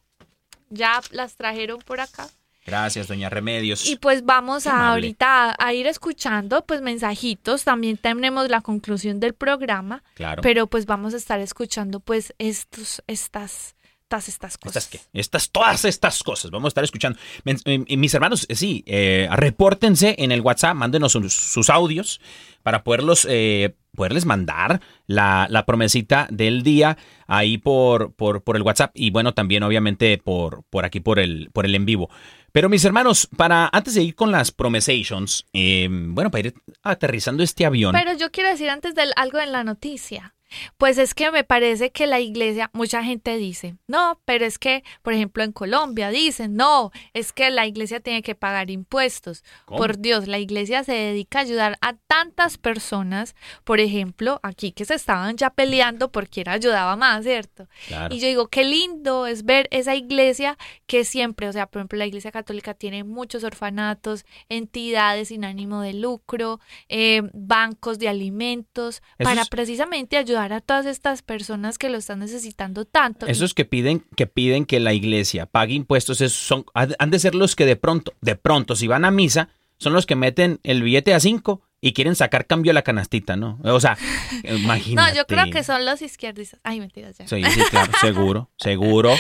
Ya 0.71 1.01
las 1.11 1.35
trajeron 1.35 1.81
por 1.81 2.01
acá. 2.01 2.29
Gracias, 2.65 3.09
doña 3.09 3.29
Remedios. 3.29 3.87
Y 3.87 3.97
pues 3.97 4.25
vamos 4.25 4.69
a 4.69 4.91
ahorita 4.91 5.57
a, 5.59 5.73
ir 5.75 5.89
escuchando 5.89 6.65
pues 6.65 6.83
mensajitos. 6.83 7.65
También 7.65 7.97
tenemos 7.97 8.49
la 8.49 8.61
conclusión 8.61 9.19
del 9.19 9.35
programa, 9.35 10.03
claro. 10.15 10.41
pero 10.41 10.69
pues 10.69 10.87
vamos 10.87 11.15
a 11.15 11.17
estar 11.17 11.41
escuchando 11.41 11.99
pues 11.99 12.33
estos, 12.39 13.03
estas, 13.09 13.75
todas 14.09 14.29
estas 14.29 14.57
cosas. 14.57 14.85
¿Estas 14.85 15.03
qué? 15.03 15.19
Estas, 15.19 15.51
todas 15.51 15.85
estas 15.85 16.23
cosas. 16.23 16.51
Vamos 16.51 16.69
a 16.69 16.71
estar 16.71 16.85
escuchando. 16.85 17.19
Eh, 17.45 17.97
mis 17.97 18.15
hermanos, 18.15 18.47
eh, 18.49 18.55
sí, 18.55 18.83
eh, 18.87 19.29
repórtense 19.33 20.15
en 20.19 20.33
el 20.33 20.41
WhatsApp, 20.41 20.75
mándenos 20.75 21.13
sus, 21.13 21.35
sus 21.35 21.69
audios 21.69 22.21
para 22.65 22.83
poderlos, 22.83 23.29
eh, 23.31 23.77
poderles 23.95 24.25
mandar 24.25 24.81
la, 25.07 25.47
la 25.51 25.67
promesita 25.67 26.27
del 26.31 26.63
día 26.63 26.97
ahí 27.29 27.59
por, 27.59 28.15
por, 28.15 28.43
por 28.43 28.57
el 28.57 28.63
WhatsApp 28.63 28.91
y 28.95 29.11
bueno, 29.11 29.35
también 29.35 29.63
obviamente 29.63 30.19
por, 30.19 30.65
por 30.71 30.85
aquí, 30.85 30.99
por 30.99 31.21
el, 31.21 31.51
por 31.53 31.67
el 31.67 31.75
en 31.75 31.85
vivo. 31.85 32.11
Pero 32.53 32.69
mis 32.69 32.85
hermanos, 32.85 33.29
para 33.37 33.69
antes 33.73 33.95
de 33.95 34.03
ir 34.03 34.15
con 34.15 34.33
las 34.33 34.51
promesations, 34.51 35.45
eh, 35.53 35.89
bueno, 35.91 36.31
para 36.31 36.49
ir 36.49 36.55
aterrizando 36.83 37.43
este 37.43 37.67
avión. 37.67 37.93
Pero 37.93 38.17
yo 38.17 38.31
quiero 38.31 38.49
decir 38.49 38.71
antes 38.71 38.95
de 38.95 39.03
algo 39.17 39.41
en 39.41 39.53
la 39.53 39.63
noticia. 39.63 40.34
Pues 40.79 40.99
es 40.99 41.15
que 41.15 41.31
me 41.31 41.45
parece 41.45 41.91
que 41.91 42.07
la 42.07 42.21
iglesia, 42.21 42.71
mucha 42.73 43.03
gente 43.05 43.37
dice, 43.37 43.77
no, 43.87 44.21
pero 44.25 44.45
es 44.45 44.59
que, 44.59 44.85
por 45.03 45.13
ejemplo, 45.13 45.43
en 45.43 45.53
Colombia 45.53 46.11
dicen, 46.11 46.55
no, 46.57 46.91
es 47.13 47.33
que 47.33 47.51
la 47.51 47.67
iglesia 47.67 48.01
tiene 48.01 48.23
que 48.23 48.35
pagar 48.35 48.71
impuestos. 48.71 49.43
¿Cómo? 49.65 49.79
Por 49.79 49.99
Dios, 49.99 50.27
la 50.29 50.39
iglesia 50.39 50.85
se 50.85 50.93
dedica 50.93 51.39
a 51.39 51.43
ayudar 51.43 51.79
a 51.81 51.95
tantas 52.07 52.59
personas, 52.59 53.35
por 53.65 53.81
ejemplo, 53.81 54.41
aquí 54.43 54.73
que 54.73 54.85
se 54.85 54.95
estaban 54.95 55.37
ya 55.37 55.51
peleando 55.51 56.11
por 56.11 56.29
quién 56.29 56.49
ayudaba 56.49 56.97
más, 56.97 57.25
¿cierto? 57.25 57.69
Claro. 57.89 58.15
Y 58.15 58.19
yo 58.21 58.29
digo, 58.29 58.49
qué 58.49 58.65
lindo 58.65 59.27
es 59.27 59.45
ver 59.45 59.69
esa 59.71 59.95
iglesia 59.95 60.57
que 60.87 61.05
siempre, 61.05 61.49
o 61.49 61.53
sea, 61.53 61.67
por 61.67 61.81
ejemplo, 61.81 61.99
la 61.99 62.07
iglesia 62.07 62.33
católica 62.33 62.75
tiene 62.75 63.05
muchos 63.05 63.45
orfanatos, 63.45 64.25
entidades 64.49 65.29
sin 65.29 65.45
ánimo 65.45 65.81
de 65.81 65.95
lucro, 65.95 66.61
eh, 66.89 67.23
bancos 67.33 67.99
de 67.99 68.09
alimentos, 68.09 69.03
Eso 69.19 69.29
para 69.29 69.43
es- 69.43 69.49
precisamente 69.49 70.17
ayudar 70.17 70.44
a 70.53 70.61
todas 70.61 70.87
estas 70.87 71.23
personas 71.23 71.79
que 71.79 71.89
lo 71.89 71.99
están 71.99 72.19
necesitando 72.19 72.85
tanto. 72.85 73.27
Esos 73.27 73.55
que 73.55 73.65
piden 73.65 74.05
que 74.17 74.27
piden 74.27 74.67
que 74.67 74.81
la 74.81 74.93
iglesia 74.93 75.47
pague 75.47 75.75
impuestos 75.75 76.21
esos 76.21 76.39
son 76.39 76.65
han 76.75 76.95
han 76.99 77.11
de 77.11 77.19
ser 77.19 77.35
los 77.35 77.57
que 77.57 77.67
de 77.67 77.77
pronto, 77.77 78.13
de 78.21 78.37
pronto 78.37 78.77
si 78.77 78.87
van 78.87 79.05
a 79.05 79.11
misa, 79.11 79.49
son 79.79 79.93
los 79.93 80.07
que 80.07 80.17
meten 80.17 80.61
el 80.63 80.83
billete 80.83 81.15
a 81.15 81.21
cinco 81.21 81.63
y 81.85 81.93
quieren 81.93 82.17
sacar 82.17 82.47
cambio 82.47 82.71
a 82.71 82.75
la 82.75 82.81
canastita, 82.81 83.37
¿no? 83.37 83.59
O 83.63 83.79
sea, 83.79 83.99
imagínate. 84.43 85.11
No, 85.11 85.15
yo 85.15 85.27
creo 85.27 85.51
que 85.51 85.63
son 85.63 85.85
los 85.85 86.01
izquierdistas. 86.01 86.59
Ay, 86.63 86.81
mentiras 86.81 87.19
ya. 87.19 87.29
Sí, 87.29 87.45
sí, 87.45 87.61
claro, 87.69 87.93
seguro, 88.01 88.51
seguro. 88.57 89.15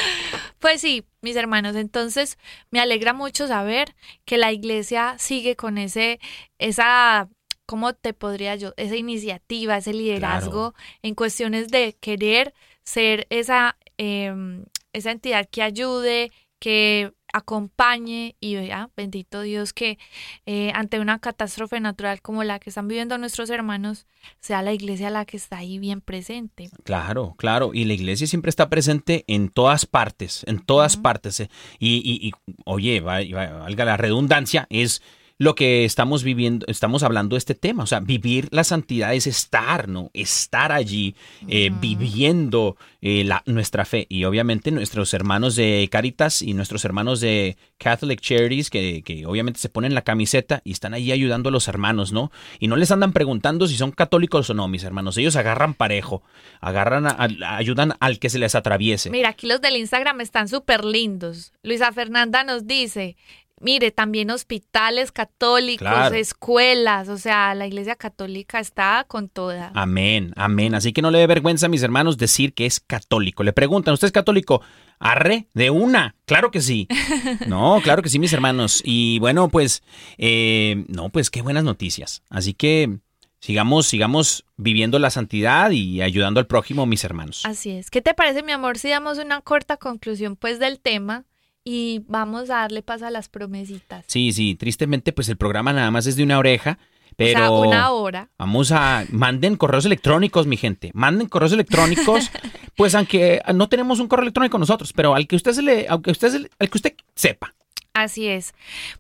Pues 0.60 0.80
sí, 0.80 1.04
mis 1.20 1.37
hermanos, 1.37 1.76
entonces 1.76 2.38
me 2.70 2.80
alegra 2.80 3.12
mucho 3.12 3.46
saber 3.46 3.94
que 4.24 4.38
la 4.38 4.50
iglesia 4.50 5.16
sigue 5.18 5.56
con 5.56 5.76
ese, 5.76 6.20
esa, 6.58 7.28
¿cómo 7.66 7.92
te 7.94 8.12
podría 8.12 8.57
yo? 8.57 8.72
Esa 8.77 8.96
iniciativa, 8.96 9.77
ese 9.77 9.92
liderazgo 9.92 10.74
en 11.03 11.14
cuestiones 11.14 11.68
de 11.68 11.96
querer 12.00 12.55
ser 12.83 13.27
esa, 13.31 13.77
em, 13.98 14.64
esa 14.92 15.11
entidad 15.11 15.48
que 15.50 15.62
ayude, 15.62 16.33
que 16.59 17.12
acompañe 17.33 18.37
y 18.40 18.55
vea, 18.55 18.90
bendito 18.96 19.42
Dios, 19.42 19.72
que 19.72 19.98
eh, 20.46 20.70
ante 20.74 21.00
una 21.00 21.18
catástrofe 21.18 21.79
natural 21.81 22.20
como 22.22 22.42
la 22.44 22.59
que 22.59 22.70
están 22.70 22.88
viviendo 22.88 23.18
nuestros 23.18 23.50
hermanos, 23.50 24.07
sea 24.40 24.62
la 24.62 24.72
iglesia 24.72 25.11
la 25.11 25.24
que 25.24 25.37
está 25.37 25.59
ahí 25.59 25.79
bien 25.79 26.00
presente. 26.00 26.70
Claro, 26.85 27.35
claro. 27.37 27.70
Y 27.74 27.85
la 27.85 27.94
iglesia 27.94 28.27
siempre 28.27 28.50
está 28.50 28.68
presente 28.70 29.24
en 29.27 29.48
todas 29.48 29.85
partes, 29.87 30.44
en 30.46 30.59
todas 30.61 30.96
partes. 30.96 31.40
eh. 31.40 31.50
Y, 31.79 31.96
y- 32.05 32.29
y, 32.29 32.33
oye, 32.64 33.00
va- 33.00 33.20
va- 33.35 33.59
valga 33.59 33.85
la 33.85 33.96
redundancia, 33.96 34.66
es 34.70 35.03
lo 35.38 35.55
que 35.57 35.85
estamos 35.85 36.23
viviendo, 36.23 36.64
estamos 36.68 37.03
hablando 37.03 37.35
de 37.35 37.38
este 37.38 37.55
tema. 37.55 37.83
O 37.83 37.87
sea, 37.87 37.99
vivir 38.01 38.49
la 38.53 38.62
santidad 38.62 39.14
es 39.14 39.27
estar, 39.27 39.88
¿no? 39.88 40.11
Estar 40.14 40.70
allí, 40.70 41.16
eh, 41.49 41.70
viviendo 41.81 42.77
eh, 43.01 43.25
la, 43.25 43.42
nuestra 43.47 43.85
fe. 43.85 44.07
Y 44.09 44.25
obviamente 44.25 44.70
nuestros 44.70 45.12
hermanos 45.14 45.57
de 45.57 45.88
Caritas 45.90 46.40
y 46.42 46.55
nuestros 46.55 46.85
hermanos 46.85 47.20
de 47.20 47.57
Catholic 47.79 48.20
Charities, 48.20 48.70
que, 48.70 49.03
que 49.03 49.27
obviamente 49.27 49.59
se 49.61 49.68
ponen 49.68 49.94
la 49.94 50.03
camiseta 50.03 50.61
y 50.64 50.70
están 50.73 50.94
ahí 50.94 51.11
ayudando 51.11 51.49
a 51.49 51.53
los 51.53 51.66
hermanos, 51.66 52.12
¿no? 52.12 52.31
Y 52.61 52.68
no 52.68 52.77
les 52.77 52.90
andan 52.92 53.12
preguntando 53.12 53.66
si 53.66 53.77
son 53.77 53.90
católicos 53.90 54.49
o 54.51 54.55
no, 54.55 54.68
mis 54.68 54.85
hermanos. 54.85 55.16
Ellos 55.18 55.35
agarran 55.37 55.75
parejo, 55.75 56.23
agarran, 56.61 57.07
a- 57.07 57.16
a- 57.18 57.57
ayudan 57.57 57.94
al 58.01 58.18
que 58.20 58.31
se 58.31 58.38
les 58.38 58.55
atraviese. 58.55 59.11
Mira, 59.11 59.31
aquí 59.31 59.47
los 59.49 59.61
del 59.61 59.77
Instagram 59.77 60.20
están 60.20 60.47
súper 60.49 60.85
lindos. 60.85 61.53
Luisa 61.62 61.90
Fernanda 61.92 62.44
nos 62.44 62.66
dice, 62.66 63.16
mire, 63.61 63.90
también 63.90 64.31
hospitales 64.31 65.12
católicos, 65.12 65.87
Claro. 65.87 66.14
escuelas, 66.14 67.09
o 67.09 67.17
sea, 67.19 67.55
la 67.55 67.67
iglesia 67.67 67.97
católica 67.97 68.61
está 68.61 69.05
con 69.09 69.29
toda. 69.29 69.71
Amén, 69.75 70.33
amén. 70.37 70.75
Así 70.75 70.93
que 70.93 71.03
no 71.03 71.11
le 71.11 71.19
dé 71.19 71.27
vergüenza, 71.27 71.69
mis 71.69 71.83
hermanos, 71.83 72.19
decir 72.19 72.53
que 72.55 72.67
es 72.67 72.81
católico. 72.81 73.43
Le 73.43 73.53
preguntan, 73.53 73.95
¿usted 73.95 74.07
es 74.07 74.12
católico? 74.12 74.61
Arre, 74.99 75.49
de 75.55 75.71
una. 75.71 76.14
Claro 76.27 76.51
que 76.51 76.61
sí. 76.61 76.88
No, 77.47 77.81
claro 77.83 78.03
que 78.03 78.09
sí, 78.09 78.19
mis 78.19 78.33
hermanos. 78.33 78.81
Y 78.85 79.19
bueno, 79.19 79.49
pues, 79.49 79.83
eh, 80.19 80.85
no, 80.88 81.09
pues 81.11 81.31
qué 81.31 81.43
buenas 81.43 81.64
noticias. 81.64 82.23
Así 82.31 82.55
que 82.55 82.99
sigamos, 83.40 83.87
sigamos 83.87 84.45
viviendo 84.57 84.99
la 84.99 85.11
santidad 85.11 85.71
y 85.71 86.01
ayudando 86.01 86.40
al 86.40 86.47
prójimo, 86.47 86.87
mis 86.87 87.05
hermanos. 87.05 87.43
Así 87.45 87.71
es. 87.71 87.90
¿Qué 87.90 88.01
te 88.03 88.14
parece, 88.14 88.43
mi 88.43 88.53
amor, 88.53 88.79
si 88.79 88.88
damos 88.88 89.19
una 89.19 89.40
corta 89.40 89.77
conclusión, 89.77 90.37
pues, 90.37 90.59
del 90.59 90.81
tema 90.81 91.25
y 91.64 92.03
vamos 92.07 92.50
a 92.50 92.57
darle 92.57 92.83
paso 92.83 93.07
a 93.07 93.11
las 93.11 93.29
promesitas? 93.29 94.05
Sí, 94.07 94.33
sí, 94.33 94.55
tristemente, 94.55 95.12
pues 95.12 95.29
el 95.29 95.37
programa 95.37 95.72
nada 95.72 95.90
más 95.90 96.07
es 96.07 96.16
de 96.16 96.22
una 96.22 96.38
oreja, 96.38 96.79
pero... 97.16 97.53
O 97.55 97.62
sea, 97.62 97.68
una 97.68 97.90
hora. 97.90 98.29
Vamos 98.38 98.70
a 98.72 99.05
manden 99.11 99.57
correos 99.57 99.87
electrónicos, 99.87 100.46
mi 100.46 100.57
gente. 100.57 100.90
Manden 100.94 101.29
correos 101.29 101.53
electrónicos, 101.53 102.31
pues 102.77 102.94
aunque 102.94 103.40
no 103.55 103.68
tenemos 103.68 103.98
un 104.00 104.09
correo 104.09 104.24
electrónico 104.24 104.59
nosotros, 104.59 104.92
pero 104.92 105.14
al 105.14 105.27
que 105.27 105.37
usted 105.37 105.53
se 105.53 105.62
le, 105.62 105.87
aunque 105.88 106.11
usted 106.11 106.31
se 106.31 106.38
le- 106.40 106.50
al 106.59 106.68
que 106.70 106.79
usted 106.79 106.94
sepa. 107.14 107.55
Así 107.94 108.27
es. 108.27 108.53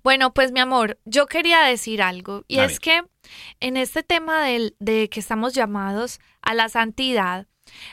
Bueno, 0.04 0.32
pues 0.32 0.52
mi 0.52 0.60
amor, 0.60 0.98
yo 1.04 1.26
quería 1.26 1.62
decir 1.62 2.00
algo 2.00 2.44
y 2.46 2.60
A 2.60 2.64
es 2.66 2.78
que 2.78 3.02
en 3.58 3.76
este 3.76 4.04
tema 4.04 4.44
del, 4.44 4.76
de 4.78 5.08
que 5.08 5.18
estamos 5.18 5.52
llamados 5.52 6.20
a 6.42 6.54
la 6.54 6.68
santidad, 6.68 7.48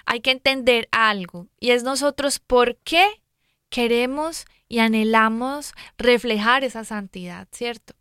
hay 0.05 0.19
que 0.21 0.29
entender 0.29 0.87
algo 0.91 1.47
y 1.59 1.71
es 1.71 1.81
nosotros 1.81 2.37
por 2.37 2.77
qué 2.83 3.03
queremos 3.69 4.45
y 4.71 4.79
anhelamos 4.79 5.73
reflejar 5.97 6.63
esa 6.63 6.85
santidad, 6.85 7.45
¿cierto? 7.51 7.93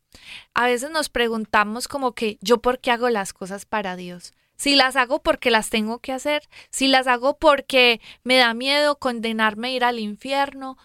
A 0.54 0.66
veces 0.66 0.92
nos 0.92 1.09
preguntamos 1.09 1.88
como 1.88 2.14
que 2.14 2.38
yo 2.42 2.62
por 2.62 2.78
qué 2.78 2.92
hago 2.92 3.09
las 3.09 3.33
cosas 3.33 3.66
para 3.66 3.96
Dios. 3.96 4.35
Si 4.54 4.76
las 4.76 4.94
hago 4.94 5.20
porque 5.20 5.50
las 5.50 5.68
tengo 5.68 5.98
que 5.98 6.12
hacer, 6.12 6.48
si 6.70 6.87
las 6.87 7.09
hago 7.09 7.38
porque 7.38 8.00
me 8.22 8.37
da 8.37 8.54
miedo 8.54 9.00
condenarme 9.00 9.66
a 9.66 9.70
ir 9.72 9.85
al 9.85 9.98
infierno, 9.98 10.78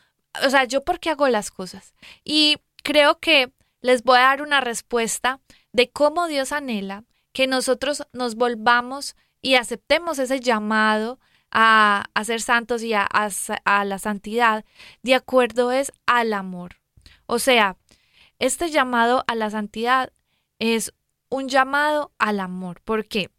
o 0.43 0.49
sea, 0.49 0.63
yo 0.63 0.83
por 0.83 0.99
qué 0.99 1.11
hago 1.11 1.27
las 1.27 1.51
cosas. 1.51 1.93
Y 2.23 2.57
creo 2.81 3.19
que 3.19 3.53
les 3.81 4.01
voy 4.01 4.17
a 4.17 4.21
dar 4.21 4.41
una 4.41 4.61
respuesta 4.61 5.39
de 5.71 5.91
cómo 5.91 6.25
Dios 6.25 6.51
anhela 6.51 7.03
que 7.31 7.45
nosotros 7.45 8.07
nos 8.11 8.33
volvamos 8.33 9.15
y 9.39 9.53
aceptemos 9.53 10.17
ese 10.17 10.39
llamado 10.39 11.19
a, 11.51 12.05
a 12.13 12.23
ser 12.23 12.41
santos 12.41 12.83
y 12.83 12.93
a, 12.93 13.07
a 13.65 13.85
la 13.85 13.99
santidad, 13.99 14.65
de 15.03 15.15
acuerdo 15.15 15.71
es 15.71 15.91
al 16.05 16.33
amor. 16.33 16.77
O 17.25 17.39
sea, 17.39 17.77
este 18.39 18.69
llamado 18.69 19.23
a 19.27 19.35
la 19.35 19.49
santidad 19.49 20.11
es 20.59 20.93
un 21.29 21.49
llamado 21.49 22.11
al 22.17 22.39
amor. 22.39 22.81
¿Por 22.81 23.07
qué? 23.07 23.29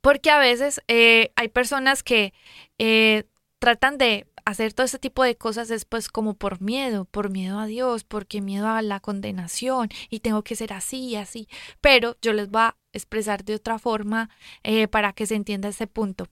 Porque 0.00 0.30
a 0.30 0.38
veces 0.38 0.82
eh, 0.88 1.32
hay 1.36 1.48
personas 1.48 2.02
que 2.02 2.34
eh, 2.78 3.24
tratan 3.58 3.96
de 3.96 4.26
hacer 4.44 4.74
todo 4.74 4.84
este 4.84 4.98
tipo 4.98 5.22
de 5.22 5.36
cosas 5.36 5.68
después 5.68 6.08
como 6.08 6.34
por 6.34 6.60
miedo, 6.60 7.06
por 7.06 7.30
miedo 7.30 7.58
a 7.58 7.66
Dios, 7.66 8.04
porque 8.04 8.40
miedo 8.40 8.68
a 8.68 8.82
la 8.82 9.00
condenación 9.00 9.88
y 10.10 10.20
tengo 10.20 10.42
que 10.42 10.56
ser 10.56 10.72
así 10.72 11.08
y 11.08 11.16
así. 11.16 11.48
Pero 11.80 12.16
yo 12.20 12.32
les 12.32 12.50
voy 12.50 12.62
a 12.62 12.76
expresar 12.92 13.44
de 13.44 13.54
otra 13.54 13.78
forma 13.78 14.30
eh, 14.62 14.88
para 14.88 15.12
que 15.12 15.26
se 15.26 15.34
entienda 15.34 15.68
ese 15.68 15.86
punto. 15.86 16.28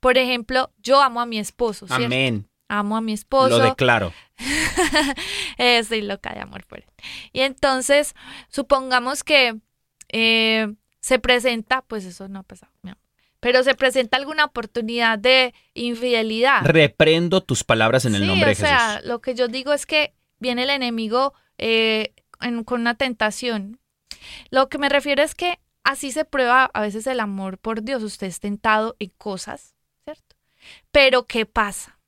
Por 0.00 0.18
ejemplo, 0.18 0.72
yo 0.78 1.00
amo 1.02 1.20
a 1.20 1.26
mi 1.26 1.38
esposo, 1.38 1.86
¿cierto? 1.86 2.06
Amén. 2.06 2.48
Amo 2.68 2.96
a 2.96 3.00
mi 3.00 3.12
esposo. 3.12 3.58
Lo 3.58 3.64
declaro. 3.64 4.12
Eh, 5.56 5.78
Estoy 5.78 6.02
loca 6.02 6.32
de 6.34 6.40
amor 6.40 6.66
por 6.66 6.78
él. 6.78 6.86
Y 7.32 7.40
entonces, 7.40 8.14
supongamos 8.48 9.22
que 9.22 9.60
eh, 10.08 10.74
se 10.98 11.20
presenta, 11.20 11.82
pues 11.82 12.04
eso 12.04 12.26
no 12.26 12.40
ha 12.40 12.42
pasado, 12.42 12.72
mi 12.82 12.90
amor, 12.90 13.03
pero 13.44 13.62
se 13.62 13.74
presenta 13.74 14.16
alguna 14.16 14.46
oportunidad 14.46 15.18
de 15.18 15.52
infidelidad. 15.74 16.62
Reprendo 16.64 17.42
tus 17.42 17.62
palabras 17.62 18.06
en 18.06 18.14
el 18.14 18.22
sí, 18.22 18.26
nombre 18.26 18.46
o 18.46 18.48
de 18.48 18.54
sea, 18.54 18.92
Jesús. 18.92 19.06
lo 19.06 19.20
que 19.20 19.34
yo 19.34 19.48
digo 19.48 19.74
es 19.74 19.84
que 19.84 20.14
viene 20.38 20.62
el 20.62 20.70
enemigo 20.70 21.34
eh, 21.58 22.14
en- 22.40 22.64
con 22.64 22.80
una 22.80 22.94
tentación. 22.94 23.78
Lo 24.48 24.70
que 24.70 24.78
me 24.78 24.88
refiero 24.88 25.22
es 25.22 25.34
que 25.34 25.58
así 25.82 26.10
se 26.10 26.24
prueba 26.24 26.70
a 26.72 26.80
veces 26.80 27.06
el 27.06 27.20
amor 27.20 27.58
por 27.58 27.82
Dios. 27.82 28.02
Usted 28.02 28.28
es 28.28 28.40
tentado 28.40 28.96
en 28.98 29.10
cosas, 29.18 29.74
¿cierto? 30.04 30.36
Pero 30.90 31.26
¿qué 31.26 31.44
pasa? 31.44 31.98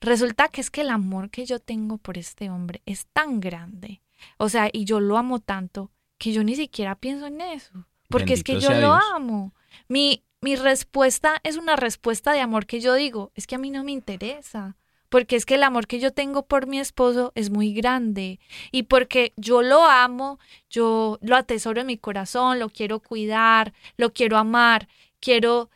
Resulta 0.00 0.48
que 0.48 0.62
es 0.62 0.70
que 0.70 0.80
el 0.80 0.88
amor 0.88 1.28
que 1.28 1.44
yo 1.44 1.58
tengo 1.58 1.98
por 1.98 2.16
este 2.16 2.48
hombre 2.48 2.80
es 2.86 3.06
tan 3.12 3.38
grande. 3.40 4.00
O 4.38 4.48
sea, 4.48 4.70
y 4.72 4.86
yo 4.86 4.98
lo 4.98 5.18
amo 5.18 5.40
tanto 5.40 5.90
que 6.16 6.32
yo 6.32 6.42
ni 6.42 6.56
siquiera 6.56 6.94
pienso 6.94 7.26
en 7.26 7.42
eso. 7.42 7.86
Porque 8.08 8.32
es 8.32 8.42
que 8.42 8.54
yo 8.54 8.68
sea 8.70 8.80
lo 8.80 8.94
amo. 9.14 9.54
Mi, 9.88 10.24
mi 10.40 10.56
respuesta 10.56 11.40
es 11.44 11.56
una 11.56 11.76
respuesta 11.76 12.32
de 12.32 12.40
amor 12.40 12.66
que 12.66 12.80
yo 12.80 12.94
digo, 12.94 13.30
es 13.34 13.46
que 13.46 13.56
a 13.56 13.58
mí 13.58 13.70
no 13.70 13.84
me 13.84 13.92
interesa. 13.92 14.76
Porque 15.08 15.34
es 15.34 15.44
que 15.44 15.56
el 15.56 15.64
amor 15.64 15.88
que 15.88 15.98
yo 15.98 16.12
tengo 16.12 16.46
por 16.46 16.68
mi 16.68 16.78
esposo 16.78 17.32
es 17.34 17.50
muy 17.50 17.74
grande. 17.74 18.38
Y 18.70 18.84
porque 18.84 19.32
yo 19.36 19.60
lo 19.60 19.84
amo, 19.84 20.38
yo 20.70 21.18
lo 21.20 21.34
atesoro 21.34 21.80
en 21.80 21.88
mi 21.88 21.98
corazón, 21.98 22.60
lo 22.60 22.68
quiero 22.68 23.00
cuidar, 23.00 23.74
lo 23.96 24.12
quiero 24.12 24.36
amar, 24.38 24.88
quiero 25.18 25.68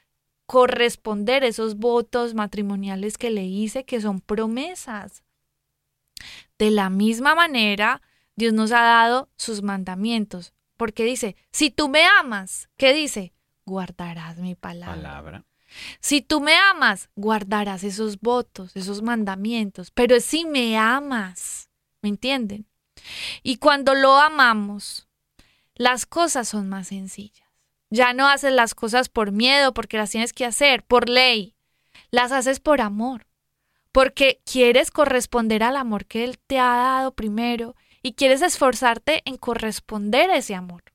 corresponder 0.46 1.42
esos 1.42 1.78
votos 1.78 2.34
matrimoniales 2.34 3.18
que 3.18 3.32
le 3.32 3.44
hice, 3.44 3.84
que 3.84 4.00
son 4.00 4.20
promesas. 4.20 5.24
De 6.56 6.70
la 6.70 6.88
misma 6.88 7.34
manera, 7.34 8.02
Dios 8.36 8.52
nos 8.52 8.70
ha 8.70 8.82
dado 8.82 9.28
sus 9.36 9.62
mandamientos, 9.62 10.54
porque 10.76 11.04
dice, 11.04 11.34
si 11.50 11.70
tú 11.70 11.88
me 11.88 12.04
amas, 12.04 12.68
¿qué 12.76 12.92
dice? 12.92 13.33
Guardarás 13.66 14.38
mi 14.38 14.54
palabra. 14.54 14.94
Palabra. 14.96 15.44
Si 16.00 16.20
tú 16.20 16.40
me 16.40 16.54
amas, 16.54 17.08
guardarás 17.16 17.84
esos 17.84 18.20
votos, 18.20 18.76
esos 18.76 19.02
mandamientos, 19.02 19.90
pero 19.90 20.20
si 20.20 20.44
me 20.44 20.78
amas, 20.78 21.68
¿me 22.02 22.10
entienden? 22.10 22.66
Y 23.42 23.56
cuando 23.56 23.94
lo 23.94 24.16
amamos, 24.16 25.08
las 25.74 26.06
cosas 26.06 26.48
son 26.48 26.68
más 26.68 26.88
sencillas. 26.88 27.48
Ya 27.90 28.12
no 28.12 28.28
haces 28.28 28.52
las 28.52 28.74
cosas 28.74 29.08
por 29.08 29.32
miedo, 29.32 29.74
porque 29.74 29.96
las 29.96 30.10
tienes 30.10 30.32
que 30.32 30.44
hacer, 30.44 30.84
por 30.84 31.08
ley. 31.08 31.54
Las 32.10 32.32
haces 32.32 32.60
por 32.60 32.80
amor, 32.80 33.26
porque 33.92 34.40
quieres 34.44 34.90
corresponder 34.90 35.62
al 35.62 35.76
amor 35.76 36.06
que 36.06 36.24
Él 36.24 36.38
te 36.38 36.58
ha 36.58 36.76
dado 36.76 37.14
primero 37.14 37.76
y 38.02 38.14
quieres 38.14 38.42
esforzarte 38.42 39.22
en 39.24 39.36
corresponder 39.36 40.30
a 40.30 40.36
ese 40.36 40.54
amor. 40.54 40.93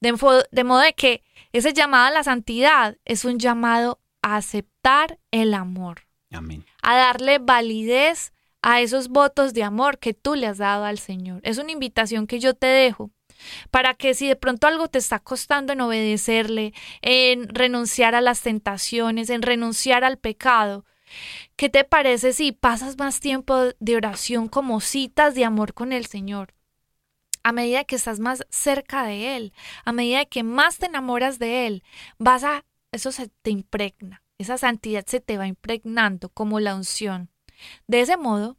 De, 0.00 0.12
modo 0.12 0.80
de 0.80 0.92
que 0.94 1.22
ese 1.52 1.72
llamado 1.72 2.06
a 2.06 2.10
la 2.10 2.22
santidad 2.22 2.96
es 3.04 3.24
un 3.24 3.38
llamado 3.38 4.00
a 4.22 4.36
aceptar 4.36 5.18
el 5.30 5.54
amor, 5.54 6.06
Amén. 6.30 6.64
a 6.82 6.96
darle 6.96 7.38
validez 7.38 8.32
a 8.62 8.80
esos 8.80 9.08
votos 9.08 9.54
de 9.54 9.62
amor 9.62 9.98
que 9.98 10.14
tú 10.14 10.34
le 10.34 10.46
has 10.46 10.58
dado 10.58 10.84
al 10.84 10.98
Señor. 10.98 11.40
Es 11.44 11.58
una 11.58 11.72
invitación 11.72 12.26
que 12.26 12.40
yo 12.40 12.54
te 12.54 12.66
dejo 12.66 13.10
para 13.70 13.94
que 13.94 14.14
si 14.14 14.26
de 14.26 14.36
pronto 14.36 14.66
algo 14.66 14.88
te 14.88 14.98
está 14.98 15.18
costando 15.20 15.72
en 15.72 15.80
obedecerle, 15.80 16.74
en 17.02 17.48
renunciar 17.48 18.14
a 18.14 18.20
las 18.20 18.42
tentaciones, 18.42 19.30
en 19.30 19.42
renunciar 19.42 20.04
al 20.04 20.18
pecado, 20.18 20.84
¿qué 21.56 21.68
te 21.68 21.84
parece 21.84 22.32
si 22.32 22.52
pasas 22.52 22.98
más 22.98 23.20
tiempo 23.20 23.56
de 23.78 23.96
oración 23.96 24.48
como 24.48 24.80
citas 24.80 25.34
de 25.34 25.44
amor 25.44 25.74
con 25.74 25.92
el 25.92 26.06
Señor? 26.06 26.54
A 27.48 27.52
medida 27.52 27.84
que 27.84 27.96
estás 27.96 28.20
más 28.20 28.44
cerca 28.50 29.04
de 29.04 29.34
Él, 29.34 29.54
a 29.86 29.92
medida 29.92 30.26
que 30.26 30.42
más 30.42 30.76
te 30.76 30.84
enamoras 30.84 31.38
de 31.38 31.66
Él, 31.66 31.82
vas 32.18 32.44
a, 32.44 32.66
eso 32.92 33.10
se 33.10 33.28
te 33.40 33.48
impregna, 33.50 34.22
esa 34.36 34.58
santidad 34.58 35.06
se 35.06 35.20
te 35.20 35.38
va 35.38 35.46
impregnando 35.46 36.28
como 36.28 36.60
la 36.60 36.74
unción. 36.74 37.30
De 37.86 38.02
ese 38.02 38.18
modo, 38.18 38.58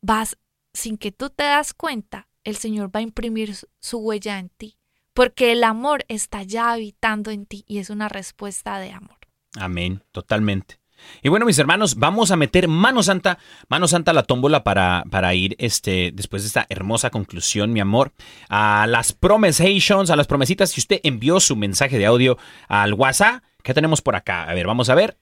vas, 0.00 0.38
sin 0.72 0.96
que 0.96 1.12
tú 1.12 1.28
te 1.28 1.44
das 1.44 1.74
cuenta, 1.74 2.28
el 2.42 2.56
Señor 2.56 2.88
va 2.96 3.00
a 3.00 3.02
imprimir 3.02 3.54
su- 3.78 3.98
huella 3.98 4.38
en 4.38 4.48
ti, 4.48 4.78
porque 5.12 5.52
el 5.52 5.62
amor 5.62 6.06
está 6.08 6.42
ya 6.42 6.72
habitando 6.72 7.30
en 7.30 7.44
ti 7.44 7.64
y 7.68 7.76
es 7.76 7.90
una 7.90 8.08
respuesta 8.08 8.78
de 8.78 8.92
amor. 8.92 9.18
Amén, 9.58 10.02
totalmente. 10.12 10.79
Y 11.22 11.28
bueno, 11.28 11.46
mis 11.46 11.58
hermanos, 11.58 11.96
vamos 11.96 12.30
a 12.30 12.36
meter 12.36 12.68
mano 12.68 13.02
santa, 13.02 13.38
mano 13.68 13.88
santa 13.88 14.10
a 14.10 14.14
la 14.14 14.22
tómbola 14.22 14.64
para, 14.64 15.04
para 15.10 15.34
ir, 15.34 15.56
este, 15.58 16.12
después 16.14 16.42
de 16.42 16.48
esta 16.48 16.66
hermosa 16.68 17.10
conclusión, 17.10 17.72
mi 17.72 17.80
amor, 17.80 18.12
a 18.48 18.86
las 18.88 19.12
promesations, 19.12 20.10
a 20.10 20.16
las 20.16 20.26
promesitas. 20.26 20.70
Si 20.70 20.80
usted 20.80 21.00
envió 21.02 21.40
su 21.40 21.56
mensaje 21.56 21.98
de 21.98 22.06
audio 22.06 22.38
al 22.68 22.94
WhatsApp, 22.94 23.42
¿qué 23.62 23.74
tenemos 23.74 24.00
por 24.00 24.16
acá? 24.16 24.44
A 24.44 24.54
ver, 24.54 24.66
vamos 24.66 24.88
a 24.88 24.94
ver. 24.94 25.18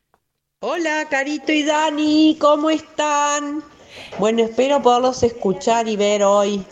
Hola, 0.61 1.07
Carito 1.09 1.53
y 1.53 1.63
Dani, 1.63 2.37
¿cómo 2.41 2.71
están? 2.71 3.63
Bueno, 4.19 4.43
espero 4.43 4.83
poderlos 4.83 5.23
escuchar 5.23 5.89
y 5.89 5.97
ver 5.97 6.23
hoy. 6.25 6.65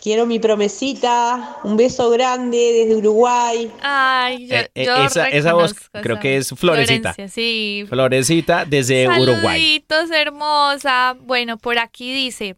Quiero 0.00 0.24
mi 0.24 0.38
promesita, 0.38 1.58
un 1.62 1.76
beso 1.76 2.08
grande 2.10 2.56
desde 2.56 2.96
Uruguay. 2.96 3.70
Ay, 3.82 4.46
yo, 4.46 4.56
Eh, 4.56 4.70
eh, 4.74 4.84
yo 4.86 4.96
esa- 5.04 5.28
esa 5.28 5.52
voz 5.52 5.74
creo 5.92 6.18
que 6.18 6.38
es. 6.38 6.48
Florecita. 6.48 7.12
Florencia, 7.12 7.28
sí. 7.28 7.84
Florecita 7.86 8.64
desde 8.64 9.08
Uruguay. 9.08 9.42
Saluditos, 9.42 10.10
hermosa. 10.10 11.16
Bueno, 11.20 11.58
por 11.58 11.78
aquí 11.78 12.14
dice 12.14 12.56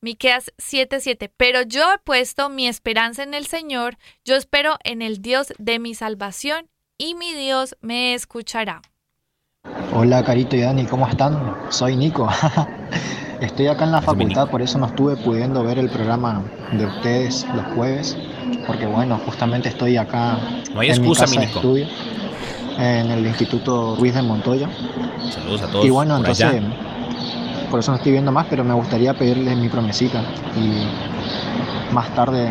Miqueas 0.00 0.52
7:7, 0.58 1.30
pero 1.36 1.62
yo 1.62 1.92
he 1.92 1.98
puesto 1.98 2.48
mi 2.48 2.66
esperanza 2.66 3.22
en 3.22 3.34
el 3.34 3.46
Señor, 3.46 3.96
yo 4.24 4.34
espero 4.34 4.76
en 4.82 5.00
el 5.02 5.22
Dios 5.22 5.52
de 5.58 5.78
mi 5.78 5.94
salvación 5.94 6.68
y 6.98 7.14
mi 7.14 7.34
Dios 7.34 7.76
me 7.82 8.14
escuchará. 8.14 8.82
Hola 9.94 10.24
Carito 10.24 10.56
y 10.56 10.60
Dani, 10.62 10.86
¿cómo 10.86 11.06
están? 11.06 11.54
Soy 11.68 11.94
Nico. 11.96 12.28
Estoy 13.40 13.68
acá 13.68 13.84
en 13.84 13.92
la 13.92 14.02
facultad, 14.02 14.48
por 14.50 14.60
eso 14.60 14.78
no 14.78 14.86
estuve 14.86 15.16
pudiendo 15.16 15.64
ver 15.64 15.78
el 15.78 15.88
programa 15.88 16.42
de 16.72 16.84
ustedes 16.84 17.46
los 17.54 17.64
jueves, 17.74 18.16
porque 18.66 18.86
bueno, 18.86 19.18
justamente 19.24 19.70
estoy 19.70 19.96
acá 19.96 20.38
No 20.74 20.80
hay 20.80 20.90
en 20.90 20.96
excusa, 20.96 21.24
mi 21.26 21.36
casa 21.36 21.40
de 21.40 21.46
estudio, 21.46 21.86
en 22.78 23.10
el 23.10 23.26
Instituto 23.26 23.96
Ruiz 23.96 24.14
de 24.14 24.22
Montoya. 24.22 24.68
Saludos 25.30 25.62
a 25.62 25.66
todos. 25.68 25.86
Y 25.86 25.90
bueno, 25.90 26.16
por 26.16 26.20
entonces, 26.20 26.46
allá. 26.46 26.62
por 27.70 27.80
eso 27.80 27.92
no 27.92 27.96
estoy 27.96 28.12
viendo 28.12 28.30
más, 28.30 28.46
pero 28.50 28.62
me 28.62 28.74
gustaría 28.74 29.14
pedirles 29.14 29.56
mi 29.56 29.70
promesita 29.70 30.22
y 30.56 31.94
más 31.94 32.14
tarde 32.14 32.50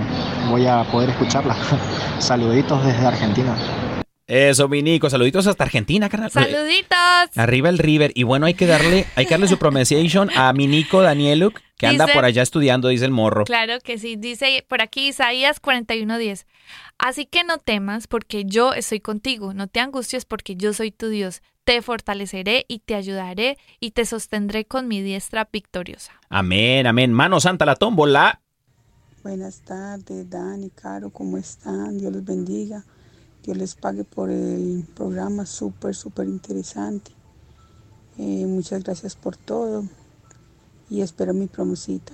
voy 0.50 0.66
a 0.66 0.84
poder 0.86 1.12
escucharla. 1.12 1.56
Saluditos 2.20 2.84
desde 2.84 3.06
Argentina. 3.06 3.56
Eso, 4.30 4.70
mi 4.70 4.84
Nico. 4.84 5.10
Saluditos 5.10 5.48
hasta 5.48 5.64
Argentina, 5.64 6.08
carnal. 6.08 6.30
Saluditos. 6.30 7.36
Arriba 7.36 7.68
el 7.70 7.80
River. 7.80 8.12
Y 8.14 8.22
bueno, 8.22 8.46
hay 8.46 8.54
que 8.54 8.68
darle, 8.68 9.08
hay 9.16 9.26
que 9.26 9.32
darle 9.32 9.48
su 9.48 9.58
pronunciation 9.58 10.30
a 10.36 10.54
mi 10.54 10.68
Nico 10.68 11.02
Danieluk, 11.02 11.60
que 11.80 11.88
anda 11.88 12.06
por 12.06 12.26
allá 12.26 12.44
estudiando, 12.44 12.90
dice 12.90 13.06
el 13.06 13.12
morro. 13.12 13.46
Claro 13.46 13.80
que 13.84 13.98
sí, 13.98 14.18
dice 14.18 14.64
por 14.68 14.84
aquí 14.84 15.08
Isaías 15.08 15.60
41:10. 15.60 16.46
Así 17.00 17.26
que 17.26 17.44
no 17.44 17.58
temas 17.58 18.06
porque 18.06 18.46
yo 18.46 18.74
estoy 18.76 19.00
contigo, 19.00 19.56
no 19.56 19.66
te 19.66 19.80
angusties 19.80 20.26
porque 20.26 20.56
yo 20.56 20.74
soy 20.74 20.92
tu 20.92 21.10
Dios. 21.10 21.42
Te 21.64 21.82
fortaleceré 21.82 22.66
y 22.68 22.80
te 22.80 22.94
ayudaré 22.94 23.58
y 23.80 23.92
te 23.92 24.06
sostendré 24.06 24.64
con 24.66 24.88
mi 24.88 25.02
diestra 25.02 25.50
victoriosa. 25.52 26.12
Amén, 26.30 26.86
amén. 26.86 27.14
Mano 27.14 27.40
santa 27.40 27.66
la 27.66 27.76
tómbola. 27.76 28.42
Buenas 29.24 29.62
tardes, 29.62 30.30
Dani, 30.30 30.70
Caro, 30.70 31.10
¿cómo 31.10 31.40
están? 31.40 31.98
Dios 31.98 32.14
los 32.14 32.24
bendiga. 32.24 32.86
Dios 33.44 33.58
les 33.58 33.76
pague 33.76 34.04
por 34.04 34.30
el 34.30 34.86
programa 34.96 35.46
súper, 35.46 35.96
súper 35.96 36.28
interesante. 36.28 37.12
Eh, 38.18 38.46
muchas 38.46 38.84
gracias 38.84 39.16
por 39.16 39.38
todo 39.38 39.86
y 40.90 41.02
espero 41.02 41.34
mi 41.34 41.48
promesita. 41.48 42.14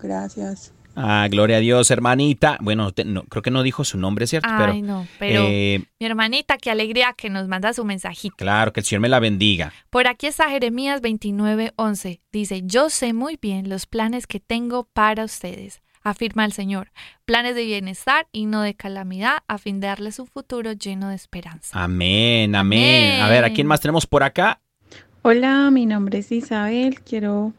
Gracias. 0.00 0.72
Ah, 0.96 1.26
gloria 1.30 1.58
a 1.58 1.60
Dios, 1.60 1.90
hermanita. 1.90 2.58
Bueno, 2.60 2.92
te- 2.92 3.04
no, 3.04 3.22
creo 3.24 3.42
que 3.42 3.50
no 3.50 3.62
dijo 3.62 3.84
su 3.84 3.96
nombre, 3.96 4.26
¿cierto? 4.26 4.48
pero, 4.58 4.72
Ay, 4.72 4.82
no, 4.82 5.06
pero 5.18 5.42
eh, 5.46 5.84
mi 6.00 6.06
hermanita, 6.06 6.56
qué 6.58 6.70
alegría 6.70 7.14
que 7.16 7.30
nos 7.30 7.46
manda 7.48 7.72
su 7.72 7.84
mensajito. 7.84 8.34
claro, 8.36 8.72
que 8.72 8.80
el 8.80 8.86
Señor 8.86 9.00
me 9.02 9.08
la 9.08 9.20
bendiga. 9.20 9.72
Por 9.88 10.08
aquí 10.08 10.26
está 10.26 10.48
Jeremías 10.50 11.00
29:11. 11.00 12.20
Dice, 12.32 12.62
yo 12.64 12.90
sé 12.90 13.12
muy 13.12 13.38
bien 13.40 13.68
los 13.68 13.86
planes 13.86 14.26
que 14.26 14.40
tengo 14.40 14.84
para 14.92 15.24
ustedes, 15.24 15.80
afirma 16.02 16.44
el 16.44 16.52
Señor, 16.52 16.92
planes 17.24 17.54
de 17.54 17.64
bienestar 17.64 18.26
y 18.32 18.46
no 18.46 18.62
de 18.62 18.74
calamidad, 18.74 19.38
a 19.48 19.58
fin 19.58 19.80
de 19.80 19.86
darles 19.88 20.18
un 20.18 20.26
futuro 20.26 20.72
lleno 20.72 21.08
de 21.08 21.14
esperanza. 21.16 21.82
Amén, 21.82 22.54
amén. 22.54 23.20
A 23.20 23.28
ver, 23.28 23.44
¿a 23.44 23.50
quién 23.52 23.66
más 23.66 23.80
tenemos 23.80 24.06
por 24.06 24.22
acá? 24.22 24.60
Hola, 25.22 25.70
mi 25.70 25.84
nombre 25.86 26.18
es 26.20 26.32
Isabel. 26.32 27.00
Quiero 27.00 27.52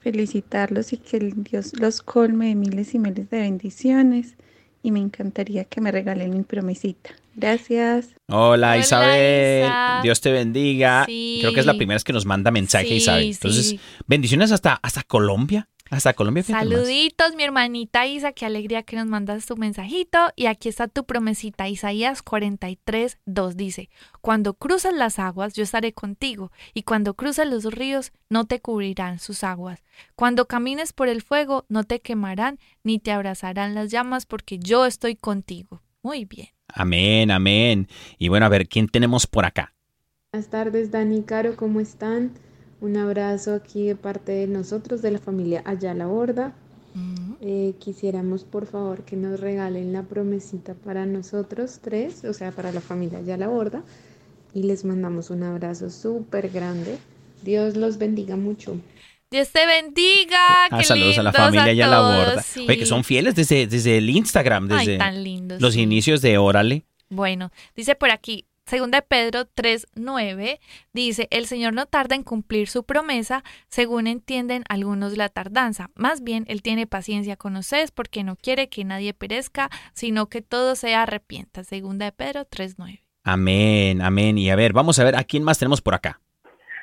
felicitarlos 0.00 0.92
y 0.92 0.98
que 0.98 1.16
el 1.16 1.42
Dios 1.44 1.72
los 1.78 2.02
colme 2.02 2.46
de 2.48 2.54
miles 2.54 2.94
y 2.94 2.98
miles 2.98 3.30
de 3.30 3.40
bendiciones. 3.40 4.34
Y 4.82 4.92
me 4.92 5.00
encantaría 5.00 5.64
que 5.64 5.80
me 5.80 5.90
regalen 5.90 6.30
mi 6.30 6.42
promesita. 6.42 7.10
Gracias. 7.34 8.10
Hola, 8.28 8.48
Hola, 8.72 8.78
Isabel. 8.78 9.64
Isa. 9.66 10.00
Dios 10.02 10.20
te 10.20 10.30
bendiga. 10.30 11.04
Sí. 11.06 11.38
Creo 11.40 11.52
que 11.52 11.60
es 11.60 11.66
la 11.66 11.74
primera 11.74 11.96
vez 11.96 12.04
que 12.04 12.12
nos 12.12 12.24
manda 12.24 12.50
mensaje, 12.52 12.86
Sí, 12.86 12.94
Isabel. 12.94 13.24
sí. 13.24 13.30
Entonces, 13.32 13.76
bendiciones 14.06 14.52
hasta, 14.52 14.74
hasta 14.74 15.02
Colombia. 15.02 15.68
Hasta 15.90 16.14
Colombia. 16.14 16.42
Saluditos, 16.42 17.36
mi 17.36 17.44
hermanita 17.44 18.06
Isa, 18.06 18.32
qué 18.32 18.44
alegría 18.44 18.82
que 18.82 18.96
nos 18.96 19.06
mandas 19.06 19.46
tu 19.46 19.56
mensajito. 19.56 20.18
Y 20.34 20.46
aquí 20.46 20.68
está 20.68 20.88
tu 20.88 21.04
promesita, 21.04 21.68
Isaías 21.68 22.22
43, 22.22 23.18
2 23.24 23.56
dice, 23.56 23.88
Cuando 24.20 24.54
cruces 24.54 24.92
las 24.92 25.20
aguas, 25.20 25.54
yo 25.54 25.62
estaré 25.62 25.92
contigo, 25.92 26.50
y 26.74 26.82
cuando 26.82 27.14
cruces 27.14 27.48
los 27.48 27.64
ríos, 27.66 28.12
no 28.28 28.46
te 28.46 28.60
cubrirán 28.60 29.20
sus 29.20 29.44
aguas. 29.44 29.84
Cuando 30.16 30.46
camines 30.46 30.92
por 30.92 31.08
el 31.08 31.22
fuego, 31.22 31.64
no 31.68 31.84
te 31.84 32.00
quemarán, 32.00 32.58
ni 32.82 32.98
te 32.98 33.12
abrazarán 33.12 33.74
las 33.74 33.90
llamas, 33.90 34.26
porque 34.26 34.58
yo 34.58 34.86
estoy 34.86 35.14
contigo. 35.14 35.82
Muy 36.02 36.24
bien. 36.24 36.48
Amén, 36.68 37.30
amén. 37.30 37.88
Y 38.18 38.28
bueno, 38.28 38.46
a 38.46 38.48
ver, 38.48 38.68
¿quién 38.68 38.88
tenemos 38.88 39.26
por 39.28 39.44
acá? 39.44 39.72
Buenas 40.32 40.50
tardes, 40.50 40.90
Dani 40.90 41.18
y 41.18 41.22
Caro, 41.22 41.56
¿cómo 41.56 41.80
están? 41.80 42.32
Un 42.86 42.96
abrazo 42.96 43.52
aquí 43.52 43.82
de 43.88 43.96
parte 43.96 44.30
de 44.30 44.46
nosotros, 44.46 45.02
de 45.02 45.10
la 45.10 45.18
familia 45.18 45.60
Ayala 45.64 46.06
Borda. 46.06 46.54
Eh, 47.40 47.74
quisiéramos, 47.80 48.44
por 48.44 48.66
favor, 48.66 49.02
que 49.02 49.16
nos 49.16 49.40
regalen 49.40 49.92
la 49.92 50.04
promesita 50.04 50.74
para 50.74 51.04
nosotros 51.04 51.80
tres, 51.82 52.24
o 52.24 52.32
sea, 52.32 52.52
para 52.52 52.70
la 52.70 52.80
familia 52.80 53.18
Ayala 53.18 53.48
Borda. 53.48 53.82
Y 54.54 54.62
les 54.62 54.84
mandamos 54.84 55.30
un 55.30 55.42
abrazo 55.42 55.90
súper 55.90 56.48
grande. 56.48 56.98
Dios 57.42 57.74
los 57.76 57.98
bendiga 57.98 58.36
mucho. 58.36 58.76
Dios 59.32 59.48
te 59.50 59.66
bendiga. 59.66 60.38
Ah, 60.70 60.78
qué 60.78 60.84
saludos 60.84 61.18
a 61.18 61.24
la 61.24 61.32
familia 61.32 61.72
y 61.72 61.82
a 61.82 61.88
la 61.88 62.00
borda. 62.00 62.42
sí. 62.42 62.66
Oye, 62.68 62.78
que 62.78 62.86
son 62.86 63.02
fieles 63.02 63.34
desde, 63.34 63.66
desde 63.66 63.98
el 63.98 64.08
Instagram, 64.08 64.68
Ay, 64.70 64.86
desde 64.86 64.98
tan 64.98 65.24
lindos, 65.24 65.60
los 65.60 65.74
sí. 65.74 65.80
inicios 65.80 66.22
de 66.22 66.38
Órale. 66.38 66.84
Bueno, 67.08 67.50
dice 67.74 67.96
por 67.96 68.10
aquí, 68.10 68.45
Segunda 68.66 68.98
de 68.98 69.02
Pedro 69.02 69.42
3.9 69.44 70.58
dice, 70.92 71.28
el 71.30 71.46
Señor 71.46 71.72
no 71.72 71.86
tarda 71.86 72.16
en 72.16 72.24
cumplir 72.24 72.66
su 72.66 72.82
promesa, 72.84 73.44
según 73.68 74.08
entienden 74.08 74.64
algunos 74.68 75.16
la 75.16 75.28
tardanza. 75.28 75.90
Más 75.94 76.24
bien, 76.24 76.44
Él 76.48 76.62
tiene 76.62 76.88
paciencia 76.88 77.36
con 77.36 77.54
ustedes 77.54 77.92
porque 77.92 78.24
no 78.24 78.34
quiere 78.34 78.68
que 78.68 78.84
nadie 78.84 79.14
perezca, 79.14 79.70
sino 79.92 80.26
que 80.26 80.42
todo 80.42 80.74
sea 80.74 81.02
arrepienta. 81.02 81.62
Segunda 81.62 82.06
de 82.06 82.12
Pedro 82.12 82.40
3.9. 82.40 83.02
Amén, 83.22 84.02
amén. 84.02 84.36
Y 84.36 84.50
a 84.50 84.56
ver, 84.56 84.72
vamos 84.72 84.98
a 84.98 85.04
ver 85.04 85.14
a 85.14 85.22
quién 85.22 85.44
más 85.44 85.60
tenemos 85.60 85.80
por 85.80 85.94
acá. 85.94 86.18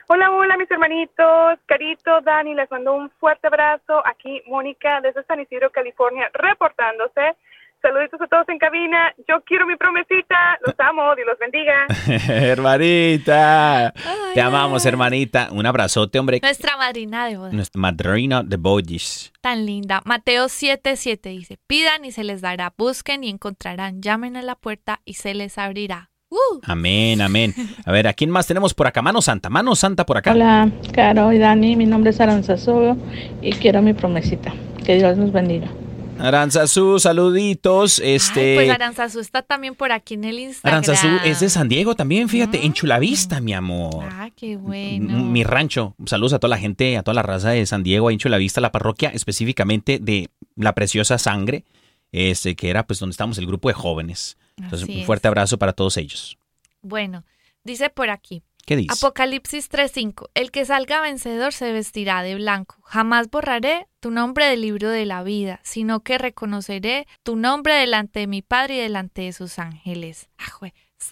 Hola, 0.08 0.32
hola 0.32 0.56
mis 0.56 0.72
hermanitos, 0.72 1.60
Carito, 1.66 2.22
Dani, 2.22 2.54
les 2.56 2.70
mando 2.72 2.94
un 2.94 3.10
fuerte 3.20 3.48
abrazo. 3.48 4.02
Aquí 4.06 4.42
Mónica 4.48 5.02
desde 5.02 5.24
San 5.26 5.42
Isidro, 5.42 5.70
California, 5.72 6.30
reportándose. 6.34 7.36
Saluditos 7.84 8.22
a 8.22 8.28
todos 8.28 8.48
en 8.48 8.58
cabina. 8.60 9.14
Yo 9.28 9.44
quiero 9.46 9.68
mi 9.68 9.76
promesita. 9.76 10.58
Los 10.66 10.74
amo. 10.80 11.14
Dios 11.18 11.28
los 11.28 11.38
bendiga. 11.38 11.86
hermanita. 12.34 13.94
Te 14.34 14.40
amamos, 14.42 14.86
hermanita. 14.86 15.50
Un 15.52 15.66
abrazote, 15.66 16.18
hombre. 16.18 16.40
Nuestra 16.42 16.78
madrina 16.78 17.28
de 17.28 17.36
boda. 17.36 17.52
Nuestra 17.52 17.82
madrina 17.82 18.42
de 18.42 18.56
bodas. 18.56 19.34
Tan 19.42 19.66
linda. 19.66 20.02
Mateo 20.06 20.46
7:7 20.46 21.20
dice: 21.24 21.58
Pidan 21.68 22.06
y 22.06 22.12
se 22.14 22.24
les 22.24 22.40
dará. 22.40 22.74
Busquen 22.78 23.26
y 23.26 23.30
encontrarán. 23.30 24.02
Llamen 24.02 24.38
a 24.38 24.42
la 24.44 24.56
puerta 24.56 25.02
y 25.04 25.16
se 25.16 25.34
les 25.34 25.58
abrirá. 25.58 26.10
Uh. 26.30 26.62
Amén, 26.64 27.22
amén. 27.22 27.54
A 27.86 27.92
ver, 27.92 28.08
¿a 28.08 28.14
quién 28.14 28.30
más 28.30 28.48
tenemos 28.48 28.74
por 28.74 28.88
acá? 28.88 29.02
Mano 29.02 29.22
Santa, 29.22 29.50
Mano 29.50 29.76
Santa 29.76 30.06
por 30.06 30.18
acá. 30.18 30.32
Hola, 30.32 30.72
Caro 30.94 31.34
y 31.34 31.38
Dani. 31.38 31.76
Mi 31.76 31.86
nombre 31.86 32.12
es 32.12 32.22
Aranzazugo 32.22 32.96
y 33.42 33.52
quiero 33.52 33.82
mi 33.82 33.94
promesita. 33.94 34.54
Que 34.86 34.96
Dios 34.96 35.18
nos 35.18 35.34
bendiga. 35.34 35.68
Aranzazú, 36.20 37.00
saluditos. 37.00 38.00
Este... 38.00 38.52
Ay, 38.52 38.56
pues 38.56 38.70
Aranzazú 38.70 39.20
está 39.20 39.42
también 39.42 39.76
por 39.76 39.92
aquí 39.92 40.14
en 40.14 40.24
el 40.24 40.40
Instagram. 40.40 40.84
Aranzazú 40.84 41.08
es 41.26 41.40
de 41.40 41.50
San 41.50 41.70
Diego 41.70 41.96
también, 41.96 42.30
fíjate, 42.30 42.66
en 42.66 42.74
Chulavista, 42.74 43.42
mi 43.42 43.54
amor. 43.54 44.06
Ah, 44.12 44.30
qué 44.36 44.56
bueno. 44.56 45.24
Mi 45.24 45.44
rancho. 45.44 45.96
Saludos 46.06 46.34
a 46.34 46.40
toda 46.40 46.50
la 46.50 46.58
gente, 46.58 46.98
a 46.98 47.04
toda 47.04 47.16
la 47.16 47.24
raza 47.24 47.50
de 47.50 47.66
San 47.66 47.84
Diego, 47.84 48.12
en 48.12 48.18
Chulavista, 48.18 48.62
la 48.62 48.72
parroquia 48.72 49.10
específicamente 49.10 50.00
de 50.00 50.30
la 50.56 50.74
preciosa 50.74 51.18
sangre, 51.18 51.66
este, 52.12 52.56
que 52.56 52.70
era 52.70 52.86
pues 52.86 53.00
donde 53.00 53.12
estamos 53.12 53.38
el 53.38 53.48
grupo 53.48 53.70
de 53.70 53.74
jóvenes. 53.74 54.38
Entonces, 54.58 54.84
Así 54.84 54.94
un 54.94 55.00
es. 55.00 55.06
fuerte 55.06 55.28
abrazo 55.28 55.58
para 55.58 55.74
todos 55.74 55.98
ellos. 55.98 56.38
Bueno, 56.82 57.24
dice 57.64 57.90
por 57.90 58.10
aquí. 58.10 58.44
¿Qué 58.66 58.76
dice? 58.76 58.94
Apocalipsis 58.94 59.70
3:5. 59.70 60.30
El 60.34 60.52
que 60.52 60.66
salga 60.66 61.02
vencedor 61.02 61.54
se 61.54 61.72
vestirá 61.72 62.24
de 62.24 62.36
blanco. 62.36 62.78
Jamás 62.84 63.30
borraré 63.30 63.88
tu 64.00 64.12
nombre 64.12 64.46
del 64.46 64.62
libro 64.62 64.90
de 64.90 65.06
la 65.06 65.24
vida, 65.24 65.60
sino 65.64 66.02
que 66.02 66.18
reconoceré 66.18 67.08
tu 67.24 67.36
nombre 67.36 67.74
delante 67.74 68.22
de 68.22 68.28
mi 68.28 68.42
Padre 68.42 68.76
y 68.76 68.80
delante 68.80 69.24
de 69.24 69.34
sus 69.34 69.60
ángeles. 69.60 70.30
Ah, 70.38 70.68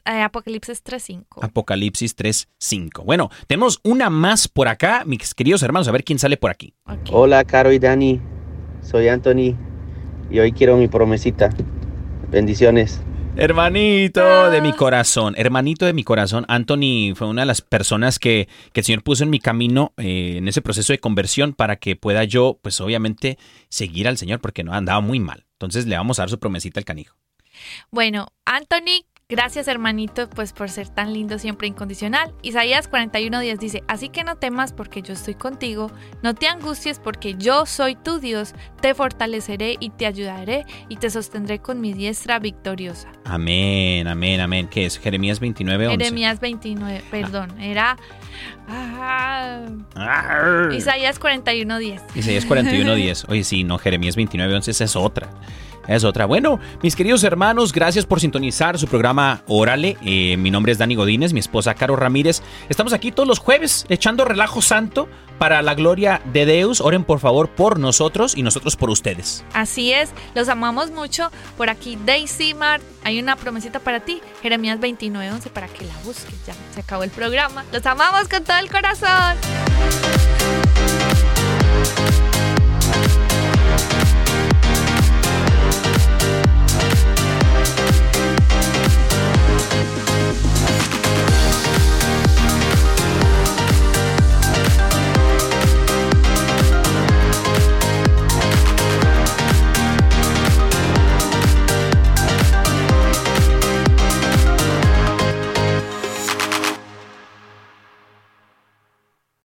eh, 0.06 0.22
Apocalipsis 0.22 0.84
3:5. 0.84 1.43
Apocalipsis 1.43 2.16
3.5. 2.16 3.04
Bueno, 3.04 3.30
tenemos 3.47 3.80
una 3.84 4.10
más 4.10 4.47
por 4.47 4.68
acá, 4.68 5.04
mis 5.06 5.34
queridos 5.34 5.64
hermanos, 5.64 5.88
a 5.88 5.91
ver 5.91 6.04
quién 6.04 6.20
sale 6.20 6.38
por 6.38 6.52
aquí. 6.52 6.74
Hola, 7.12 7.43
Caro 7.43 7.72
y 7.72 7.80
Dani. 7.80 8.22
Soy 8.82 9.10
Anthony 9.10 9.56
y 10.30 10.39
hoy 10.39 10.54
quiero 10.54 10.78
mi 10.78 10.88
promesita. 10.88 11.49
Bendiciones. 12.30 13.02
Hermanito 13.38 14.51
de 14.51 14.61
mi 14.61 14.73
corazón, 14.73 15.34
hermanito 15.38 15.86
de 15.86 15.93
mi 15.93 16.03
corazón, 16.03 16.45
Anthony 16.47 17.15
fue 17.15 17.27
una 17.27 17.43
de 17.43 17.45
las 17.45 17.61
personas 17.61 18.19
que, 18.19 18.49
que 18.73 18.82
el 18.82 18.86
Señor 18.86 19.03
puso 19.03 19.23
en 19.23 19.29
mi 19.29 19.39
camino 19.39 19.93
eh, 19.97 20.36
en 20.38 20.47
ese 20.47 20.61
proceso 20.61 20.93
de 20.93 20.99
conversión 20.99 21.53
para 21.53 21.77
que 21.77 21.95
pueda 21.95 22.23
yo, 22.25 22.59
pues 22.61 22.82
obviamente, 22.82 23.38
seguir 23.69 24.07
al 24.07 24.17
Señor 24.17 24.41
porque 24.41 24.63
no 24.63 24.73
andaba 24.73 24.99
muy 25.01 25.19
mal. 25.19 25.45
Entonces 25.53 25.88
le 25.88 25.95
vamos 25.95 26.19
a 26.19 26.23
dar 26.23 26.29
su 26.29 26.39
promesita 26.39 26.79
al 26.79 26.86
canijo. 26.86 27.15
Bueno, 27.89 28.27
Anthony, 28.45 29.05
gracias 29.32 29.69
hermanito, 29.69 30.29
pues 30.29 30.51
por 30.51 30.69
ser 30.69 30.89
tan 30.89 31.13
lindo 31.13 31.39
siempre 31.39 31.67
incondicional. 31.67 32.34
Isaías 32.41 32.91
41:10 32.91 33.57
dice, 33.57 33.84
así 33.88 34.09
que 34.09 34.25
no 34.25 34.36
temas 34.36 34.73
porque 34.73 35.01
yo 35.01 35.13
estoy 35.13 35.36
contigo, 35.36 35.89
no 36.21 36.36
te 36.36 36.47
angusties 36.47 36.99
porque 36.99 37.36
yo 37.36 37.65
soy 37.65 37.95
tu 37.95 38.19
Dios, 38.19 38.53
te 38.82 38.93
fortaleceré 38.93 39.77
y 39.79 39.91
te 39.91 40.05
ayudaré 40.05 40.65
y 40.89 40.97
te 40.97 41.09
sostendré 41.09 41.59
con 41.59 41.79
mi 41.79 41.93
diestra 41.93 42.39
victoriosa. 42.39 43.09
Amén, 43.23 44.07
amén, 44.09 44.41
amén. 44.41 44.67
¿Qué 44.67 44.86
es? 44.86 44.99
Jeremías 44.99 45.39
29, 45.39 45.88
11. 45.88 45.97
Jeremías 45.97 46.39
29, 46.41 47.01
perdón, 47.09 47.59
era... 47.61 47.95
ah. 48.67 49.65
Isaías 50.73 51.21
41:10. 51.21 52.01
Isaías 52.15 52.45
41, 52.45 52.95
10. 52.95 53.25
Oye, 53.29 53.43
sí, 53.45 53.63
no, 53.63 53.77
Jeremías 53.77 54.17
29, 54.17 54.53
11, 54.55 54.71
esa 54.71 54.84
es 54.84 54.95
otra. 54.97 55.29
Es 55.88 56.03
otra. 56.03 56.25
Bueno, 56.25 56.59
mis 56.82 56.95
queridos 56.95 57.23
hermanos, 57.23 57.73
gracias 57.73 58.05
por 58.05 58.19
sintonizar 58.19 58.77
su 58.77 58.88
programa 58.88 59.43
Órale. 59.47 59.97
Eh, 60.03 60.38
mi 60.38 60.51
nombre 60.51 60.71
es 60.71 60.77
Dani 60.77 60.95
Godínez, 60.95 61.34
mi 61.34 61.39
esposa 61.39 61.73
Caro 61.73 61.95
Ramírez. 61.95 62.41
Estamos 62.69 62.93
aquí 62.93 63.11
todos 63.11 63.27
los 63.27 63.39
jueves 63.39 63.86
echando 63.89 64.25
relajo 64.25 64.61
santo 64.61 65.07
para 65.38 65.61
la 65.61 65.73
gloria 65.73 66.21
de 66.32 66.45
Deus. 66.45 66.82
Oren 66.82 67.03
por 67.03 67.19
favor 67.19 67.49
por 67.49 67.79
nosotros 67.79 68.38
y 68.38 68.43
nosotros 68.43 68.75
por 68.75 68.89
ustedes. 68.89 69.43
Así 69.53 69.91
es, 69.91 70.11
los 70.36 70.49
amamos 70.49 70.91
mucho. 70.91 71.32
Por 71.57 71.69
aquí 71.69 71.97
Daisy 72.05 72.53
Mart, 72.53 72.84
hay 73.03 73.19
una 73.19 73.36
promesita 73.36 73.79
para 73.79 74.01
ti, 74.01 74.21
Jeremías 74.41 74.79
29:11 74.79 75.49
para 75.49 75.67
que 75.67 75.86
la 75.86 75.95
busques. 76.05 76.45
Ya 76.45 76.53
se 76.73 76.82
acabó 76.82 77.03
el 77.03 77.09
programa. 77.09 77.65
Los 77.73 77.86
amamos 77.86 78.27
con 78.27 78.43
todo 78.43 78.59
el 78.59 78.69
corazón. 78.69 79.38